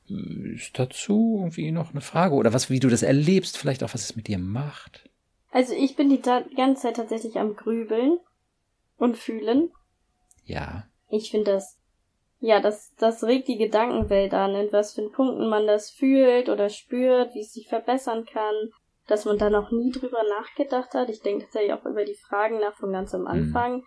ist 0.09 0.77
dazu 0.77 1.37
irgendwie 1.39 1.71
noch 1.71 1.91
eine 1.91 2.01
Frage 2.01 2.35
oder 2.35 2.53
was, 2.53 2.69
wie 2.69 2.79
du 2.79 2.89
das 2.89 3.03
erlebst, 3.03 3.57
vielleicht 3.57 3.83
auch 3.83 3.93
was 3.93 4.03
es 4.03 4.15
mit 4.15 4.27
dir 4.27 4.37
macht? 4.37 5.09
Also 5.51 5.73
ich 5.73 5.95
bin 5.95 6.09
die 6.09 6.21
ganze 6.21 6.81
Zeit 6.81 6.95
tatsächlich 6.95 7.37
am 7.37 7.55
Grübeln 7.55 8.19
und 8.97 9.17
fühlen. 9.17 9.71
Ja. 10.45 10.87
Ich 11.09 11.31
finde 11.31 11.53
das, 11.53 11.79
ja, 12.39 12.59
das, 12.59 12.93
das 12.97 13.23
regt 13.23 13.47
die 13.47 13.57
Gedankenwelt 13.57 14.33
an, 14.33 14.55
in 14.55 14.71
was 14.71 14.93
für 14.93 15.09
Punkten 15.09 15.47
man 15.47 15.67
das 15.67 15.89
fühlt 15.89 16.49
oder 16.49 16.69
spürt, 16.69 17.33
wie 17.33 17.41
es 17.41 17.53
sich 17.53 17.67
verbessern 17.67 18.25
kann, 18.25 18.55
dass 19.07 19.25
man 19.25 19.37
da 19.37 19.49
noch 19.49 19.71
nie 19.71 19.91
drüber 19.91 20.21
nachgedacht 20.23 20.93
hat. 20.93 21.09
Ich 21.09 21.21
denke 21.21 21.45
tatsächlich 21.45 21.73
auch 21.73 21.85
über 21.85 22.05
die 22.05 22.15
Fragen 22.15 22.59
nach 22.59 22.75
von 22.75 22.91
ganz 22.91 23.13
am 23.13 23.21
mhm. 23.21 23.27
Anfang. 23.27 23.77
Mhm. 23.77 23.85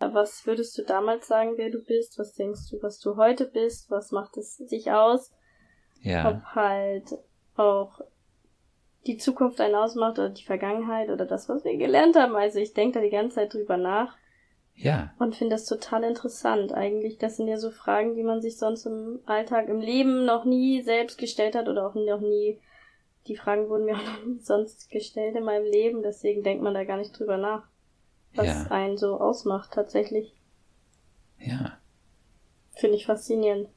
Was 0.00 0.44
würdest 0.44 0.76
du 0.76 0.82
damals 0.82 1.28
sagen, 1.28 1.52
wer 1.56 1.70
du 1.70 1.78
bist? 1.78 2.18
Was 2.18 2.34
denkst 2.34 2.68
du, 2.70 2.82
was 2.82 2.98
du 2.98 3.16
heute 3.16 3.46
bist? 3.46 3.90
Was 3.90 4.10
macht 4.10 4.36
es 4.36 4.56
sich 4.56 4.90
aus? 4.90 5.32
Ja. 6.04 6.30
Ob 6.30 6.54
halt 6.54 7.18
auch 7.56 8.00
die 9.06 9.16
Zukunft 9.16 9.60
einen 9.60 9.74
ausmacht 9.74 10.18
oder 10.18 10.30
die 10.30 10.44
Vergangenheit 10.44 11.10
oder 11.10 11.26
das, 11.26 11.48
was 11.48 11.64
wir 11.64 11.76
gelernt 11.76 12.16
haben. 12.16 12.36
Also 12.36 12.58
ich 12.58 12.74
denke 12.74 12.98
da 12.98 13.04
die 13.04 13.10
ganze 13.10 13.36
Zeit 13.36 13.52
drüber 13.52 13.76
nach. 13.76 14.16
Ja. 14.76 15.14
Und 15.18 15.36
finde 15.36 15.54
das 15.54 15.66
total 15.66 16.04
interessant. 16.04 16.72
Eigentlich, 16.72 17.18
das 17.18 17.36
sind 17.36 17.48
ja 17.48 17.58
so 17.58 17.70
Fragen, 17.70 18.16
die 18.16 18.22
man 18.22 18.42
sich 18.42 18.58
sonst 18.58 18.86
im 18.86 19.20
Alltag, 19.24 19.68
im 19.68 19.80
Leben 19.80 20.24
noch 20.24 20.44
nie 20.44 20.82
selbst 20.82 21.16
gestellt 21.16 21.54
hat 21.54 21.68
oder 21.68 21.86
auch 21.86 21.94
noch 21.94 22.20
nie. 22.20 22.60
Die 23.26 23.36
Fragen 23.36 23.68
wurden 23.68 23.86
mir 23.86 23.94
auch 23.94 24.04
noch 24.04 24.24
nie 24.26 24.40
sonst 24.40 24.90
gestellt 24.90 25.36
in 25.36 25.44
meinem 25.44 25.64
Leben. 25.64 26.02
Deswegen 26.02 26.42
denkt 26.42 26.62
man 26.62 26.74
da 26.74 26.84
gar 26.84 26.98
nicht 26.98 27.18
drüber 27.18 27.38
nach, 27.38 27.62
was 28.34 28.46
ja. 28.46 28.66
einen 28.70 28.98
so 28.98 29.18
ausmacht 29.20 29.72
tatsächlich. 29.72 30.34
Ja. 31.38 31.78
Finde 32.74 32.96
ich 32.96 33.06
faszinierend. 33.06 33.68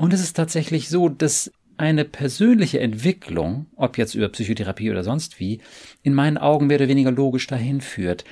Und 0.00 0.14
es 0.14 0.22
ist 0.22 0.34
tatsächlich 0.34 0.88
so, 0.88 1.10
dass 1.10 1.52
eine 1.76 2.06
persönliche 2.06 2.80
Entwicklung, 2.80 3.66
ob 3.76 3.98
jetzt 3.98 4.14
über 4.14 4.30
Psychotherapie 4.30 4.90
oder 4.90 5.04
sonst 5.04 5.38
wie, 5.38 5.60
in 6.02 6.14
meinen 6.14 6.38
Augen 6.38 6.68
mehr 6.68 6.78
oder 6.78 6.88
weniger 6.88 7.10
logisch 7.10 7.46
dahin 7.46 7.82
führt, 7.82 8.24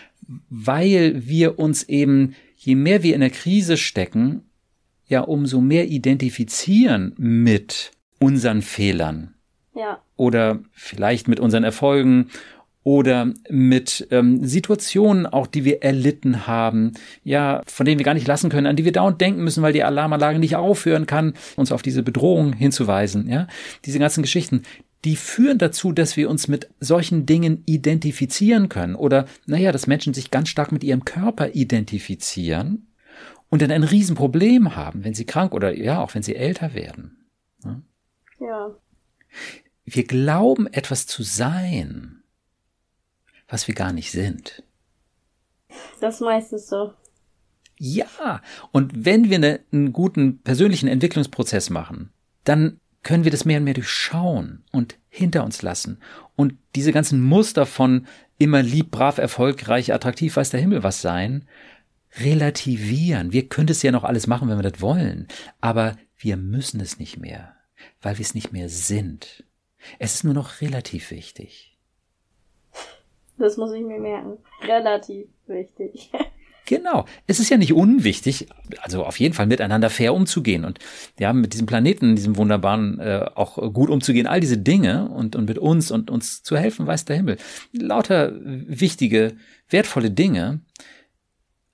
weil 0.48 1.26
wir 1.26 1.58
uns 1.58 1.82
eben, 1.82 2.34
je 2.56 2.74
mehr 2.74 3.02
wir 3.02 3.14
in 3.14 3.20
der 3.20 3.30
Krise 3.30 3.76
stecken, 3.76 4.42
ja 5.08 5.20
umso 5.20 5.60
mehr 5.60 5.88
identifizieren 5.88 7.14
mit 7.18 7.92
unseren 8.18 8.62
Fehlern. 8.62 9.34
Ja. 9.74 10.00
Oder 10.16 10.60
vielleicht 10.72 11.28
mit 11.28 11.38
unseren 11.38 11.64
Erfolgen 11.64 12.30
oder 12.88 13.34
mit 13.50 14.08
ähm, 14.10 14.42
Situationen 14.46 15.26
auch, 15.26 15.46
die 15.46 15.66
wir 15.66 15.82
erlitten 15.82 16.46
haben, 16.46 16.94
ja, 17.22 17.60
von 17.66 17.84
denen 17.84 17.98
wir 17.98 18.04
gar 18.06 18.14
nicht 18.14 18.26
lassen 18.26 18.48
können, 18.48 18.66
an 18.66 18.76
die 18.76 18.86
wir 18.86 18.92
dauernd 18.92 19.20
denken 19.20 19.44
müssen, 19.44 19.62
weil 19.62 19.74
die 19.74 19.84
Alarmanlage 19.84 20.38
nicht 20.38 20.56
aufhören 20.56 21.04
kann, 21.04 21.34
uns 21.56 21.70
auf 21.70 21.82
diese 21.82 22.02
Bedrohung 22.02 22.54
hinzuweisen, 22.54 23.28
ja. 23.28 23.46
Diese 23.84 23.98
ganzen 23.98 24.22
Geschichten, 24.22 24.62
die 25.04 25.16
führen 25.16 25.58
dazu, 25.58 25.92
dass 25.92 26.16
wir 26.16 26.30
uns 26.30 26.48
mit 26.48 26.70
solchen 26.80 27.26
Dingen 27.26 27.62
identifizieren 27.66 28.70
können 28.70 28.94
oder, 28.94 29.26
naja, 29.44 29.70
dass 29.70 29.86
Menschen 29.86 30.14
sich 30.14 30.30
ganz 30.30 30.48
stark 30.48 30.72
mit 30.72 30.82
ihrem 30.82 31.04
Körper 31.04 31.54
identifizieren 31.54 32.86
und 33.50 33.60
dann 33.60 33.70
ein 33.70 33.84
Riesenproblem 33.84 34.76
haben, 34.76 35.04
wenn 35.04 35.12
sie 35.12 35.26
krank 35.26 35.52
oder 35.52 35.76
ja, 35.76 36.00
auch 36.00 36.14
wenn 36.14 36.22
sie 36.22 36.36
älter 36.36 36.72
werden. 36.72 37.18
Ja. 37.62 37.82
ja. 38.40 38.70
Wir 39.84 40.04
glauben 40.04 40.66
etwas 40.68 41.06
zu 41.06 41.22
sein, 41.22 42.17
was 43.48 43.66
wir 43.66 43.74
gar 43.74 43.92
nicht 43.92 44.10
sind. 44.10 44.62
Das 46.00 46.16
ist 46.16 46.20
meistens 46.20 46.68
so. 46.68 46.92
Ja, 47.78 48.42
und 48.72 49.04
wenn 49.04 49.30
wir 49.30 49.36
eine, 49.36 49.60
einen 49.72 49.92
guten 49.92 50.38
persönlichen 50.42 50.88
Entwicklungsprozess 50.88 51.70
machen, 51.70 52.10
dann 52.44 52.80
können 53.02 53.24
wir 53.24 53.30
das 53.30 53.44
mehr 53.44 53.58
und 53.58 53.64
mehr 53.64 53.74
durchschauen 53.74 54.64
und 54.72 54.98
hinter 55.08 55.44
uns 55.44 55.62
lassen 55.62 56.00
und 56.34 56.54
diese 56.74 56.92
ganzen 56.92 57.22
Muster 57.22 57.66
von 57.66 58.06
immer 58.38 58.62
lieb, 58.62 58.90
brav, 58.90 59.18
erfolgreich, 59.18 59.92
attraktiv, 59.92 60.36
weiß 60.36 60.50
der 60.50 60.60
Himmel 60.60 60.82
was 60.82 61.00
sein, 61.00 61.46
relativieren. 62.20 63.32
Wir 63.32 63.48
können 63.48 63.68
es 63.68 63.82
ja 63.82 63.92
noch 63.92 64.04
alles 64.04 64.26
machen, 64.26 64.48
wenn 64.48 64.58
wir 64.58 64.70
das 64.70 64.80
wollen, 64.80 65.28
aber 65.60 65.96
wir 66.16 66.36
müssen 66.36 66.80
es 66.80 66.98
nicht 66.98 67.18
mehr, 67.18 67.54
weil 68.02 68.18
wir 68.18 68.24
es 68.24 68.34
nicht 68.34 68.52
mehr 68.52 68.68
sind. 68.68 69.44
Es 69.98 70.14
ist 70.14 70.24
nur 70.24 70.34
noch 70.34 70.60
relativ 70.60 71.10
wichtig. 71.10 71.67
Das 73.38 73.56
muss 73.56 73.72
ich 73.72 73.82
mir 73.82 74.00
merken. 74.00 74.38
Relativ 74.66 75.28
wichtig. 75.46 76.10
Genau. 76.68 77.06
Es 77.26 77.40
ist 77.40 77.48
ja 77.48 77.56
nicht 77.56 77.72
unwichtig, 77.72 78.46
also 78.82 79.02
auf 79.06 79.18
jeden 79.18 79.32
Fall 79.32 79.46
miteinander 79.46 79.88
fair 79.88 80.12
umzugehen 80.12 80.66
und 80.66 80.78
ja, 81.18 81.32
mit 81.32 81.54
diesem 81.54 81.66
Planeten, 81.66 82.14
diesem 82.14 82.36
wunderbaren, 82.36 83.00
äh, 83.00 83.24
auch 83.34 83.72
gut 83.72 83.88
umzugehen, 83.88 84.26
all 84.26 84.40
diese 84.40 84.58
Dinge 84.58 85.08
und, 85.08 85.34
und 85.34 85.48
mit 85.48 85.56
uns 85.56 85.90
und 85.90 86.10
uns 86.10 86.42
zu 86.42 86.58
helfen, 86.58 86.86
weiß 86.86 87.06
der 87.06 87.16
Himmel. 87.16 87.38
Lauter 87.72 88.32
wichtige, 88.38 89.34
wertvolle 89.70 90.10
Dinge. 90.10 90.60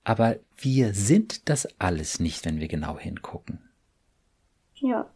Aber 0.05 0.37
wir 0.55 0.93
sind 0.93 1.49
das 1.49 1.67
alles 1.77 2.21
nicht, 2.21 2.45
wenn 2.45 2.61
wir 2.61 2.69
genau 2.69 2.97
hingucken. 2.97 3.59
Ja. 4.75 5.09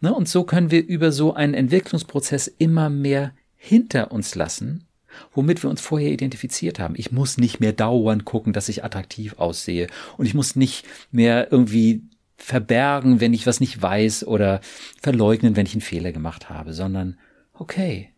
Ne, 0.00 0.14
und 0.14 0.28
so 0.28 0.44
können 0.44 0.70
wir 0.70 0.86
über 0.86 1.10
so 1.10 1.34
einen 1.34 1.54
Entwicklungsprozess 1.54 2.46
immer 2.46 2.90
mehr 2.90 3.32
hinter 3.56 4.12
uns 4.12 4.36
lassen 4.36 4.87
womit 5.32 5.62
wir 5.62 5.70
uns 5.70 5.80
vorher 5.80 6.10
identifiziert 6.10 6.78
haben. 6.78 6.94
Ich 6.96 7.12
muss 7.12 7.38
nicht 7.38 7.60
mehr 7.60 7.72
dauernd 7.72 8.24
gucken, 8.24 8.52
dass 8.52 8.68
ich 8.68 8.84
attraktiv 8.84 9.34
aussehe 9.38 9.88
und 10.16 10.26
ich 10.26 10.34
muss 10.34 10.56
nicht 10.56 10.86
mehr 11.10 11.50
irgendwie 11.50 12.02
verbergen, 12.36 13.20
wenn 13.20 13.34
ich 13.34 13.46
was 13.46 13.60
nicht 13.60 13.80
weiß 13.80 14.26
oder 14.26 14.60
verleugnen, 15.00 15.56
wenn 15.56 15.66
ich 15.66 15.74
einen 15.74 15.80
Fehler 15.80 16.12
gemacht 16.12 16.48
habe, 16.48 16.72
sondern 16.72 17.18
okay, 17.52 18.12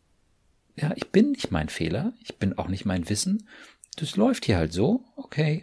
ja, 0.77 0.93
ich 0.95 1.11
bin 1.11 1.33
nicht 1.33 1.51
mein 1.51 1.69
Fehler, 1.69 2.13
ich 2.23 2.37
bin 2.37 2.57
auch 2.59 2.69
nicht 2.69 2.85
mein 2.85 3.09
Wissen, 3.09 3.49
das 3.97 4.17
läuft 4.17 4.45
hier 4.45 4.57
halt 4.57 4.73
so, 4.73 5.05
okay. 5.17 5.63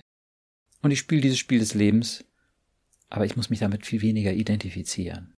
Und 0.82 0.92
ich 0.92 1.00
spiele 1.00 1.22
dieses 1.22 1.40
Spiel 1.40 1.60
des 1.60 1.74
Lebens, 1.74 2.26
aber 3.10 3.26
ich 3.26 3.36
muss 3.36 3.50
mich 3.50 3.60
damit 3.60 3.86
viel 3.86 4.02
weniger 4.02 4.34
identifizieren. 4.34 5.34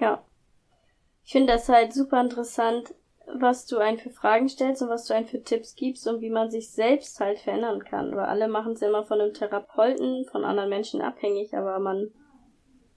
Ja. 0.00 0.24
Ich 1.24 1.32
finde 1.32 1.52
das 1.52 1.68
halt 1.68 1.92
super 1.92 2.20
interessant, 2.20 2.94
was 3.34 3.66
du 3.66 3.78
einen 3.78 3.98
für 3.98 4.10
Fragen 4.10 4.48
stellst 4.48 4.82
und 4.82 4.88
was 4.88 5.06
du 5.06 5.14
einen 5.14 5.26
für 5.26 5.42
Tipps 5.42 5.74
gibst 5.74 6.06
und 6.06 6.20
wie 6.20 6.30
man 6.30 6.50
sich 6.50 6.70
selbst 6.70 7.20
halt 7.20 7.38
verändern 7.38 7.84
kann. 7.84 8.14
Weil 8.16 8.26
alle 8.26 8.48
machen 8.48 8.72
es 8.72 8.82
immer 8.82 9.04
von 9.04 9.20
einem 9.20 9.34
Therapeuten, 9.34 10.24
von 10.30 10.44
anderen 10.44 10.70
Menschen 10.70 11.00
abhängig, 11.00 11.56
aber 11.56 11.78
man 11.78 12.10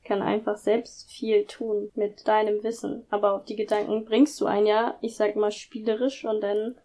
kann 0.03 0.21
einfach 0.21 0.57
selbst 0.57 1.09
viel 1.09 1.45
tun 1.45 1.91
mit 1.95 2.27
deinem 2.27 2.63
Wissen. 2.63 3.05
Aber 3.09 3.33
auf 3.33 3.45
die 3.45 3.55
Gedanken 3.55 4.05
bringst 4.05 4.39
du 4.41 4.45
ein 4.45 4.65
ja, 4.65 4.97
ich 5.01 5.15
sag 5.15 5.35
mal 5.35 5.51
spielerisch 5.51 6.25
und 6.25 6.41
dann 6.41 6.75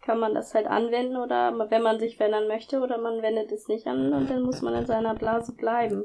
kann 0.00 0.18
man 0.18 0.34
das 0.34 0.54
halt 0.54 0.66
anwenden 0.66 1.16
oder 1.16 1.54
wenn 1.70 1.82
man 1.82 2.00
sich 2.00 2.16
verändern 2.16 2.48
möchte 2.48 2.80
oder 2.80 2.98
man 2.98 3.22
wendet 3.22 3.52
es 3.52 3.68
nicht 3.68 3.86
an 3.86 4.12
und 4.12 4.28
dann 4.28 4.42
muss 4.42 4.60
man 4.60 4.74
in 4.74 4.86
seiner 4.86 5.14
Blase 5.14 5.54
bleiben. 5.54 6.04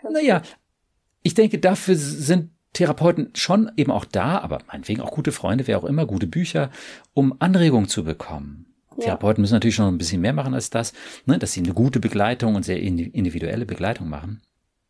Ganz 0.00 0.14
naja, 0.14 0.42
ich 1.22 1.34
denke, 1.34 1.58
dafür 1.58 1.96
sind 1.96 2.50
Therapeuten 2.72 3.30
schon 3.34 3.70
eben 3.76 3.90
auch 3.90 4.04
da, 4.04 4.38
aber 4.38 4.60
meinetwegen 4.68 5.00
auch 5.00 5.10
gute 5.10 5.32
Freunde, 5.32 5.66
wer 5.66 5.78
auch 5.78 5.84
immer, 5.84 6.06
gute 6.06 6.26
Bücher, 6.26 6.70
um 7.14 7.34
Anregungen 7.38 7.88
zu 7.88 8.04
bekommen. 8.04 8.66
Ja. 8.96 9.04
Therapeuten 9.04 9.40
müssen 9.40 9.54
natürlich 9.54 9.78
noch 9.78 9.88
ein 9.88 9.98
bisschen 9.98 10.20
mehr 10.20 10.32
machen 10.32 10.54
als 10.54 10.70
das, 10.70 10.92
ne, 11.24 11.38
dass 11.38 11.52
sie 11.52 11.62
eine 11.62 11.72
gute 11.72 12.00
Begleitung 12.00 12.54
und 12.54 12.64
sehr 12.64 12.80
individuelle 12.80 13.66
Begleitung 13.66 14.08
machen. 14.08 14.42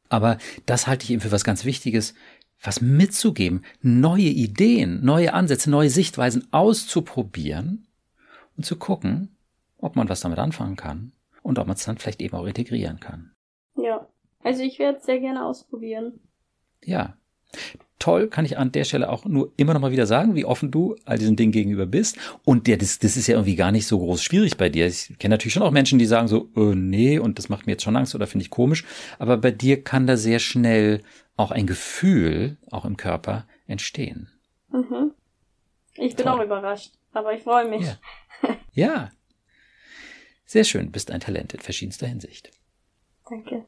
Aber 0.08 0.38
das 0.66 0.86
halte 0.86 1.04
ich 1.04 1.10
eben 1.10 1.20
für 1.20 1.32
was 1.32 1.44
ganz 1.44 1.64
Wichtiges, 1.64 2.14
was 2.62 2.80
mitzugeben, 2.80 3.62
neue 3.82 4.22
Ideen, 4.22 5.04
neue 5.04 5.34
Ansätze, 5.34 5.70
neue 5.70 5.90
Sichtweisen 5.90 6.48
auszuprobieren 6.50 7.86
und 8.56 8.64
zu 8.64 8.76
gucken, 8.76 9.36
ob 9.76 9.94
man 9.94 10.08
was 10.08 10.20
damit 10.20 10.38
anfangen 10.38 10.76
kann 10.76 11.12
und 11.42 11.58
ob 11.58 11.66
man 11.66 11.76
es 11.76 11.84
dann 11.84 11.98
vielleicht 11.98 12.22
eben 12.22 12.36
auch 12.36 12.46
integrieren 12.46 12.98
kann. 12.98 13.32
Ja, 13.76 14.08
also 14.42 14.62
ich 14.62 14.78
werde 14.78 14.98
es 14.98 15.04
sehr 15.04 15.20
gerne 15.20 15.44
ausprobieren. 15.44 16.18
Ja, 16.82 17.17
Toll, 17.99 18.28
kann 18.28 18.44
ich 18.44 18.57
an 18.59 18.70
der 18.70 18.84
Stelle 18.84 19.11
auch 19.11 19.24
nur 19.24 19.53
immer 19.57 19.74
noch 19.74 19.80
mal 19.80 19.90
wieder 19.90 20.07
sagen, 20.07 20.36
wie 20.36 20.44
offen 20.44 20.70
du 20.70 20.94
all 21.05 21.18
diesen 21.18 21.34
Dingen 21.34 21.51
gegenüber 21.51 21.84
bist. 21.84 22.16
Und 22.44 22.68
der, 22.68 22.76
das, 22.76 23.01
das 23.01 23.16
ist 23.16 23.26
ja 23.26 23.34
irgendwie 23.34 23.57
gar 23.57 23.72
nicht 23.72 23.88
so 23.88 23.99
groß 23.99 24.22
schwierig 24.22 24.57
bei 24.57 24.68
dir. 24.68 24.86
Ich 24.86 25.18
kenne 25.18 25.34
natürlich 25.34 25.55
schon 25.55 25.64
auch 25.64 25.72
Menschen, 25.72 25.99
die 25.99 26.07
sagen 26.07 26.28
so, 26.28 26.49
äh, 26.57 26.76
nee, 26.76 27.18
und 27.18 27.38
das 27.38 27.49
macht 27.49 27.66
mir 27.66 27.72
jetzt 27.72 27.82
schon 27.82 27.96
Angst 27.96 28.14
oder 28.14 28.28
finde 28.28 28.44
ich 28.44 28.51
komisch. 28.51 28.84
Aber 29.18 29.36
bei 29.36 29.51
dir 29.51 29.82
kann 29.82 30.07
da 30.07 30.16
sehr 30.16 30.38
schnell 30.38 31.03
auch 31.36 31.51
ein 31.51 31.66
Gefühl, 31.66 32.57
auch 32.70 32.84
im 32.84 32.96
Körper, 32.96 33.46
entstehen. 33.66 34.28
Mhm. 34.70 35.12
Ich 35.94 36.14
bin 36.14 36.26
Toll. 36.26 36.40
auch 36.40 36.44
überrascht, 36.44 36.92
aber 37.12 37.32
ich 37.32 37.42
freue 37.42 37.68
mich. 37.68 37.84
Ja. 37.84 38.57
ja. 38.72 39.11
Sehr 40.46 40.64
schön, 40.64 40.92
bist 40.92 41.11
ein 41.11 41.20
Talent 41.20 41.53
in 41.53 41.61
verschiedenster 41.61 42.07
Hinsicht. 42.07 42.53
Danke. 43.28 43.66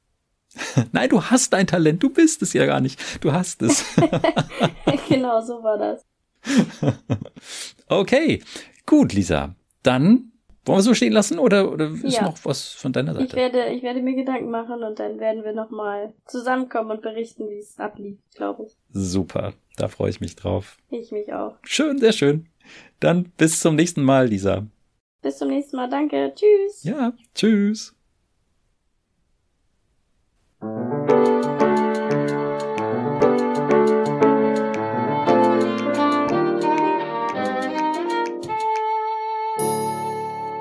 Nein, 0.92 1.08
du 1.08 1.22
hast 1.22 1.54
ein 1.54 1.66
Talent, 1.66 2.02
du 2.02 2.10
bist 2.10 2.42
es 2.42 2.52
ja 2.52 2.66
gar 2.66 2.80
nicht. 2.80 3.00
Du 3.22 3.32
hast 3.32 3.62
es. 3.62 3.84
genau, 5.08 5.40
so 5.40 5.62
war 5.62 5.78
das. 5.78 6.04
okay, 7.88 8.42
gut, 8.86 9.12
Lisa. 9.12 9.54
Dann 9.82 10.32
wollen 10.64 10.78
wir 10.78 10.82
so 10.82 10.94
stehen 10.94 11.12
lassen 11.12 11.38
oder, 11.38 11.72
oder 11.72 11.90
ist 11.90 12.16
ja. 12.16 12.22
noch 12.22 12.38
was 12.44 12.68
von 12.72 12.92
deiner 12.92 13.14
Seite? 13.14 13.26
Ich 13.26 13.34
werde, 13.34 13.66
ich 13.68 13.82
werde 13.82 14.02
mir 14.02 14.14
Gedanken 14.14 14.50
machen 14.50 14.82
und 14.82 14.98
dann 14.98 15.18
werden 15.20 15.44
wir 15.44 15.52
nochmal 15.52 16.12
zusammenkommen 16.26 16.90
und 16.90 17.02
berichten, 17.02 17.48
wie 17.48 17.58
es 17.58 17.78
ablief, 17.78 18.18
glaube 18.34 18.64
ich. 18.64 18.76
Super, 18.92 19.54
da 19.76 19.88
freue 19.88 20.10
ich 20.10 20.20
mich 20.20 20.36
drauf. 20.36 20.76
Ich 20.90 21.12
mich 21.12 21.32
auch. 21.32 21.56
Schön, 21.62 21.98
sehr 21.98 22.12
schön. 22.12 22.46
Dann 23.00 23.32
bis 23.36 23.60
zum 23.60 23.76
nächsten 23.76 24.02
Mal, 24.02 24.26
Lisa. 24.28 24.66
Bis 25.22 25.38
zum 25.38 25.48
nächsten 25.48 25.76
Mal, 25.76 25.88
danke. 25.88 26.32
Tschüss. 26.34 26.84
Ja, 26.84 27.12
tschüss. 27.34 27.94